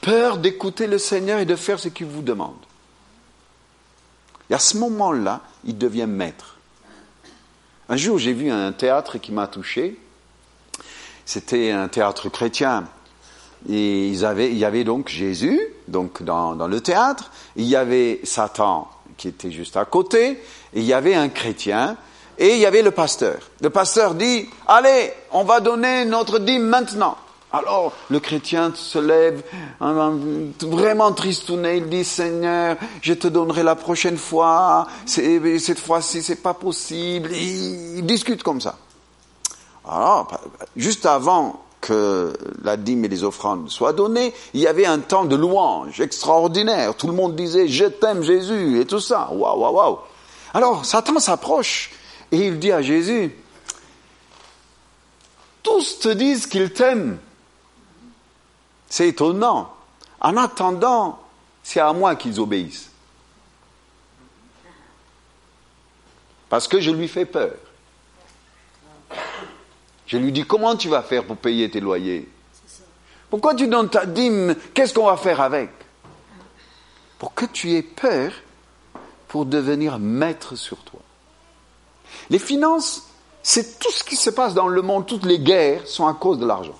peur 0.00 0.38
d'écouter 0.38 0.86
le 0.86 0.98
Seigneur 0.98 1.38
et 1.38 1.46
de 1.46 1.56
faire 1.56 1.78
ce 1.78 1.88
qu'il 1.88 2.06
vous 2.06 2.22
demande. 2.22 2.56
Et 4.50 4.54
à 4.54 4.58
ce 4.58 4.76
moment-là, 4.78 5.40
il 5.64 5.78
devient 5.78 6.06
maître. 6.06 6.58
Un 7.88 7.96
jour, 7.96 8.18
j'ai 8.18 8.32
vu 8.32 8.50
un 8.50 8.72
théâtre 8.72 9.18
qui 9.18 9.32
m'a 9.32 9.46
touché. 9.46 9.98
C'était 11.24 11.70
un 11.70 11.88
théâtre 11.88 12.28
chrétien. 12.28 12.84
Et 13.68 14.08
ils 14.08 14.24
avaient, 14.24 14.50
il 14.50 14.58
y 14.58 14.64
avait 14.64 14.84
donc 14.84 15.08
Jésus, 15.08 15.60
donc 15.86 16.22
dans, 16.22 16.54
dans, 16.56 16.66
le 16.66 16.80
théâtre, 16.80 17.30
il 17.54 17.66
y 17.66 17.76
avait 17.76 18.20
Satan 18.24 18.88
qui 19.16 19.28
était 19.28 19.52
juste 19.52 19.76
à 19.76 19.84
côté, 19.84 20.30
et 20.30 20.80
il 20.80 20.84
y 20.84 20.92
avait 20.92 21.14
un 21.14 21.28
chrétien, 21.28 21.96
et 22.38 22.54
il 22.54 22.58
y 22.58 22.66
avait 22.66 22.82
le 22.82 22.90
pasteur. 22.90 23.36
Le 23.60 23.70
pasteur 23.70 24.14
dit, 24.14 24.48
allez, 24.66 25.12
on 25.30 25.44
va 25.44 25.60
donner 25.60 26.04
notre 26.04 26.40
dîme 26.40 26.64
maintenant. 26.64 27.16
Alors 27.52 27.92
le 28.08 28.18
chrétien 28.18 28.72
se 28.74 28.98
lève, 28.98 29.42
vraiment 29.78 31.12
tristouné, 31.12 31.76
il 31.76 31.88
dit 31.88 32.02
Seigneur, 32.02 32.76
je 33.02 33.12
te 33.12 33.28
donnerai 33.28 33.62
la 33.62 33.74
prochaine 33.74 34.16
fois, 34.16 34.86
cette 35.04 35.78
fois-ci 35.78 36.22
c'est 36.22 36.42
pas 36.42 36.54
possible. 36.54 37.30
Il 37.32 38.06
discute 38.06 38.42
comme 38.42 38.62
ça. 38.62 38.78
Alors, 39.88 40.40
juste 40.76 41.06
avant 41.06 41.62
que 41.80 42.32
la 42.62 42.76
dîme 42.76 43.04
et 43.04 43.08
les 43.08 43.24
offrandes 43.24 43.68
soient 43.68 43.92
données, 43.92 44.32
il 44.54 44.60
y 44.60 44.68
avait 44.68 44.86
un 44.86 45.00
temps 45.00 45.24
de 45.24 45.34
louange 45.34 46.00
extraordinaire. 46.00 46.94
Tout 46.96 47.08
le 47.08 47.12
monde 47.12 47.34
disait 47.34 47.66
Je 47.66 47.86
t'aime 47.86 48.22
Jésus 48.22 48.80
et 48.80 48.86
tout 48.86 49.00
ça. 49.00 49.28
Waouh, 49.32 49.60
waouh, 49.60 49.74
waouh. 49.74 49.98
Alors 50.54 50.84
Satan 50.84 51.18
s'approche 51.18 51.90
et 52.30 52.46
il 52.46 52.58
dit 52.58 52.70
à 52.70 52.82
Jésus 52.82 53.36
Tous 55.62 55.98
te 55.98 56.08
disent 56.08 56.46
qu'ils 56.46 56.72
t'aiment. 56.72 57.18
C'est 58.88 59.08
étonnant. 59.08 59.72
En 60.20 60.36
attendant, 60.36 61.18
c'est 61.64 61.80
à 61.80 61.92
moi 61.92 62.14
qu'ils 62.14 62.38
obéissent. 62.38 62.90
Parce 66.48 66.68
que 66.68 66.80
je 66.80 66.90
lui 66.90 67.08
fais 67.08 67.24
peur. 67.24 67.54
Je 70.12 70.18
lui 70.18 70.30
dis, 70.30 70.44
comment 70.44 70.76
tu 70.76 70.90
vas 70.90 71.00
faire 71.00 71.24
pour 71.24 71.38
payer 71.38 71.70
tes 71.70 71.80
loyers? 71.80 72.28
Pourquoi 73.30 73.54
tu 73.54 73.66
donnes 73.66 73.88
ta 73.88 74.04
dîme? 74.04 74.54
Qu'est-ce 74.74 74.92
qu'on 74.92 75.06
va 75.06 75.16
faire 75.16 75.40
avec? 75.40 75.70
Pour 77.18 77.32
que 77.32 77.46
tu 77.46 77.72
aies 77.72 77.82
peur 77.82 78.30
pour 79.28 79.46
devenir 79.46 79.98
maître 79.98 80.54
sur 80.54 80.76
toi. 80.84 81.00
Les 82.28 82.38
finances, 82.38 83.04
c'est 83.42 83.78
tout 83.78 83.90
ce 83.90 84.04
qui 84.04 84.16
se 84.16 84.28
passe 84.28 84.52
dans 84.52 84.68
le 84.68 84.82
monde, 84.82 85.06
toutes 85.06 85.24
les 85.24 85.38
guerres 85.38 85.88
sont 85.88 86.06
à 86.06 86.12
cause 86.12 86.38
de 86.38 86.44
l'argent. 86.44 86.78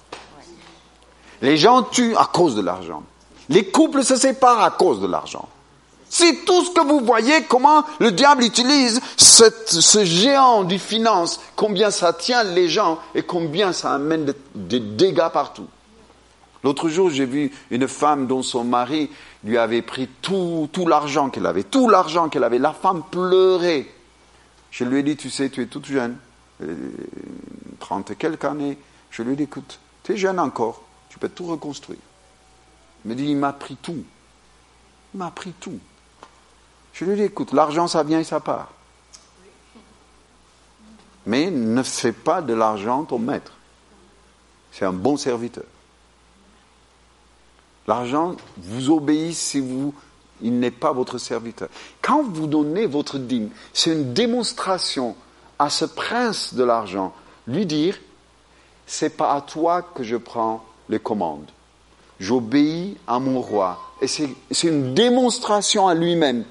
Les 1.41 1.57
gens 1.57 1.85
tuent 1.85 2.17
à 2.19 2.29
cause 2.31 2.55
de 2.55 2.61
l'argent. 2.61 3.03
Les 3.49 3.71
couples 3.71 4.05
se 4.05 4.17
séparent 4.17 4.63
à 4.63 4.73
cause 4.73 5.01
de 5.01 5.07
l'argent. 5.07 5.49
C'est 6.15 6.45
tout 6.45 6.63
ce 6.63 6.71
que 6.73 6.87
vous 6.87 7.01
voyez, 7.01 7.45
comment 7.45 7.87
le 7.99 8.13
diable 8.13 8.45
utilise 8.45 9.01
ce 9.17 10.05
géant 10.05 10.63
du 10.63 10.79
finance, 10.79 11.41
combien 11.57 11.91
ça 11.91 12.13
tient 12.13 12.45
les 12.45 12.69
gens 12.69 12.99
et 13.15 13.23
combien 13.23 13.73
ça 13.73 13.95
amène 13.95 14.35
des 14.55 14.79
dégâts 14.79 15.31
partout. 15.33 15.69
L'autre 16.65 16.91
jour, 16.91 17.09
j'ai 17.09 17.25
vu 17.25 17.51
une 17.71 17.89
femme 17.89 18.27
dont 18.27 18.43
son 18.43 18.63
mari 18.63 19.09
lui 19.43 19.57
avait 19.57 19.81
pris 19.81 20.07
tout, 20.21 20.69
tout 20.71 20.87
l'argent 20.87 21.31
qu'elle 21.31 21.47
avait, 21.47 21.65
tout 21.65 21.89
l'argent 21.89 22.29
qu'elle 22.29 22.45
avait. 22.45 22.59
La 22.59 22.75
femme 22.75 23.03
pleurait. 23.11 23.87
Je 24.71 24.85
lui 24.85 24.99
ai 24.99 25.03
dit, 25.03 25.17
tu 25.17 25.31
sais, 25.31 25.49
tu 25.49 25.63
es 25.63 25.67
toute 25.67 25.87
jeune, 25.87 26.19
euh, 26.63 26.77
trente 27.81 28.11
et 28.11 28.17
quelques 28.17 28.45
années. 28.45 28.77
Je 29.11 29.23
lui 29.23 29.33
ai 29.33 29.37
dit, 29.37 29.45
écoute, 29.45 29.81
tu 30.05 30.13
es 30.13 30.17
jeune 30.19 30.39
encore, 30.39 30.83
tu 31.09 31.19
peux 31.19 31.31
tout 31.31 31.47
reconstruire. 31.47 32.01
Il 33.07 33.13
me 33.13 33.15
dit, 33.15 33.31
il 33.31 33.37
m'a 33.39 33.55
pris 33.55 33.77
tout. 33.77 34.05
Il 35.15 35.19
m'a 35.19 35.31
pris 35.31 35.53
tout. 35.59 35.79
Je 36.93 37.05
lui 37.05 37.17
dis, 37.17 37.23
écoute, 37.23 37.53
l'argent, 37.53 37.89
ça 37.89 38.03
vient 38.03 38.21
et 38.21 38.25
ça 38.25 38.41
part. 38.41 38.71
Mais 41.27 41.51
ne 41.51 41.83
fais 41.83 42.13
pas 42.13 42.43
de 42.43 42.53
l'argent 42.53 43.05
ton 43.05 43.19
maître. 43.19 43.53
C'est 44.73 44.85
un 44.85 44.93
bon 44.93 45.17
serviteur. 45.17 45.65
L'argent 47.87 48.37
vous 48.57 48.91
obéit 48.91 49.35
si 49.35 49.61
vous, 49.61 49.95
il 50.41 50.59
n'est 50.59 50.71
pas 50.71 50.93
votre 50.93 51.19
serviteur. 51.19 51.69
Quand 52.01 52.23
vous 52.23 52.47
donnez 52.47 52.87
votre 52.87 53.19
dîme, 53.19 53.51
c'est 53.73 53.93
une 53.93 54.13
démonstration 54.13 55.17
à 55.59 55.71
ce 55.71 55.85
prince 55.85 56.55
de 56.55 56.65
l'argent, 56.65 57.13
lui 57.47 57.67
dire, 57.67 57.99
c'est 58.87 59.17
pas 59.17 59.33
à 59.35 59.41
toi 59.41 59.83
que 59.83 60.03
je 60.03 60.17
prends 60.17 60.65
les 60.89 60.99
commandes. 60.99 61.51
J'obéis 62.19 62.97
à 63.07 63.19
mon 63.19 63.41
roi. 63.41 63.81
Et 64.01 64.07
c'est 64.07 64.29
une 64.63 64.95
démonstration 64.95 65.87
à 65.89 65.95
lui-même 65.95 66.45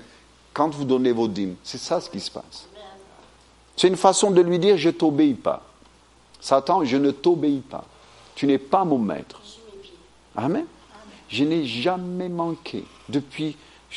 quand 0.53 0.69
vous 0.73 0.85
donnez 0.85 1.11
vos 1.11 1.27
dîmes. 1.27 1.55
C'est 1.63 1.77
ça 1.77 2.01
ce 2.01 2.09
qui 2.09 2.19
se 2.19 2.31
passe. 2.31 2.67
C'est 3.75 3.87
une 3.87 3.97
façon 3.97 4.31
de 4.31 4.41
lui 4.41 4.59
dire 4.59 4.77
je 4.77 4.89
t'obéis 4.89 5.33
pas. 5.33 5.63
Satan, 6.39 6.83
je 6.83 6.97
ne 6.97 7.11
t'obéis 7.11 7.61
pas. 7.61 7.85
Tu 8.35 8.47
n'es 8.47 8.57
pas 8.57 8.83
mon 8.83 8.97
maître. 8.97 9.41
Amen. 10.35 10.65
Je 11.29 11.43
n'ai 11.43 11.65
jamais 11.65 12.29
manqué 12.29 12.83
depuis. 13.09 13.55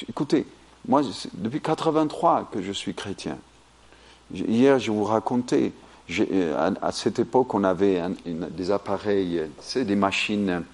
Écoutez, 0.08 0.46
moi, 0.86 1.02
depuis 1.34 1.60
83 1.60 2.50
que 2.52 2.62
je 2.62 2.72
suis 2.72 2.94
chrétien. 2.94 3.38
Hier, 4.32 4.78
je 4.78 4.90
vous 4.90 5.04
racontais, 5.04 5.72
euh, 6.18 6.74
à, 6.80 6.92
cette 6.92 7.18
époque, 7.18 7.54
on 7.54 7.64
avait 7.64 8.02
des 8.26 8.70
appareils, 8.70 9.42
c'est 9.60 9.84
des 9.84 9.96
machines 9.96 10.64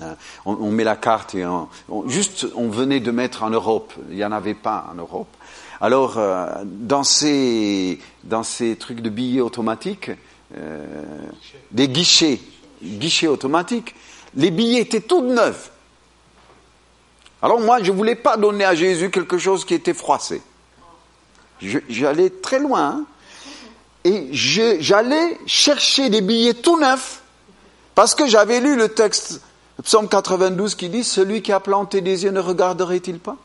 euh, 0.00 0.14
on, 0.44 0.70
met 0.70 0.84
la 0.84 0.94
carte 0.94 1.34
et 1.34 1.44
juste 2.06 2.46
on 2.54 2.68
venait 2.68 3.00
de 3.00 3.10
mettre 3.10 3.42
en 3.42 3.50
Europe, 3.50 3.92
il 4.10 4.16
n'y 4.16 4.24
en 4.24 4.30
avait 4.30 4.54
pas 4.54 4.86
en 4.92 4.94
Europe. 4.94 5.28
Alors 5.80 6.18
euh, 6.18 6.46
dans 6.64 7.02
ces 7.02 7.98
dans 8.22 8.44
ces 8.44 8.76
trucs 8.76 9.00
de 9.00 9.10
billets 9.10 9.40
automatiques, 9.40 10.12
euh, 10.56 10.84
des 11.72 11.88
guichets, 11.88 12.40
guichets 12.80 13.26
automatiques, 13.26 13.96
les 14.36 14.52
billets 14.52 14.82
étaient 14.82 15.00
tout 15.00 15.22
neufs. 15.22 15.72
Alors 17.42 17.60
moi 17.60 17.82
je 17.82 17.90
voulais 17.90 18.16
pas 18.16 18.36
donner 18.36 18.64
à 18.64 18.76
Jésus 18.76 19.10
quelque 19.10 19.38
chose 19.38 19.64
qui 19.64 19.74
était 19.74 19.94
froissé. 19.94 20.42
J'allais 21.60 22.30
très 22.30 22.60
loin. 22.60 22.88
Hein. 22.88 23.04
et 24.04 24.28
j'allais 24.30 25.38
chercher 25.46 26.08
des 26.08 26.20
billets 26.20 26.54
tout 26.54 26.78
neufs 26.78 27.20
parce 27.96 28.14
que 28.14 28.28
j'avais 28.28 28.60
lu 28.60 28.76
le 28.76 28.90
texte 28.90 29.40
Psaume 29.82 30.08
92 30.08 30.74
qui 30.74 30.88
dit 30.88 31.04
Celui 31.04 31.42
qui 31.42 31.52
a 31.52 31.60
planté 31.60 32.00
des 32.00 32.24
yeux 32.24 32.30
ne 32.30 32.40
regarderait-il 32.40 33.18
pas? 33.18 33.36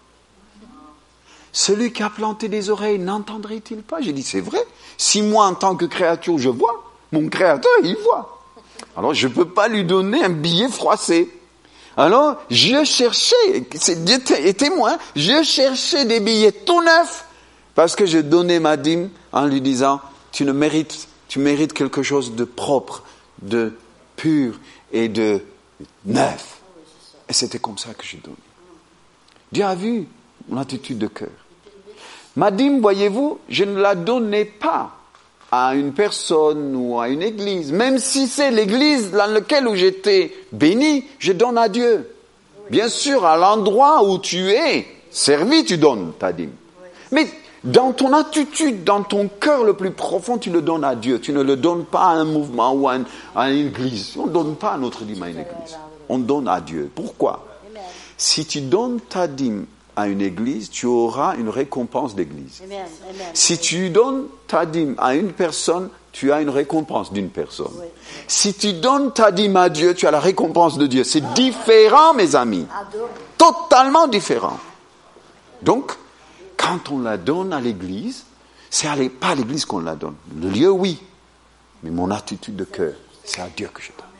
Celui 1.51 1.93
qui 1.93 2.01
a 2.01 2.09
planté 2.09 2.47
des 2.47 2.69
oreilles 2.69 2.97
n'entendrait-il 2.97 3.83
pas? 3.83 4.01
J'ai 4.01 4.13
dit 4.13 4.23
C'est 4.23 4.41
vrai. 4.41 4.65
Si 4.97 5.21
moi, 5.21 5.45
en 5.45 5.53
tant 5.53 5.75
que 5.75 5.85
créature, 5.85 6.37
je 6.39 6.49
vois, 6.49 6.83
mon 7.11 7.29
créateur, 7.29 7.71
il 7.83 7.95
voit. 7.97 8.41
Alors 8.97 9.13
je 9.13 9.27
ne 9.27 9.33
peux 9.33 9.47
pas 9.47 9.67
lui 9.67 9.83
donner 9.83 10.23
un 10.23 10.29
billet 10.29 10.69
froissé. 10.69 11.31
Alors, 11.95 12.37
je 12.49 12.83
cherchais, 12.83 13.65
c'est 13.75 14.03
Dieu 14.03 14.17
est 14.35 14.57
témoin, 14.57 14.97
je 15.15 15.43
cherchais 15.43 16.05
des 16.05 16.19
billets 16.19 16.51
tout 16.51 16.81
neufs 16.81 17.25
parce 17.75 17.95
que 17.95 18.07
j'ai 18.07 18.23
donné 18.23 18.59
ma 18.59 18.77
dîme 18.77 19.09
en 19.31 19.45
lui 19.45 19.61
disant, 19.61 20.01
tu 20.31 20.43
ne 20.43 20.51
mérites, 20.51 21.07
tu 21.27 21.37
mérites 21.37 21.73
quelque 21.73 22.01
chose 22.01 22.33
de 22.33 22.45
propre, 22.45 23.03
de 23.43 23.73
pur 24.15 24.59
et 24.91 25.07
de 25.07 25.41
neuf. 26.05 26.61
Et 27.29 27.33
c'était 27.33 27.59
comme 27.59 27.77
ça 27.77 27.93
que 27.93 28.03
j'ai 28.05 28.17
donné. 28.17 28.35
Dieu 29.51 29.63
a 29.63 29.75
vu 29.75 30.07
mon 30.49 30.57
attitude 30.59 30.97
de 30.97 31.07
cœur. 31.07 31.29
Ma 32.35 32.51
dîme, 32.51 32.81
voyez-vous, 32.81 33.39
je 33.47 33.63
ne 33.63 33.79
la 33.79 33.95
donnais 33.95 34.45
pas 34.45 34.91
à 35.51 35.75
une 35.75 35.93
personne 35.93 36.75
ou 36.75 36.99
à 36.99 37.09
une 37.09 37.21
église, 37.21 37.71
même 37.71 37.99
si 37.99 38.27
c'est 38.27 38.49
l'église 38.49 39.11
dans 39.11 39.31
laquelle 39.31 39.67
j'étais 39.75 40.33
béni, 40.51 41.05
je 41.19 41.31
donne 41.31 41.59
à 41.59 41.69
Dieu. 41.69 42.09
Bien 42.71 42.89
sûr, 42.89 43.23
à 43.23 43.37
l'endroit 43.37 44.03
où 44.03 44.17
tu 44.17 44.49
es 44.49 44.87
servi, 45.11 45.63
tu 45.63 45.77
donnes 45.77 46.13
ta 46.17 46.33
dîme. 46.33 46.53
Mais 47.11 47.27
dans 47.63 47.93
ton 47.93 48.13
attitude, 48.13 48.83
dans 48.83 49.03
ton 49.03 49.27
cœur 49.27 49.63
le 49.63 49.73
plus 49.73 49.91
profond, 49.91 50.39
tu 50.39 50.49
le 50.49 50.61
donnes 50.61 50.83
à 50.83 50.95
Dieu. 50.95 51.19
Tu 51.19 51.31
ne 51.31 51.41
le 51.41 51.55
donnes 51.55 51.85
pas 51.85 52.05
à 52.05 52.13
un 52.13 52.25
mouvement 52.25 52.73
ou 52.73 52.89
à 52.89 52.95
une, 52.95 53.05
église. 53.67 54.15
On 54.17 54.25
ne 54.25 54.31
donne 54.31 54.55
pas 54.55 54.77
notre 54.77 55.03
dîme 55.03 55.21
à 55.21 55.29
une 55.29 55.39
église. 55.39 55.77
On 56.13 56.19
donne 56.19 56.47
à 56.47 56.61
Dieu. 56.61 56.91
Pourquoi 56.93 57.43
Si 58.17 58.45
tu 58.45 58.61
donnes 58.61 58.99
ta 59.01 59.27
dîme 59.27 59.65
à 59.95 60.07
une 60.07 60.21
église, 60.21 60.69
tu 60.69 60.85
auras 60.85 61.35
une 61.37 61.49
récompense 61.49 62.13
d'église. 62.13 62.61
Si 63.33 63.57
tu 63.57 63.89
donnes 63.89 64.25
ta 64.47 64.67
dîme 64.67 64.93
à 64.99 65.15
une 65.15 65.31
personne, 65.31 65.89
tu 66.11 66.31
as 66.31 66.41
une 66.41 66.51
récompense 66.51 67.11
d'une 67.11 67.29
personne. 67.29 67.73
Si 68.27 68.53
tu 68.53 68.73
donnes 68.73 69.11
ta 69.11 69.31
dîme 69.31 69.57
à 69.57 69.69
Dieu, 69.69 69.95
tu 69.95 70.05
as 70.05 70.11
la 70.11 70.19
récompense 70.19 70.77
de 70.77 70.85
Dieu. 70.85 71.03
C'est 71.03 71.33
différent, 71.33 72.13
mes 72.13 72.35
amis. 72.35 72.67
Totalement 73.39 74.07
différent. 74.07 74.59
Donc, 75.63 75.93
quand 76.57 76.91
on 76.91 76.99
la 76.99 77.17
donne 77.17 77.53
à 77.53 77.59
l'église, 77.59 78.25
c'est 78.69 78.87
pas 79.09 79.29
à 79.29 79.35
l'église 79.35 79.65
qu'on 79.65 79.79
la 79.79 79.95
donne. 79.95 80.15
Le 80.39 80.49
lieu, 80.49 80.69
oui. 80.69 81.01
Mais 81.81 81.89
mon 81.89 82.11
attitude 82.11 82.55
de 82.55 82.65
cœur, 82.65 82.93
c'est 83.23 83.41
à 83.41 83.47
Dieu 83.47 83.67
que 83.73 83.81
je 83.81 83.89
donne. 83.97 84.12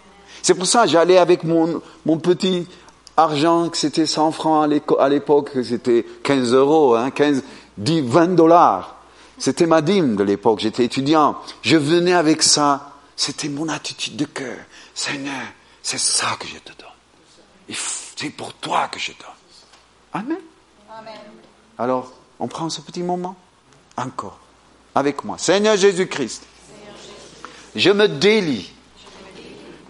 C'est 0.43 0.53
pour 0.53 0.67
ça 0.67 0.83
que 0.83 0.89
j'allais 0.89 1.17
avec 1.17 1.43
mon, 1.45 1.81
mon 2.05 2.17
petit 2.17 2.67
argent, 3.15 3.69
que 3.69 3.77
c'était 3.77 4.05
100 4.05 4.31
francs 4.33 4.69
à 4.99 5.09
l'époque, 5.09 5.51
c'était 5.63 6.05
15 6.23 6.53
euros, 6.53 6.95
hein, 6.95 7.11
15, 7.11 7.43
10, 7.77 8.01
20 8.01 8.35
dollars. 8.35 8.97
C'était 9.37 9.65
ma 9.65 9.81
dîme 9.81 10.15
de 10.15 10.23
l'époque, 10.23 10.59
j'étais 10.59 10.83
étudiant. 10.83 11.37
Je 11.61 11.77
venais 11.77 12.13
avec 12.13 12.43
ça. 12.43 12.91
C'était 13.15 13.47
mon 13.49 13.69
attitude 13.69 14.15
de 14.15 14.25
cœur. 14.25 14.57
Seigneur, 14.93 15.47
c'est 15.81 15.99
ça 15.99 16.35
que 16.39 16.47
je 16.47 16.57
te 16.57 16.71
donne. 16.77 17.75
C'est 18.15 18.29
pour 18.29 18.53
toi 18.53 18.89
que 18.89 18.99
je 18.99 19.11
donne. 19.11 20.21
Amen. 20.21 20.37
Amen. 20.91 21.13
Alors, 21.77 22.11
on 22.39 22.47
prend 22.47 22.69
ce 22.69 22.81
petit 22.81 23.01
moment? 23.01 23.35
Encore. 23.97 24.39
Avec 24.93 25.23
moi. 25.23 25.37
Seigneur 25.37 25.77
Jésus-Christ, 25.77 26.43
je 27.75 27.89
me 27.89 28.07
délie 28.07 28.71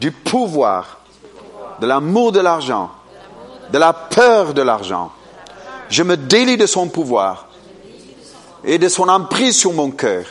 du 0.03 0.11
pouvoir, 0.11 0.97
de 1.79 1.87
l'amour 1.87 2.33
de 2.33 2.41
l'argent 2.41 2.91
de 3.71 3.77
la 3.77 3.93
peur 3.93 4.53
de 4.53 4.61
l'argent. 4.61 5.13
Je 5.89 6.03
me 6.03 6.17
délie 6.17 6.57
de 6.57 6.65
son 6.65 6.89
pouvoir 6.89 7.47
et 8.65 8.77
de 8.77 8.89
son 8.89 9.07
emprise 9.07 9.57
sur 9.57 9.71
mon 9.71 9.91
cœur, 9.91 10.25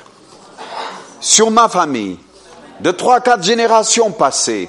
sur 1.22 1.50
ma 1.50 1.70
famille, 1.70 2.18
de 2.80 2.90
trois, 2.90 3.20
quatre 3.20 3.44
générations 3.44 4.10
passées, 4.12 4.68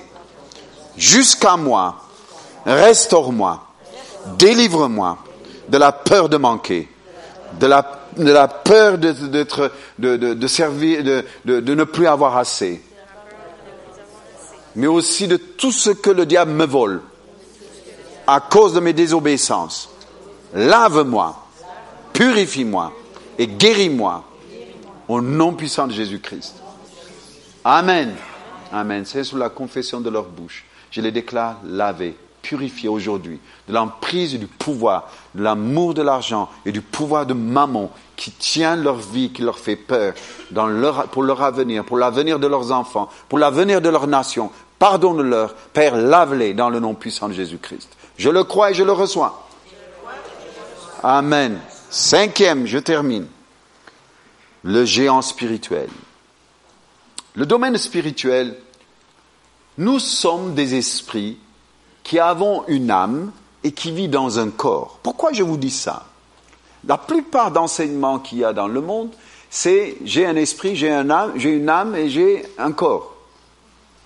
jusqu'à 0.95 1.58
moi. 1.58 1.97
Restaure-moi, 2.66 3.62
délivre-moi 4.38 5.18
de 5.68 5.78
la 5.78 5.91
peur 5.91 6.30
de 6.30 6.38
manquer, 6.38 6.88
de 7.60 7.68
la, 7.68 8.47
peur 8.47 8.97
de, 8.97 10.47
servir, 10.47 11.04
de 11.04 11.74
ne 11.74 11.84
plus 11.84 12.08
avoir 12.08 12.38
assez, 12.38 12.82
mais 14.76 14.88
aussi 14.88 15.28
de 15.28 15.38
tout 15.38 15.71
ce 15.71 15.89
que 15.89 16.09
le 16.09 16.26
diable 16.26 16.51
me 16.51 16.65
vole 16.65 17.01
à 18.26 18.39
cause 18.39 18.74
de 18.74 18.80
mes 18.80 18.93
désobéissances. 18.93 19.89
Lave-moi, 20.53 21.36
purifie-moi 22.13 22.93
et 23.38 23.47
guéris-moi 23.47 24.24
au 25.07 25.21
nom 25.21 25.53
puissant 25.53 25.88
de 25.88 25.93
Jésus-Christ. 25.93 26.55
Amen. 27.63 28.15
Amen. 28.71 29.05
C'est 29.05 29.24
sous 29.24 29.38
la 29.38 29.49
confession 29.49 30.01
de 30.01 30.09
leur 30.09 30.26
bouche. 30.26 30.65
Je 30.91 31.01
les 31.01 31.11
déclare 31.11 31.59
lavés, 31.65 32.15
purifiés 32.44 32.89
aujourd'hui 32.89 33.39
de 33.68 33.74
l'emprise 33.74 34.38
du 34.38 34.46
pouvoir, 34.46 35.10
de 35.34 35.41
l'amour 35.41 35.96
de 35.96 36.04
l'argent 36.04 36.50
et 36.66 36.72
du 36.72 36.82
pouvoir 36.82 37.26
de 37.26 37.34
maman 37.34 37.89
qui 38.16 38.30
tient 38.30 38.76
leur 38.76 38.98
vie, 38.98 39.32
qui 39.32 39.41
leur 39.41 39.58
fait 39.58 39.76
peur 39.76 40.14
pour 41.12 41.24
leur 41.24 41.41
avenir, 41.41 41.84
pour 41.84 41.98
l'avenir 41.98 42.38
de 42.38 42.46
leurs 42.46 42.72
enfants, 42.72 43.10
pour 43.30 43.39
l'avenir 43.39 43.82
de 43.82 43.89
leur 43.89 44.06
nation. 44.06 44.52
Pardonne-leur. 44.78 45.56
Père, 45.74 45.96
lave-les 45.96 46.54
dans 46.54 46.70
le 46.70 46.80
nom 46.80 46.94
puissant 46.94 47.30
de 47.30 47.34
Jésus-Christ. 47.34 47.89
Je 48.18 48.30
le 48.30 48.44
crois 48.44 48.72
et 48.72 48.74
je 48.74 48.84
le 48.84 48.91
reçois. 48.91 49.48
Amen. 51.02 51.60
Cinquième, 51.89 52.68
je 52.68 52.78
termine. 52.78 53.28
Le 54.64 54.84
géant 54.86 55.22
spirituel. 55.22 55.89
Le 57.36 57.46
domaine 57.46 57.78
spirituel, 57.78 58.58
nous 59.78 60.00
sommes 60.00 60.54
des 60.54 60.76
esprits 60.76 61.39
qui 62.04 62.20
avons 62.20 62.66
une 62.68 62.91
âme 62.91 63.32
et 63.64 63.72
qui 63.72 63.91
vivent 63.91 64.10
dans 64.10 64.39
un 64.39 64.49
corps. 64.49 64.99
Pourquoi 65.01 65.34
je 65.34 65.43
vous 65.43 65.58
dis 65.58 65.72
ça? 65.72 66.06
La 66.86 66.97
plupart 66.97 67.51
d'enseignements 67.51 68.20
qu'il 68.20 68.39
y 68.39 68.45
a 68.45 68.54
dans 68.54 68.68
le 68.68 68.82
monde, 68.82 69.10
c'est 69.49 69.97
j'ai 70.04 70.26
un 70.26 70.36
esprit, 70.36 70.76
j'ai 70.76 70.91
un 70.91 71.10
âme, 71.10 71.34
j'ai 71.36 71.51
une 71.51 71.70
âme 71.70 71.95
et 71.95 72.10
j'ai 72.10 72.45
un 72.58 72.72
corps. 72.72 73.14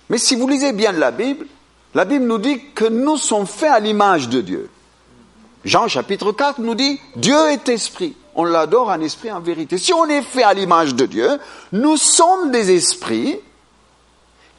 Mais 0.08 0.18
si 0.18 0.36
vous 0.36 0.46
lisez 0.46 0.72
bien 0.72 0.92
la 0.92 1.10
Bible, 1.10 1.46
la 1.94 2.04
Bible 2.04 2.24
nous 2.24 2.38
dit 2.38 2.60
que 2.74 2.84
nous 2.84 3.16
sommes 3.16 3.46
faits 3.46 3.70
à 3.70 3.80
l'image 3.80 4.28
de 4.28 4.40
Dieu. 4.40 4.70
Jean 5.64 5.88
chapitre 5.88 6.32
4 6.32 6.60
nous 6.60 6.74
dit, 6.74 7.00
Dieu 7.16 7.36
est 7.50 7.68
esprit. 7.68 8.14
On 8.34 8.44
l'adore 8.44 8.88
en 8.90 9.00
esprit, 9.00 9.32
en 9.32 9.40
vérité. 9.40 9.76
Si 9.78 9.92
on 9.92 10.06
est 10.06 10.22
fait 10.22 10.44
à 10.44 10.54
l'image 10.54 10.94
de 10.94 11.06
Dieu, 11.06 11.28
nous 11.72 11.96
sommes 11.96 12.52
des 12.52 12.70
esprits 12.70 13.40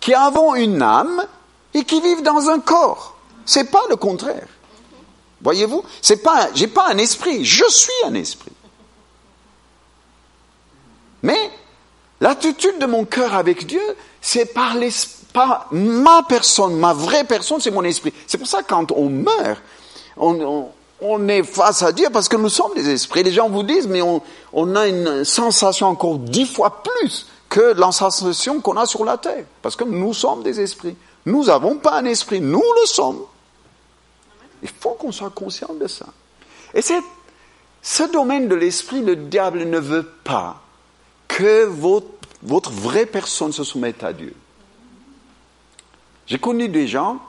qui 0.01 0.13
avons 0.13 0.55
une 0.55 0.81
âme 0.81 1.25
et 1.73 1.83
qui 1.83 2.01
vivent 2.01 2.23
dans 2.23 2.49
un 2.49 2.59
corps. 2.59 3.15
C'est 3.49 3.71
pas 3.71 3.81
le 3.89 3.95
contraire. 3.95 4.47
Voyez-vous? 5.41 5.83
C'est 6.03 6.21
pas, 6.21 6.49
j'ai 6.53 6.67
pas 6.67 6.87
un 6.89 6.99
esprit. 6.99 7.43
Je 7.43 7.67
suis 7.67 8.05
un 8.05 8.13
esprit. 8.13 8.51
Mais, 11.23 11.49
l'attitude 12.21 12.77
de 12.77 12.85
mon 12.85 13.05
cœur 13.05 13.33
avec 13.33 13.65
Dieu, 13.65 13.81
c'est 14.21 14.53
par 14.53 14.75
pas 15.33 15.65
ma 15.71 16.21
personne, 16.29 16.75
ma 16.75 16.93
vraie 16.93 17.23
personne, 17.23 17.59
c'est 17.59 17.71
mon 17.71 17.83
esprit. 17.83 18.13
C'est 18.27 18.37
pour 18.37 18.45
ça 18.45 18.61
que 18.61 18.67
quand 18.67 18.91
on 18.91 19.09
meurt, 19.09 19.63
on, 20.17 21.27
est 21.27 21.41
face 21.41 21.81
à 21.81 21.91
Dieu 21.91 22.09
parce 22.13 22.29
que 22.29 22.37
nous 22.37 22.49
sommes 22.49 22.75
des 22.75 22.87
esprits. 22.87 23.23
Les 23.23 23.31
gens 23.31 23.49
vous 23.49 23.63
disent, 23.63 23.87
mais 23.87 24.03
on, 24.03 24.75
a 24.75 24.87
une 24.87 25.25
sensation 25.25 25.87
encore 25.87 26.19
dix 26.19 26.45
fois 26.45 26.83
plus 26.83 27.25
que 27.49 27.73
la 27.75 27.91
sensation 27.91 28.61
qu'on 28.61 28.77
a 28.77 28.85
sur 28.85 29.03
la 29.05 29.17
terre. 29.17 29.45
Parce 29.63 29.75
que 29.75 29.85
nous 29.85 30.13
sommes 30.13 30.43
des 30.43 30.61
esprits. 30.61 30.95
Nous 31.25 31.45
n'avons 31.45 31.77
pas 31.77 31.95
un 31.95 32.05
esprit, 32.05 32.41
nous 32.41 32.61
le 32.79 32.85
sommes. 32.85 33.25
Il 34.61 34.69
faut 34.69 34.91
qu'on 34.91 35.11
soit 35.11 35.29
conscient 35.29 35.73
de 35.73 35.87
ça. 35.87 36.07
Et 36.73 36.81
ce 37.81 38.11
domaine 38.11 38.47
de 38.47 38.55
l'esprit, 38.55 39.01
le 39.01 39.15
diable 39.15 39.63
ne 39.65 39.79
veut 39.79 40.07
pas 40.23 40.61
que 41.27 41.65
votre, 41.65 42.71
vraie 42.71 43.05
personne 43.05 43.51
se 43.51 43.63
soumette 43.63 44.03
à 44.03 44.13
Dieu. 44.13 44.35
J'ai 46.27 46.39
connu 46.39 46.67
des 46.69 46.87
gens, 46.87 47.19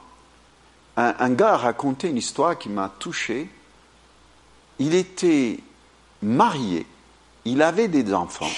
un, 0.97 1.29
gars 1.31 1.53
a 1.53 1.57
raconté 1.57 2.09
une 2.09 2.17
histoire 2.17 2.57
qui 2.57 2.69
m'a 2.69 2.91
touché. 2.99 3.49
Il 4.79 4.93
était 4.93 5.59
marié, 6.21 6.85
il 7.45 7.61
avait 7.61 7.87
des 7.87 8.13
enfants. 8.13 8.49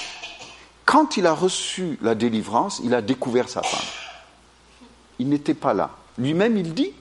Quand 0.85 1.15
il 1.15 1.27
a 1.27 1.33
reçu 1.33 1.97
la 2.01 2.15
délivrance, 2.15 2.81
il 2.83 2.93
a 2.93 3.01
découvert 3.01 3.47
sa 3.47 3.61
femme. 3.61 3.87
Il 5.19 5.29
n'était 5.29 5.53
pas 5.53 5.73
là. 5.73 5.91
Lui-même, 6.17 6.57
il 6.57 6.73
dit, 6.73 6.91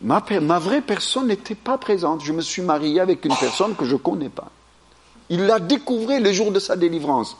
ma, 0.00 0.20
vraie 0.58 0.80
personne 0.80 1.28
n'était 1.28 1.54
pas 1.54 1.78
présente. 1.78 2.24
Je 2.24 2.32
me 2.32 2.40
suis 2.40 2.62
marié 2.62 3.00
avec 3.00 3.24
une 3.24 3.34
personne 3.36 3.74
que 3.74 3.84
je 3.84 3.94
ne 3.94 3.98
connais 3.98 4.28
pas. 4.28 4.50
Il 5.28 5.46
l'a 5.46 5.58
découvert 5.58 6.20
le 6.20 6.32
jour 6.32 6.52
de 6.52 6.58
sa 6.58 6.76
délivrance. 6.76 7.36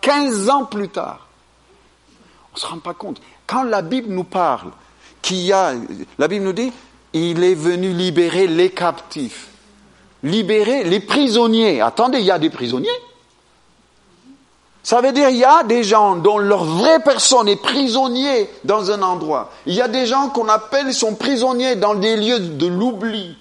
15 0.00 0.50
ans 0.50 0.64
plus 0.64 0.88
tard. 0.88 1.28
On 2.52 2.56
ne 2.56 2.60
se 2.60 2.66
rend 2.66 2.78
pas 2.78 2.94
compte. 2.94 3.20
Quand 3.46 3.62
la 3.62 3.82
Bible 3.82 4.12
nous 4.12 4.24
parle 4.24 4.70
qu'il 5.22 5.52
a, 5.52 5.72
la 6.18 6.28
Bible 6.28 6.44
nous 6.44 6.52
dit, 6.52 6.72
il 7.12 7.42
est 7.42 7.54
venu 7.54 7.92
libérer 7.92 8.46
les 8.46 8.70
captifs, 8.70 9.48
libérer 10.22 10.84
les 10.84 11.00
prisonniers. 11.00 11.80
Attendez, 11.80 12.18
il 12.18 12.26
y 12.26 12.30
a 12.30 12.38
des 12.38 12.50
prisonniers 12.50 12.88
ça 14.82 15.00
veut 15.00 15.12
dire 15.12 15.28
il 15.28 15.36
y 15.36 15.44
a 15.44 15.62
des 15.62 15.84
gens 15.84 16.16
dont 16.16 16.38
leur 16.38 16.64
vraie 16.64 17.00
personne 17.00 17.48
est 17.48 17.56
prisonnier 17.56 18.50
dans 18.64 18.90
un 18.90 19.02
endroit. 19.02 19.50
Il 19.66 19.74
y 19.74 19.80
a 19.80 19.88
des 19.88 20.06
gens 20.06 20.28
qu'on 20.30 20.48
appelle 20.48 20.92
sont 20.92 21.14
prisonniers 21.14 21.76
dans 21.76 21.94
des 21.94 22.16
lieux 22.16 22.40
de 22.40 22.66
l'oubli. 22.66 23.36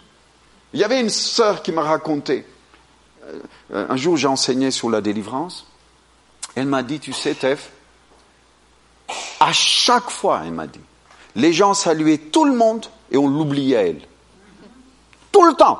Il 0.73 0.79
y 0.79 0.83
avait 0.83 1.01
une 1.01 1.09
sœur 1.09 1.63
qui 1.63 1.71
m'a 1.71 1.81
raconté. 1.81 2.45
Euh, 3.73 3.87
un 3.89 3.97
jour, 3.97 4.17
j'ai 4.17 4.27
enseigné 4.27 4.71
sur 4.71 4.89
la 4.89 5.01
délivrance. 5.01 5.65
Elle 6.55 6.67
m'a 6.67 6.83
dit, 6.83 6.99
tu 6.99 7.13
sais, 7.13 7.33
Tef, 7.33 7.71
à 9.39 9.51
chaque 9.51 10.09
fois, 10.09 10.41
elle 10.45 10.53
m'a 10.53 10.67
dit, 10.67 10.79
les 11.35 11.53
gens 11.53 11.73
saluaient 11.73 12.17
tout 12.17 12.45
le 12.45 12.53
monde 12.53 12.85
et 13.09 13.17
on 13.17 13.27
l'oubliait 13.27 13.89
elle. 13.89 14.01
Tout 15.31 15.43
le 15.43 15.53
temps. 15.53 15.79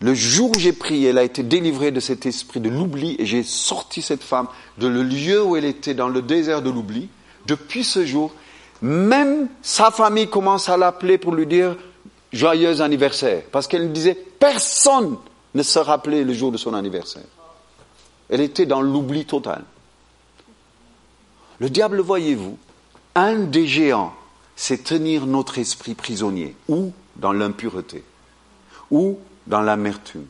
Le 0.00 0.14
jour 0.14 0.50
où 0.50 0.58
j'ai 0.58 0.72
prié, 0.72 1.08
elle 1.08 1.18
a 1.18 1.22
été 1.22 1.42
délivrée 1.42 1.90
de 1.90 2.00
cet 2.00 2.26
esprit 2.26 2.60
de 2.60 2.68
l'oubli 2.68 3.16
et 3.18 3.26
j'ai 3.26 3.42
sorti 3.42 4.02
cette 4.02 4.22
femme 4.22 4.48
de 4.78 4.86
le 4.86 5.02
lieu 5.02 5.42
où 5.42 5.56
elle 5.56 5.64
était 5.64 5.94
dans 5.94 6.08
le 6.08 6.20
désert 6.20 6.60
de 6.60 6.70
l'oubli. 6.70 7.08
Depuis 7.46 7.84
ce 7.84 8.04
jour, 8.04 8.32
même 8.82 9.48
sa 9.62 9.90
famille 9.90 10.28
commence 10.28 10.68
à 10.68 10.76
l'appeler 10.76 11.16
pour 11.16 11.34
lui 11.34 11.46
dire 11.46 11.76
joyeux 12.32 12.82
anniversaire. 12.82 13.42
Parce 13.50 13.66
qu'elle 13.66 13.92
disait 13.92 14.14
personne 14.38 15.16
ne 15.54 15.62
se 15.62 15.78
rappelait 15.78 16.24
le 16.24 16.34
jour 16.34 16.52
de 16.52 16.58
son 16.58 16.74
anniversaire. 16.74 17.24
Elle 18.28 18.40
était 18.40 18.66
dans 18.66 18.82
l'oubli 18.82 19.24
total. 19.24 19.64
Le 21.58 21.70
diable, 21.70 22.00
voyez-vous, 22.00 22.58
un 23.14 23.36
des 23.36 23.66
géants, 23.66 24.12
c'est 24.56 24.84
tenir 24.84 25.26
notre 25.26 25.58
esprit 25.58 25.94
prisonnier, 25.94 26.54
ou 26.68 26.92
dans 27.16 27.32
l'impureté, 27.32 28.04
ou 28.90 29.18
dans 29.46 29.60
l'amertume, 29.60 30.26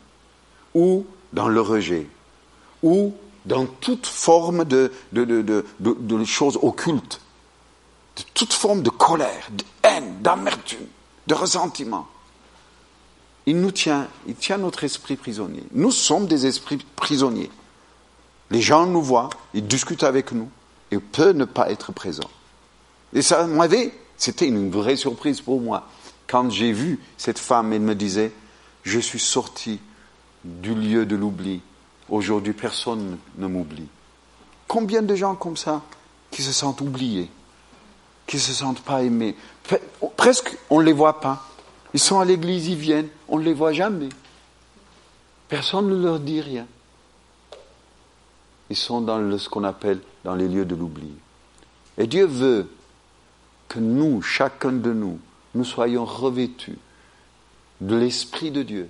ou 0.75 1.07
dans 1.33 1.49
le 1.49 1.61
rejet, 1.61 2.07
ou 2.83 3.15
dans 3.45 3.67
toute 3.67 4.07
forme 4.07 4.65
de, 4.65 4.93
de, 5.13 6.25
choses 6.25 6.59
occultes, 6.61 7.21
de 8.17 8.23
toute 8.35 8.53
forme 8.53 8.83
de 8.83 8.91
colère, 8.91 9.49
de 9.53 9.65
haine, 9.83 10.21
d'amertume, 10.21 10.87
de 11.27 11.35
ressentiment. 11.35 12.07
Il 13.47 13.61
nous 13.61 13.71
tient, 13.71 14.09
il 14.27 14.35
tient 14.35 14.59
notre 14.59 14.83
esprit 14.83 15.17
prisonnier. 15.17 15.63
Nous 15.73 15.93
sommes 15.93 16.27
des 16.27 16.47
esprits 16.47 16.85
prisonniers. 16.97 17.51
Les 18.51 18.61
gens 18.61 18.87
nous 18.87 19.03
voient, 19.03 19.31
ils 19.55 19.67
discutent 19.67 20.03
avec 20.03 20.33
nous, 20.33 20.51
et 20.91 20.99
peuvent 20.99 21.37
ne 21.37 21.45
pas 21.45 21.71
être 21.71 21.93
présents. 21.93 22.31
Et 23.13 23.23
ça 23.23 23.47
m'avait, 23.47 23.93
c'était 24.17 24.49
une 24.49 24.71
vraie 24.71 24.97
surprise 24.97 25.41
pour 25.41 25.61
moi. 25.61 25.89
Quand 26.27 26.51
j'ai 26.51 26.73
vu 26.73 27.01
cette 27.17 27.39
femme, 27.39 27.73
elle 27.73 27.81
me 27.81 27.95
disait, 27.95 28.33
je 28.87 29.01
suis 29.01 29.19
sorti 29.19 29.81
du 30.45 30.73
lieu 30.73 31.05
de 31.07 31.17
l'oubli. 31.17 31.61
Aujourd'hui, 32.09 32.53
personne 32.53 33.19
ne 33.37 33.49
m'oublie. 33.49 33.89
Combien 34.69 35.03
de 35.03 35.15
gens 35.17 35.35
comme 35.35 35.57
ça 35.57 35.83
qui 36.31 36.41
se 36.41 36.53
sentent 36.53 36.81
oubliés, 36.81 37.29
qui 38.29 38.37
ne 38.37 38.41
se 38.41 38.53
sentent 38.53 38.83
pas 38.83 39.03
aimés? 39.03 39.35
Presque, 40.17 40.57
on 40.71 40.79
ne 40.79 40.85
les 40.85 40.93
voit 40.93 41.21
pas. 41.21 41.49
Ils 41.95 42.01
sont 42.01 42.21
à 42.21 42.25
l'église, 42.25 42.69
ils 42.69 42.77
viennent, 42.77 43.09
on 43.29 43.41
ne 43.41 43.45
les 43.45 43.55
voit 43.55 43.73
jamais. 43.73 44.09
Personne 45.49 45.89
ne 45.89 46.01
leur 46.01 46.21
dit 46.21 46.41
rien. 46.41 46.67
Ils 48.71 48.77
sont 48.77 49.01
dans 49.01 49.37
ce 49.37 49.49
qu'on 49.49 49.65
appelle 49.65 50.01
dans 50.23 50.37
les 50.37 50.49
lieux 50.49 50.65
de 50.65 50.77
l'oubli. 50.77 51.11
Et 51.99 52.07
Dieu 52.07 52.27
veut 52.27 52.71
que 53.69 53.81
nous, 53.81 54.23
chacun 54.23 54.73
de 54.73 54.93
nous, 54.93 55.19
nous 55.57 55.65
soyons 55.65 56.05
revêtus 56.05 56.79
de 57.81 57.97
l'Esprit 57.97 58.51
de 58.51 58.63
Dieu, 58.63 58.89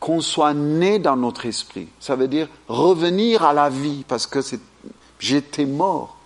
qu'on 0.00 0.20
soit 0.20 0.54
né 0.54 0.98
dans 0.98 1.16
notre 1.16 1.46
esprit. 1.46 1.88
Ça 2.00 2.16
veut 2.16 2.28
dire 2.28 2.48
revenir 2.68 3.44
à 3.44 3.52
la 3.52 3.68
vie, 3.68 4.04
parce 4.06 4.26
que 4.26 4.40
j'étais 5.18 5.66
mort 5.66 6.16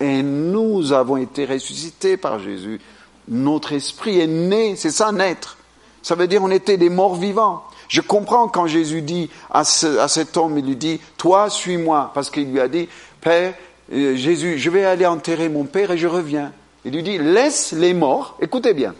et 0.00 0.22
nous 0.22 0.92
avons 0.92 1.16
été 1.16 1.44
ressuscités 1.44 2.16
par 2.16 2.38
Jésus. 2.38 2.80
Notre 3.26 3.72
esprit 3.72 4.20
est 4.20 4.26
né, 4.26 4.76
c'est 4.76 4.90
ça 4.90 5.12
naître. 5.12 5.58
Ça 6.02 6.14
veut 6.14 6.28
dire 6.28 6.42
on 6.42 6.50
était 6.50 6.76
des 6.76 6.90
morts 6.90 7.16
vivants. 7.16 7.64
Je 7.88 8.00
comprends 8.00 8.48
quand 8.48 8.66
Jésus 8.66 9.02
dit 9.02 9.30
à, 9.50 9.64
cet 9.64 10.36
homme, 10.36 10.58
il 10.58 10.66
lui 10.66 10.76
dit, 10.76 11.00
toi 11.16 11.48
suis-moi, 11.50 12.10
parce 12.14 12.30
qu'il 12.30 12.50
lui 12.50 12.60
a 12.60 12.68
dit, 12.68 12.88
Père, 13.20 13.54
euh, 13.92 14.14
Jésus, 14.14 14.58
je 14.58 14.68
vais 14.68 14.84
aller 14.84 15.06
enterrer 15.06 15.48
mon 15.48 15.64
Père 15.64 15.90
et 15.90 15.98
je 15.98 16.06
reviens. 16.06 16.52
Il 16.84 16.92
lui 16.92 17.02
dit, 17.02 17.18
laisse 17.18 17.72
les 17.72 17.94
morts, 17.94 18.36
écoutez 18.40 18.74
bien, 18.74 18.94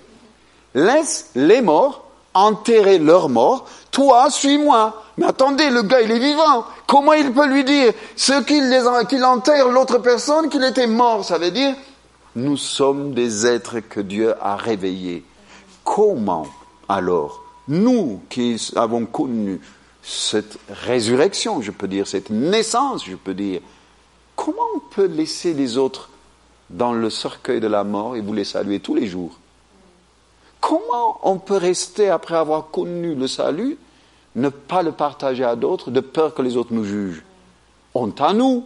laisse 0.74 1.30
les 1.34 1.60
morts 1.60 2.07
enterrer 2.38 2.98
leurs 2.98 3.28
morts, 3.28 3.66
toi, 3.90 4.30
suis-moi. 4.30 5.02
Mais 5.16 5.26
attendez, 5.26 5.70
le 5.70 5.82
gars, 5.82 6.00
il 6.00 6.10
est 6.10 6.18
vivant. 6.18 6.64
Comment 6.86 7.12
il 7.12 7.32
peut 7.32 7.48
lui 7.48 7.64
dire, 7.64 7.92
ce 8.16 8.42
qu'il 8.42 9.24
enterre 9.24 9.68
l'autre 9.68 9.98
personne, 9.98 10.48
qu'il 10.48 10.64
était 10.64 10.86
mort? 10.86 11.24
Ça 11.24 11.38
veut 11.38 11.50
dire, 11.50 11.74
nous 12.36 12.56
sommes 12.56 13.14
des 13.14 13.46
êtres 13.46 13.80
que 13.80 14.00
Dieu 14.00 14.34
a 14.40 14.56
réveillés. 14.56 15.24
Comment 15.84 16.46
alors, 16.88 17.44
nous 17.68 18.20
qui 18.30 18.56
avons 18.74 19.04
connu 19.04 19.60
cette 20.02 20.58
résurrection, 20.70 21.60
je 21.60 21.70
peux 21.70 21.88
dire, 21.88 22.06
cette 22.06 22.30
naissance, 22.30 23.04
je 23.04 23.14
peux 23.14 23.34
dire, 23.34 23.60
comment 24.34 24.64
on 24.76 24.78
peut 24.78 25.04
laisser 25.06 25.52
les 25.52 25.76
autres 25.76 26.08
dans 26.70 26.92
le 26.92 27.10
cercueil 27.10 27.60
de 27.60 27.66
la 27.66 27.84
mort 27.84 28.16
et 28.16 28.22
vous 28.22 28.32
les 28.32 28.44
saluer 28.44 28.80
tous 28.80 28.94
les 28.94 29.06
jours? 29.06 29.38
Comment 30.60 31.20
on 31.22 31.38
peut 31.38 31.56
rester, 31.56 32.08
après 32.10 32.36
avoir 32.36 32.70
connu 32.70 33.14
le 33.14 33.28
salut, 33.28 33.78
ne 34.34 34.48
pas 34.48 34.82
le 34.82 34.92
partager 34.92 35.44
à 35.44 35.56
d'autres 35.56 35.90
de 35.90 36.00
peur 36.00 36.34
que 36.34 36.42
les 36.42 36.56
autres 36.56 36.72
nous 36.72 36.84
jugent? 36.84 37.24
Honte 37.94 38.20
à 38.20 38.32
nous. 38.32 38.64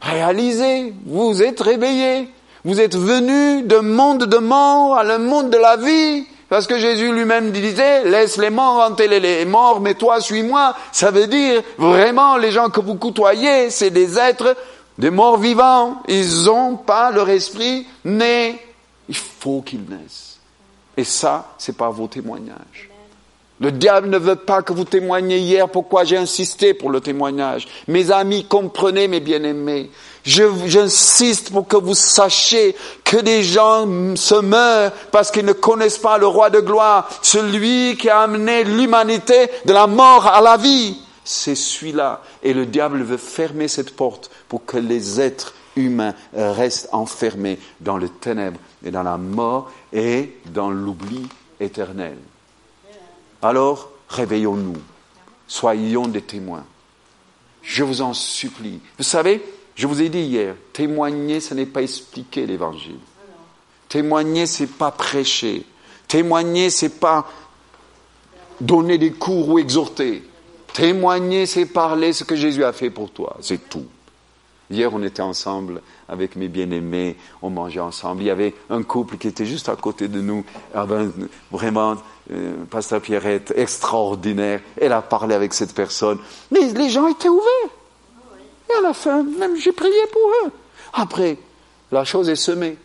Réalisez, 0.00 0.94
vous 1.06 1.42
êtes 1.42 1.60
réveillés. 1.60 2.28
Vous 2.64 2.80
êtes 2.80 2.96
venus 2.96 3.66
d'un 3.66 3.82
monde 3.82 4.24
de 4.24 4.38
mort 4.38 4.96
à 4.96 5.04
le 5.04 5.18
monde 5.18 5.50
de 5.50 5.58
la 5.58 5.76
vie. 5.76 6.26
Parce 6.48 6.66
que 6.66 6.78
Jésus 6.78 7.12
lui-même 7.12 7.50
disait, 7.50 8.04
laisse 8.04 8.36
les 8.36 8.50
morts 8.50 8.80
enterrer 8.80 9.20
les 9.20 9.44
morts, 9.44 9.80
mais 9.80 9.94
toi 9.94 10.20
suis-moi. 10.20 10.74
Ça 10.92 11.10
veut 11.10 11.26
dire, 11.26 11.62
vraiment, 11.78 12.36
les 12.36 12.52
gens 12.52 12.68
que 12.68 12.80
vous 12.80 12.94
côtoyez, 12.96 13.70
c'est 13.70 13.90
des 13.90 14.18
êtres, 14.18 14.56
des 14.98 15.10
morts 15.10 15.38
vivants. 15.38 16.02
Ils 16.06 16.44
n'ont 16.44 16.76
pas 16.76 17.10
leur 17.10 17.28
esprit 17.28 17.86
né. 18.04 18.58
Il 19.08 19.16
faut 19.16 19.62
qu'ils 19.62 19.84
naissent. 19.84 20.33
Et 20.96 21.04
ça, 21.04 21.54
c'est 21.58 21.76
par 21.76 21.92
vos 21.92 22.06
témoignages. 22.06 22.90
Le 23.60 23.70
diable 23.70 24.08
ne 24.08 24.18
veut 24.18 24.36
pas 24.36 24.62
que 24.62 24.72
vous 24.72 24.84
témoigniez 24.84 25.38
hier, 25.38 25.68
pourquoi 25.68 26.02
j'ai 26.04 26.16
insisté 26.16 26.74
pour 26.74 26.90
le 26.90 27.00
témoignage. 27.00 27.68
Mes 27.86 28.10
amis, 28.10 28.44
comprenez 28.44 29.06
mes 29.06 29.20
bien-aimés. 29.20 29.90
J'insiste 30.24 31.52
pour 31.52 31.68
que 31.68 31.76
vous 31.76 31.94
sachiez 31.94 32.74
que 33.04 33.18
des 33.18 33.44
gens 33.44 33.86
se 34.16 34.34
meurent 34.34 34.90
parce 35.12 35.30
qu'ils 35.30 35.44
ne 35.44 35.52
connaissent 35.52 35.98
pas 35.98 36.18
le 36.18 36.26
roi 36.26 36.50
de 36.50 36.58
gloire, 36.60 37.08
celui 37.22 37.96
qui 37.96 38.08
a 38.08 38.22
amené 38.22 38.64
l'humanité 38.64 39.48
de 39.64 39.72
la 39.72 39.86
mort 39.86 40.26
à 40.26 40.40
la 40.40 40.56
vie. 40.56 40.98
C'est 41.24 41.54
celui-là. 41.54 42.22
Et 42.42 42.54
le 42.54 42.66
diable 42.66 43.02
veut 43.02 43.16
fermer 43.18 43.68
cette 43.68 43.94
porte 43.94 44.30
pour 44.48 44.64
que 44.64 44.78
les 44.78 45.20
êtres 45.20 45.54
humains 45.76 46.14
restent 46.34 46.88
enfermés 46.92 47.58
dans 47.80 47.98
les 47.98 48.08
ténèbres 48.08 48.58
et 48.84 48.90
dans 48.90 49.02
la 49.02 49.16
mort 49.16 49.70
et 49.92 50.36
dans 50.46 50.70
l'oubli 50.70 51.26
éternel. 51.58 52.18
Alors, 53.42 53.90
réveillons-nous, 54.08 54.76
soyons 55.46 56.06
des 56.06 56.22
témoins. 56.22 56.64
Je 57.62 57.82
vous 57.82 58.02
en 58.02 58.12
supplie. 58.12 58.80
Vous 58.98 59.04
savez, 59.04 59.42
je 59.74 59.86
vous 59.86 60.02
ai 60.02 60.08
dit 60.08 60.20
hier, 60.20 60.54
témoigner, 60.72 61.40
ce 61.40 61.54
n'est 61.54 61.66
pas 61.66 61.82
expliquer 61.82 62.46
l'évangile. 62.46 62.98
Témoigner, 63.88 64.46
c'est 64.46 64.66
pas 64.66 64.90
prêcher. 64.90 65.64
Témoigner, 66.08 66.70
c'est 66.70 67.00
pas 67.00 67.26
donner 68.60 68.98
des 68.98 69.12
cours 69.12 69.48
ou 69.48 69.58
exhorter. 69.58 70.22
Témoigner, 70.72 71.46
c'est 71.46 71.66
parler 71.66 72.12
ce 72.12 72.24
que 72.24 72.36
Jésus 72.36 72.64
a 72.64 72.72
fait 72.72 72.90
pour 72.90 73.10
toi. 73.10 73.36
C'est 73.40 73.68
tout. 73.68 73.86
Hier, 74.70 74.92
on 74.92 75.02
était 75.02 75.22
ensemble 75.22 75.82
avec 76.08 76.36
mes 76.36 76.48
bien-aimés, 76.48 77.16
on 77.42 77.50
mangeait 77.50 77.80
ensemble. 77.80 78.22
Il 78.22 78.26
y 78.26 78.30
avait 78.30 78.54
un 78.70 78.82
couple 78.82 79.18
qui 79.18 79.28
était 79.28 79.44
juste 79.44 79.68
à 79.68 79.76
côté 79.76 80.08
de 80.08 80.20
nous, 80.20 80.44
vraiment, 81.50 81.96
euh, 82.32 82.54
Pasteur 82.70 83.02
Pierrette, 83.02 83.52
extraordinaire. 83.56 84.60
Elle 84.80 84.92
a 84.92 85.02
parlé 85.02 85.34
avec 85.34 85.52
cette 85.52 85.74
personne. 85.74 86.18
Mais 86.50 86.72
les 86.72 86.88
gens 86.88 87.06
étaient 87.08 87.28
ouverts. 87.28 87.70
Et 88.70 88.78
à 88.78 88.80
la 88.80 88.94
fin, 88.94 89.22
même 89.22 89.56
j'ai 89.56 89.72
prié 89.72 90.00
pour 90.10 90.30
eux. 90.46 90.52
Après, 90.94 91.36
la 91.92 92.04
chose 92.04 92.30
est 92.30 92.36
semée. 92.36 92.78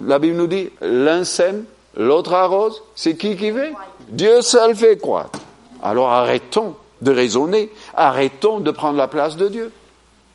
La 0.00 0.18
Bible 0.18 0.36
nous 0.36 0.46
dit, 0.46 0.70
l'un 0.80 1.24
sème, 1.24 1.64
l'autre 1.96 2.32
arrose. 2.32 2.82
C'est 2.94 3.16
qui 3.16 3.36
qui 3.36 3.52
fait? 3.52 3.72
Dieu 4.08 4.40
seul 4.40 4.74
fait 4.74 4.96
croître. 4.98 5.40
Alors 5.82 6.10
arrêtons 6.10 6.76
de 7.02 7.10
raisonner. 7.10 7.72
Arrêtons 7.94 8.60
de 8.60 8.70
prendre 8.70 8.96
la 8.96 9.08
place 9.08 9.36
de 9.36 9.48
Dieu. 9.48 9.72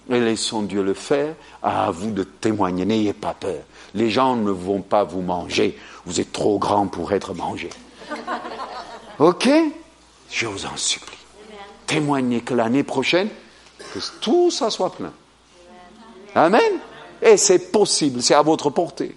Et 0.10 0.20
laissons 0.20 0.62
Dieu 0.62 0.84
le 0.84 0.94
faire. 0.94 1.36
À 1.64 1.92
vous 1.92 2.12
de 2.12 2.24
témoigner. 2.24 2.86
N'ayez 2.86 3.14
pas 3.14 3.34
peur. 3.34 3.64
Les 3.94 4.10
gens 4.10 4.36
ne 4.36 4.52
vont 4.52 4.82
pas 4.82 5.04
vous 5.04 5.22
manger. 5.22 5.78
Vous 6.06 6.20
êtes 6.20 6.32
trop 6.32 6.60
grand 6.60 6.88
pour 6.88 7.12
être 7.12 7.34
mangé. 7.34 7.70
OK? 9.20 9.50
Je 10.30 10.48
vous 10.48 10.66
en 10.66 10.76
supplie. 10.76 11.18
Témoignez 11.88 12.42
que 12.42 12.54
l'année 12.54 12.84
prochaine, 12.84 13.30
que 13.94 14.00
tout 14.20 14.52
ça 14.52 14.70
soit 14.70 14.92
plein. 14.92 15.14
Amen? 16.34 16.80
Et 17.22 17.38
c'est 17.38 17.72
possible, 17.72 18.22
c'est 18.22 18.34
à 18.34 18.42
votre 18.42 18.70
portée. 18.70 19.16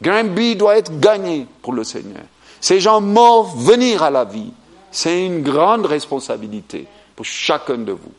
Granby 0.00 0.56
doit 0.56 0.78
être 0.78 0.98
gagné 0.98 1.46
pour 1.60 1.72
le 1.72 1.84
Seigneur. 1.84 2.22
Ces 2.60 2.80
gens 2.80 3.00
morts 3.00 3.56
venir 3.56 4.02
à 4.02 4.10
la 4.10 4.24
vie. 4.24 4.52
C'est 4.90 5.26
une 5.26 5.42
grande 5.42 5.86
responsabilité 5.86 6.86
pour 7.14 7.26
chacun 7.26 7.78
de 7.78 7.92
vous. 7.92 8.12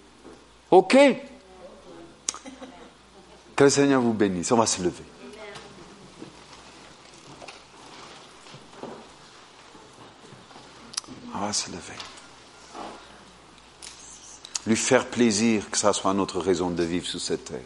OK? 0.71 0.97
Que 3.59 3.65
le 3.65 3.69
Seigneur 3.69 3.99
vous 3.99 4.13
bénisse. 4.13 4.53
On 4.53 4.55
va 4.55 4.65
se 4.65 4.81
lever. 4.81 5.03
On 11.35 11.39
va 11.39 11.51
se 11.51 11.69
lever. 11.69 11.97
Lui 14.65 14.77
faire 14.77 15.07
plaisir, 15.07 15.69
que 15.69 15.77
ça 15.77 15.91
soit 15.91 16.13
notre 16.13 16.39
raison 16.39 16.69
de 16.69 16.81
vivre 16.83 17.05
sur 17.05 17.19
cette 17.19 17.43
terre. 17.43 17.59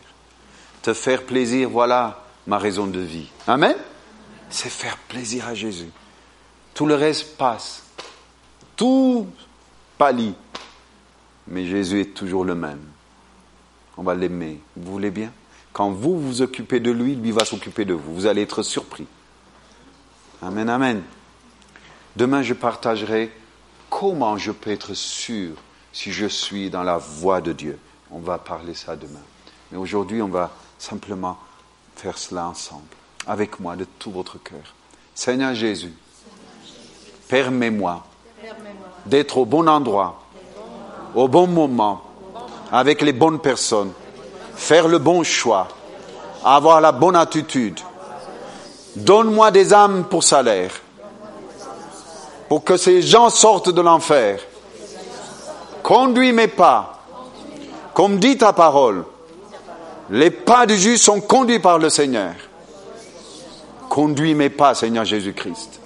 Te 0.82 0.96
faire 0.96 1.28
plaisir, 1.28 1.70
voilà 1.70 2.26
ma 2.48 2.58
raison 2.58 2.88
de 2.88 3.00
vie. 3.00 3.30
Amen 3.46 3.76
C'est 4.50 4.70
faire 4.70 4.98
plaisir 4.98 5.48
à 5.48 5.54
Jésus. 5.54 5.92
Tout 6.74 6.88
le 6.88 6.96
reste 6.96 7.38
passe. 7.38 7.84
Tout 8.76 9.28
pâlit. 10.00 10.34
Mais 11.50 11.68
Jésus 11.68 12.02
est 12.02 12.16
toujours 12.16 12.46
le 12.46 12.56
même. 12.56 12.82
On 13.96 14.02
va 14.02 14.16
l'aimer. 14.16 14.60
Vous 14.76 14.92
voulez 14.92 15.12
bien? 15.12 15.32
Quand 15.74 15.90
vous 15.90 16.20
vous 16.20 16.42
occupez 16.44 16.80
de 16.80 16.92
lui, 16.92 17.16
lui 17.16 17.32
va 17.32 17.46
s'occuper 17.46 17.84
de 17.84 17.94
vous. 17.94 18.14
Vous 18.14 18.26
allez 18.28 18.44
être 18.44 18.62
surpris. 18.62 19.08
Amen, 20.42 20.70
amen. 20.70 21.02
Demain, 22.16 22.44
je 22.44 22.54
partagerai 22.54 23.32
comment 23.90 24.38
je 24.38 24.52
peux 24.52 24.70
être 24.70 24.94
sûr 24.94 25.56
si 25.92 26.12
je 26.12 26.28
suis 26.28 26.70
dans 26.70 26.84
la 26.84 26.98
voie 26.98 27.42
de 27.42 27.54
Dieu. 27.54 27.80
On 28.12 28.20
va 28.20 28.38
parler 28.38 28.76
ça 28.76 28.96
demain. 28.96 29.22
Mais 29.72 29.78
aujourd'hui, 29.78 30.22
on 30.22 30.28
va 30.28 30.52
simplement 30.78 31.40
faire 31.96 32.18
cela 32.18 32.48
ensemble, 32.48 32.84
avec 33.26 33.60
moi, 33.60 33.76
de 33.76 33.86
tout 33.98 34.12
votre 34.12 34.38
cœur. 34.38 34.76
Seigneur 35.16 35.56
Jésus, 35.56 35.94
permets-moi 37.28 38.06
d'être 39.06 39.38
au 39.38 39.46
bon 39.46 39.68
endroit, 39.68 40.24
au 41.16 41.28
bon 41.28 41.48
moment, 41.48 42.04
avec 42.72 43.02
les 43.02 43.14
bonnes 43.14 43.40
personnes, 43.40 43.92
faire 44.64 44.88
le 44.88 44.98
bon 44.98 45.24
choix, 45.24 45.68
avoir 46.44 46.80
la 46.80 46.94
bonne 46.94 47.18
attitude. 47.18 47.80
Donne-moi 48.96 49.52
des 49.52 49.74
âmes 49.74 50.06
pour 50.06 50.24
salaire, 50.24 50.72
pour 52.48 52.64
que 52.64 52.78
ces 52.78 53.02
gens 53.02 53.30
sortent 53.30 53.72
de 53.72 53.82
l'enfer. 53.82 54.40
Conduis 55.82 56.32
mes 56.32 56.48
pas, 56.48 57.04
comme 57.94 58.20
dit 58.20 58.38
ta 58.38 58.54
parole. 58.54 59.04
Les 60.10 60.32
pas 60.32 60.66
du 60.66 60.78
juste 60.78 61.04
sont 61.04 61.20
conduits 61.20 61.60
par 61.60 61.78
le 61.78 61.90
Seigneur. 61.90 62.34
Conduis 63.90 64.34
mes 64.34 64.50
pas, 64.50 64.76
Seigneur 64.76 65.04
Jésus-Christ. 65.04 65.82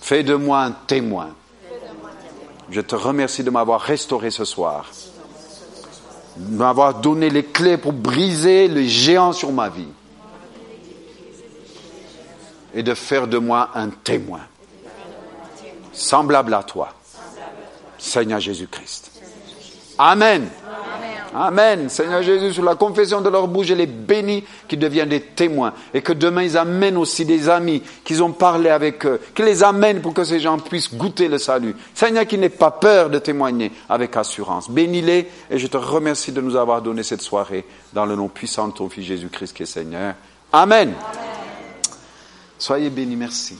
Fais 0.00 0.22
de 0.22 0.34
moi 0.34 0.60
un 0.62 0.72
témoin. 0.72 1.28
Je 2.70 2.80
te 2.80 2.94
remercie 2.94 3.44
de 3.44 3.50
m'avoir 3.50 3.82
restauré 3.82 4.30
ce 4.30 4.46
soir, 4.46 4.86
m'avoir 6.38 6.94
donné 6.94 7.30
les 7.30 7.44
clés 7.44 7.76
pour 7.76 7.92
briser 7.92 8.68
le 8.68 8.82
géant 8.82 9.32
sur 9.32 9.52
ma 9.52 9.68
vie 9.68 9.88
et 12.74 12.82
de 12.82 12.94
faire 12.94 13.26
de 13.26 13.38
moi 13.38 13.70
un 13.74 13.88
témoin 13.90 14.40
semblable 15.92 16.54
à 16.54 16.62
toi, 16.62 16.90
Seigneur 17.98 18.40
Jésus-Christ. 18.40 19.10
Amen. 19.98 20.48
Amen. 21.34 21.88
Seigneur 21.88 22.22
Jésus, 22.22 22.52
sur 22.52 22.64
la 22.64 22.74
confession 22.74 23.20
de 23.20 23.28
leur 23.28 23.48
bouche, 23.48 23.66
je 23.66 23.74
les 23.74 23.86
bénis 23.86 24.44
qu'ils 24.66 24.78
deviennent 24.78 25.08
des 25.08 25.20
témoins 25.20 25.74
et 25.92 26.02
que 26.02 26.12
demain 26.12 26.42
ils 26.42 26.56
amènent 26.56 26.96
aussi 26.96 27.24
des 27.24 27.48
amis 27.48 27.82
qu'ils 28.04 28.22
ont 28.22 28.32
parlé 28.32 28.70
avec 28.70 29.04
eux, 29.06 29.20
qu'ils 29.34 29.44
les 29.44 29.62
amènent 29.62 30.00
pour 30.00 30.14
que 30.14 30.24
ces 30.24 30.40
gens 30.40 30.58
puissent 30.58 30.94
goûter 30.94 31.28
le 31.28 31.38
salut. 31.38 31.74
Seigneur, 31.94 32.26
qui 32.26 32.38
n'ait 32.38 32.48
pas 32.48 32.70
peur 32.70 33.10
de 33.10 33.18
témoigner 33.18 33.72
avec 33.88 34.16
assurance. 34.16 34.70
Bénis-les 34.70 35.28
et 35.50 35.58
je 35.58 35.66
te 35.66 35.76
remercie 35.76 36.32
de 36.32 36.40
nous 36.40 36.56
avoir 36.56 36.82
donné 36.82 37.02
cette 37.02 37.22
soirée 37.22 37.64
dans 37.92 38.06
le 38.06 38.16
nom 38.16 38.28
puissant 38.28 38.68
de 38.68 38.72
ton 38.72 38.88
Fils 38.88 39.04
Jésus-Christ 39.04 39.54
qui 39.54 39.62
est 39.64 39.66
Seigneur. 39.66 40.14
Amen. 40.52 40.94
Soyez 42.58 42.90
bénis, 42.90 43.16
merci. 43.16 43.56